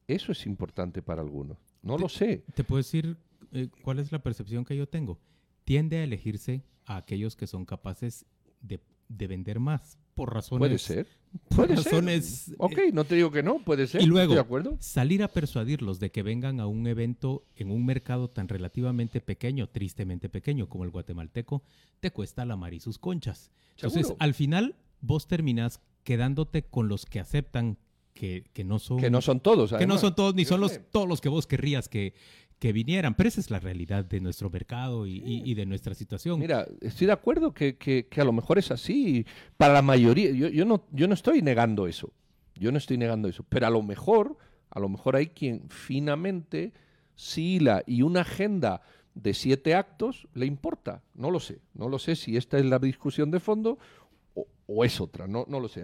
eso 0.07 0.31
es 0.31 0.45
importante 0.45 1.01
para 1.01 1.21
algunos. 1.21 1.57
No 1.81 1.97
lo 1.97 2.07
sé. 2.07 2.43
Te 2.53 2.63
puedo 2.63 2.77
decir 2.77 3.17
eh, 3.51 3.69
cuál 3.81 3.97
es 3.97 4.11
la 4.11 4.19
percepción 4.19 4.63
que 4.63 4.77
yo 4.77 4.87
tengo. 4.87 5.19
Tiende 5.63 5.97
a 5.97 6.03
elegirse 6.03 6.63
a 6.85 6.97
aquellos 6.97 7.35
que 7.35 7.47
son 7.47 7.65
capaces 7.65 8.25
de, 8.61 8.79
de 9.09 9.27
vender 9.27 9.59
más 9.59 9.97
por 10.15 10.33
razones. 10.33 10.59
Puede 10.59 10.77
ser. 10.79 11.07
Puede 11.49 11.75
razones. 11.75 12.55
Ok, 12.57 12.79
no 12.93 13.03
te 13.03 13.15
digo 13.15 13.29
que 13.29 13.43
no, 13.43 13.59
puede 13.59 13.87
ser. 13.87 14.01
Y 14.01 14.05
luego, 14.05 14.33
de 14.33 14.39
acuerdo? 14.39 14.77
salir 14.79 15.21
a 15.21 15.27
persuadirlos 15.27 15.99
de 15.99 16.09
que 16.09 16.23
vengan 16.23 16.61
a 16.61 16.67
un 16.67 16.87
evento 16.87 17.45
en 17.57 17.71
un 17.71 17.85
mercado 17.85 18.29
tan 18.29 18.47
relativamente 18.47 19.19
pequeño, 19.19 19.67
tristemente 19.67 20.29
pequeño 20.29 20.69
como 20.69 20.85
el 20.85 20.91
guatemalteco, 20.91 21.61
te 21.99 22.11
cuesta 22.11 22.45
la 22.45 22.55
mar 22.55 22.73
y 22.73 22.79
sus 22.79 22.97
conchas. 22.97 23.51
Entonces, 23.75 24.13
al 24.19 24.33
final, 24.33 24.75
vos 25.01 25.27
terminás 25.27 25.81
quedándote 26.05 26.63
con 26.63 26.87
los 26.87 27.05
que 27.05 27.19
aceptan 27.19 27.77
que, 28.13 28.45
que 28.53 28.63
no 28.63 28.79
son. 28.79 28.99
Que 28.99 29.09
no 29.09 29.21
son 29.21 29.41
todos. 29.41 29.73
Que 29.73 29.85
no 29.85 29.97
son 29.97 30.15
todos, 30.15 30.33
ni 30.35 30.45
son 30.45 30.61
los, 30.61 30.79
todos 30.89 31.07
los 31.07 31.19
que 31.19 31.27
vos 31.27 31.45
querrías 31.45 31.89
que, 31.89 32.13
que 32.59 32.73
vinieran. 32.73 33.15
Pero 33.15 33.29
esa 33.29 33.41
es 33.41 33.51
la 33.51 33.59
realidad 33.59 34.05
de 34.05 34.19
nuestro 34.19 34.49
mercado 34.49 35.07
y, 35.07 35.53
de 35.53 35.65
nuestra 35.65 35.93
situación. 35.93 36.39
Mira, 36.39 36.67
estoy 36.81 37.07
de 37.07 37.13
acuerdo 37.13 37.53
que, 37.53 37.77
que, 37.77 38.07
a 38.15 38.23
lo 38.23 38.31
mejor 38.31 38.57
es 38.57 38.71
así. 38.71 39.25
Para 39.57 39.73
la 39.73 39.81
mayoría, 39.81 40.31
yo, 40.31 40.47
yo, 40.47 40.65
no, 40.65 40.85
yo 40.91 41.07
no 41.07 41.13
estoy 41.13 41.41
negando 41.41 41.87
eso. 41.87 42.11
Yo 42.55 42.71
no 42.71 42.77
estoy 42.77 42.97
negando 42.97 43.27
eso. 43.27 43.45
Pero 43.49 43.67
a 43.67 43.69
lo 43.69 43.81
mejor, 43.81 44.37
a 44.69 44.79
lo 44.79 44.89
mejor 44.89 45.15
hay 45.15 45.27
quien 45.27 45.69
finamente 45.69 46.73
sí 47.15 47.59
y 47.87 48.01
una 48.01 48.21
agenda 48.21 48.81
de 49.13 49.33
siete 49.33 49.75
actos 49.75 50.27
le 50.33 50.45
importa. 50.45 51.01
No 51.13 51.31
lo 51.31 51.39
sé. 51.39 51.59
No 51.73 51.89
lo 51.89 51.99
sé 51.99 52.15
si 52.15 52.37
esta 52.37 52.57
es 52.57 52.65
la 52.65 52.79
discusión 52.79 53.31
de 53.31 53.39
fondo 53.39 53.79
o 54.67 54.83
es 54.83 54.99
otra, 54.99 55.27
no, 55.27 55.45
no 55.47 55.59
lo 55.59 55.67
sé. 55.67 55.83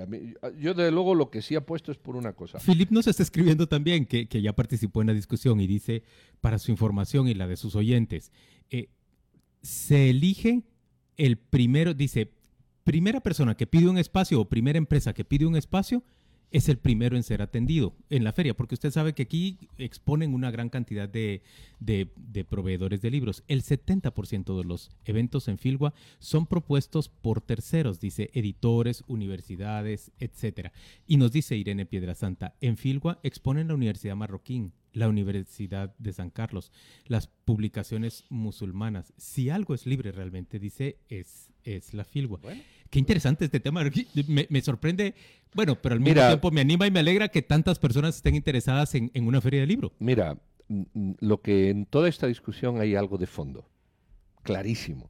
yo 0.60 0.74
desde 0.74 0.92
luego 0.92 1.14
lo 1.14 1.30
que 1.30 1.42
sí 1.42 1.56
apuesto 1.56 1.92
es 1.92 1.98
por 1.98 2.16
una 2.16 2.34
cosa. 2.34 2.60
Philip 2.60 2.90
nos 2.90 3.08
está 3.08 3.22
escribiendo 3.22 3.68
también 3.68 4.06
que, 4.06 4.28
ya 4.42 4.54
participó 4.54 5.02
en 5.02 5.08
la 5.08 5.14
discusión 5.14 5.60
y 5.62 5.68
dice, 5.68 6.04
para 6.40 6.58
su 6.58 6.72
información 6.72 7.28
y 7.28 7.36
la 7.36 7.48
de 7.48 7.58
sus 7.58 7.76
oyentes, 7.76 8.32
eh, 8.72 8.90
se 9.62 10.10
elige 10.10 10.64
el 11.18 11.38
primero, 11.38 11.94
dice, 11.94 12.34
primera 12.84 13.22
persona 13.22 13.56
que 13.56 13.68
pide 13.68 13.88
un 13.88 14.00
espacio 14.00 14.42
o 14.42 14.50
primera 14.50 14.80
empresa 14.80 15.14
que 15.14 15.26
pide 15.26 15.46
un 15.46 15.56
espacio, 15.56 16.04
es 16.52 16.68
el 16.70 16.78
primero 16.78 17.16
en 17.16 17.24
ser 17.24 17.42
atendido 17.42 17.96
en 18.10 18.24
la 18.24 18.34
feria, 18.34 18.54
porque 18.54 18.76
usted 18.76 18.92
sabe 18.92 19.14
que 19.14 19.24
aquí 19.24 19.58
exponen 19.78 20.34
una 20.34 20.52
gran 20.52 20.70
cantidad 20.70 21.08
de, 21.08 21.42
proveedores 22.50 23.02
de 23.02 23.10
libros. 23.10 23.44
El 23.48 23.64
70% 23.64 24.58
de 24.58 24.64
los 24.64 24.92
eventos 25.06 25.48
en 25.48 25.58
Filgua 25.58 25.94
son 26.20 26.46
propuestos 26.46 27.10
por 27.10 27.42
terceros, 27.42 28.00
dice 28.00 28.30
editores, 28.34 29.04
universidades, 29.08 30.12
etc. 30.20 30.72
Y 31.08 31.18
nos 31.18 31.32
dice 31.32 31.56
Irene 31.56 31.86
Piedrasanta, 31.86 32.56
en 32.60 32.78
Filgua 32.78 33.20
exponen 33.24 33.70
la 33.70 33.76
Universidad 33.76 34.16
Marroquín, 34.16 34.74
la 34.94 35.08
Universidad 35.08 35.96
de 35.98 36.14
San 36.14 36.30
Carlos, 36.30 36.72
las 37.06 37.28
publicaciones 37.28 38.26
musulmanas. 38.30 39.14
Si 39.18 39.50
algo 39.50 39.74
es 39.74 39.86
libre 39.86 40.12
realmente, 40.12 40.60
dice, 40.60 40.98
es, 41.10 41.52
es 41.64 41.94
la 41.94 42.04
Filgua. 42.04 42.40
Qué 42.90 43.00
interesante 43.00 43.46
este 43.46 43.60
tema. 43.60 43.84
Me, 44.28 44.62
sorprende, 44.62 45.16
bueno, 45.54 45.76
pero 45.82 45.94
al 45.94 46.02
mismo 46.02 46.22
tiempo 46.22 46.52
me 46.52 46.62
anima 46.62 46.88
y 46.88 46.92
me 46.92 47.00
alegra 47.00 47.30
que 47.30 47.42
tantas 47.42 47.80
personas 47.80 48.18
estén 48.18 48.36
interesadas 48.36 48.94
en, 48.96 49.12
una 49.16 49.42
feria 49.42 49.62
de 49.62 49.68
libro. 49.68 49.94
Mira, 50.00 50.38
lo 51.20 51.42
que 51.42 51.70
en 51.70 51.86
toda 51.86 52.10
esta 52.10 52.28
discusión 52.28 52.80
hay 52.80 52.96
algo 52.96 53.18
de 53.18 53.28
fondo, 53.28 53.70
clarísimo. 54.44 55.10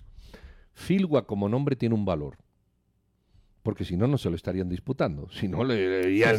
Filgua 0.73 1.25
como 1.25 1.49
nombre 1.49 1.75
tiene 1.75 1.95
un 1.95 2.05
valor, 2.05 2.37
porque 3.63 3.83
si 3.83 3.97
no, 3.97 4.07
no 4.07 4.17
se 4.17 4.29
lo 4.29 4.35
estarían 4.35 4.69
disputando. 4.69 5.29
Si 5.31 5.47
no, 5.47 5.63
le, 5.63 6.17
ya 6.17 6.35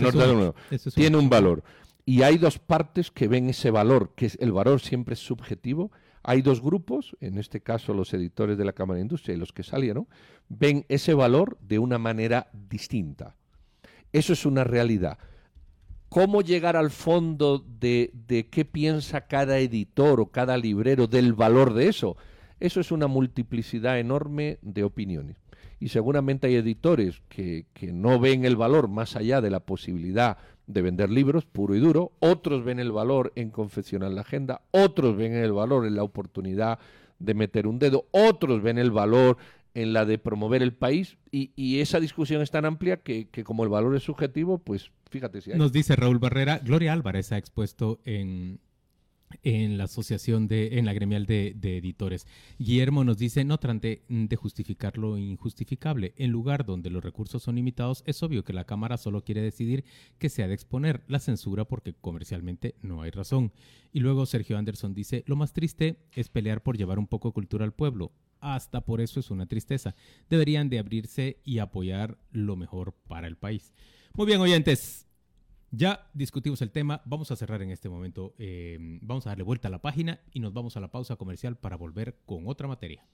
tiene 0.94 1.16
un 1.16 1.28
valor. 1.28 1.62
Y 2.04 2.22
hay 2.22 2.38
dos 2.38 2.58
partes 2.58 3.10
que 3.10 3.28
ven 3.28 3.48
ese 3.48 3.70
valor, 3.70 4.12
que 4.16 4.26
es, 4.26 4.38
el 4.40 4.52
valor 4.52 4.80
siempre 4.80 5.14
es 5.14 5.20
subjetivo 5.20 5.92
hay 6.24 6.42
dos 6.42 6.62
grupos, 6.62 7.16
en 7.20 7.38
este 7.38 7.60
caso 7.60 7.94
los 7.94 8.14
editores 8.14 8.56
de 8.56 8.64
la 8.64 8.72
Cámara 8.72 8.96
de 8.96 9.02
Industria 9.02 9.34
y 9.34 9.38
los 9.38 9.52
que 9.52 9.64
salieron, 9.64 10.06
ven 10.48 10.86
ese 10.88 11.14
valor 11.14 11.58
de 11.60 11.78
una 11.78 11.98
manera 11.98 12.48
distinta. 12.52 13.34
Eso 14.12 14.32
es 14.32 14.46
una 14.46 14.62
realidad. 14.62 15.18
¿Cómo 16.08 16.42
llegar 16.42 16.76
al 16.76 16.90
fondo 16.90 17.58
de, 17.58 18.10
de 18.28 18.48
qué 18.48 18.64
piensa 18.64 19.26
cada 19.26 19.58
editor 19.58 20.20
o 20.20 20.26
cada 20.26 20.56
librero 20.58 21.06
del 21.06 21.32
valor 21.32 21.72
de 21.72 21.88
eso? 21.88 22.16
Eso 22.60 22.80
es 22.80 22.92
una 22.92 23.08
multiplicidad 23.08 23.98
enorme 23.98 24.58
de 24.62 24.84
opiniones. 24.84 25.38
Y 25.80 25.88
seguramente 25.88 26.46
hay 26.46 26.56
editores 26.56 27.22
que, 27.28 27.66
que 27.72 27.92
no 27.92 28.20
ven 28.20 28.44
el 28.44 28.54
valor 28.54 28.86
más 28.88 29.16
allá 29.16 29.40
de 29.40 29.50
la 29.50 29.60
posibilidad 29.60 30.36
de 30.72 30.82
vender 30.82 31.10
libros 31.10 31.44
puro 31.44 31.74
y 31.74 31.80
duro, 31.80 32.12
otros 32.20 32.64
ven 32.64 32.78
el 32.78 32.92
valor 32.92 33.32
en 33.36 33.50
confeccionar 33.50 34.10
la 34.12 34.22
agenda, 34.22 34.62
otros 34.70 35.16
ven 35.16 35.34
el 35.34 35.52
valor 35.52 35.86
en 35.86 35.96
la 35.96 36.02
oportunidad 36.02 36.78
de 37.18 37.34
meter 37.34 37.66
un 37.66 37.78
dedo, 37.78 38.06
otros 38.10 38.62
ven 38.62 38.78
el 38.78 38.90
valor 38.90 39.36
en 39.74 39.92
la 39.92 40.04
de 40.04 40.18
promover 40.18 40.62
el 40.62 40.74
país 40.74 41.16
y, 41.30 41.80
esa 41.80 41.98
discusión 41.98 42.42
es 42.42 42.50
tan 42.50 42.64
amplia 42.64 42.98
que, 42.98 43.28
que, 43.28 43.42
como 43.44 43.64
el 43.64 43.70
valor 43.70 43.96
es 43.96 44.02
subjetivo, 44.02 44.58
pues 44.58 44.90
fíjate 45.10 45.40
si 45.40 45.52
hay. 45.52 45.58
Nos 45.58 45.72
dice 45.72 45.96
Raúl 45.96 46.18
Barrera, 46.18 46.58
Gloria 46.58 46.92
Álvarez 46.92 47.32
ha 47.32 47.38
expuesto 47.38 48.00
en, 48.04 48.60
en 49.42 49.78
la 49.78 49.84
asociación 49.84 50.48
de, 50.48 50.78
en 50.78 50.84
la 50.84 50.92
gremial 50.92 51.26
de, 51.26 51.54
editores. 51.62 52.26
Guillermo 52.58 53.04
nos 53.04 53.18
dice, 53.18 53.44
no 53.44 53.58
trate 53.58 54.02
de 54.08 54.36
justificar 54.36 54.98
lo 54.98 55.18
injustificable. 55.18 56.14
En 56.16 56.30
lugar 56.30 56.64
donde 56.64 56.90
los 56.90 57.02
recursos 57.02 57.42
son 57.42 57.56
limitados, 57.56 58.02
es 58.06 58.22
obvio 58.22 58.44
que 58.44 58.52
la 58.52 58.64
Cámara 58.64 58.96
solo 58.96 59.24
quiere 59.24 59.42
decidir 59.42 59.84
que 60.18 60.28
se 60.28 60.42
ha 60.42 60.48
de 60.48 60.54
exponer 60.54 61.02
la 61.08 61.18
censura 61.18 61.64
porque 61.64 61.94
comercialmente 61.94 62.74
no 62.82 63.02
hay 63.02 63.10
razón. 63.10 63.52
Y 63.92 64.00
luego 64.00 64.26
Sergio 64.26 64.58
Anderson 64.58 64.94
dice, 64.94 65.24
lo 65.26 65.36
más 65.36 65.52
triste 65.52 65.98
es 66.12 66.28
pelear 66.28 66.62
por 66.62 66.76
llevar 66.76 66.98
un 66.98 67.06
poco 67.06 67.28
de 67.28 67.34
cultura 67.34 67.64
al 67.64 67.72
pueblo. 67.74 68.12
Hasta 68.40 68.80
por 68.84 69.00
eso 69.00 69.20
es 69.20 69.30
una 69.30 69.46
tristeza. 69.46 69.94
Deberían 70.28 70.68
de 70.68 70.80
abrirse 70.80 71.38
y 71.44 71.58
apoyar 71.58 72.18
lo 72.32 72.56
mejor 72.56 72.92
para 73.06 73.28
el 73.28 73.36
país. 73.36 73.72
Muy 74.14 74.26
bien, 74.26 74.40
oyentes. 74.40 75.06
Ya 75.74 76.06
discutimos 76.12 76.60
el 76.60 76.70
tema, 76.70 77.00
vamos 77.06 77.30
a 77.30 77.36
cerrar 77.36 77.62
en 77.62 77.70
este 77.70 77.88
momento, 77.88 78.34
eh, 78.36 78.76
vamos 79.00 79.26
a 79.26 79.30
darle 79.30 79.42
vuelta 79.42 79.68
a 79.68 79.70
la 79.70 79.80
página 79.80 80.20
y 80.30 80.40
nos 80.40 80.52
vamos 80.52 80.76
a 80.76 80.80
la 80.80 80.88
pausa 80.88 81.16
comercial 81.16 81.56
para 81.56 81.76
volver 81.76 82.18
con 82.26 82.46
otra 82.46 82.68
materia. 82.68 83.06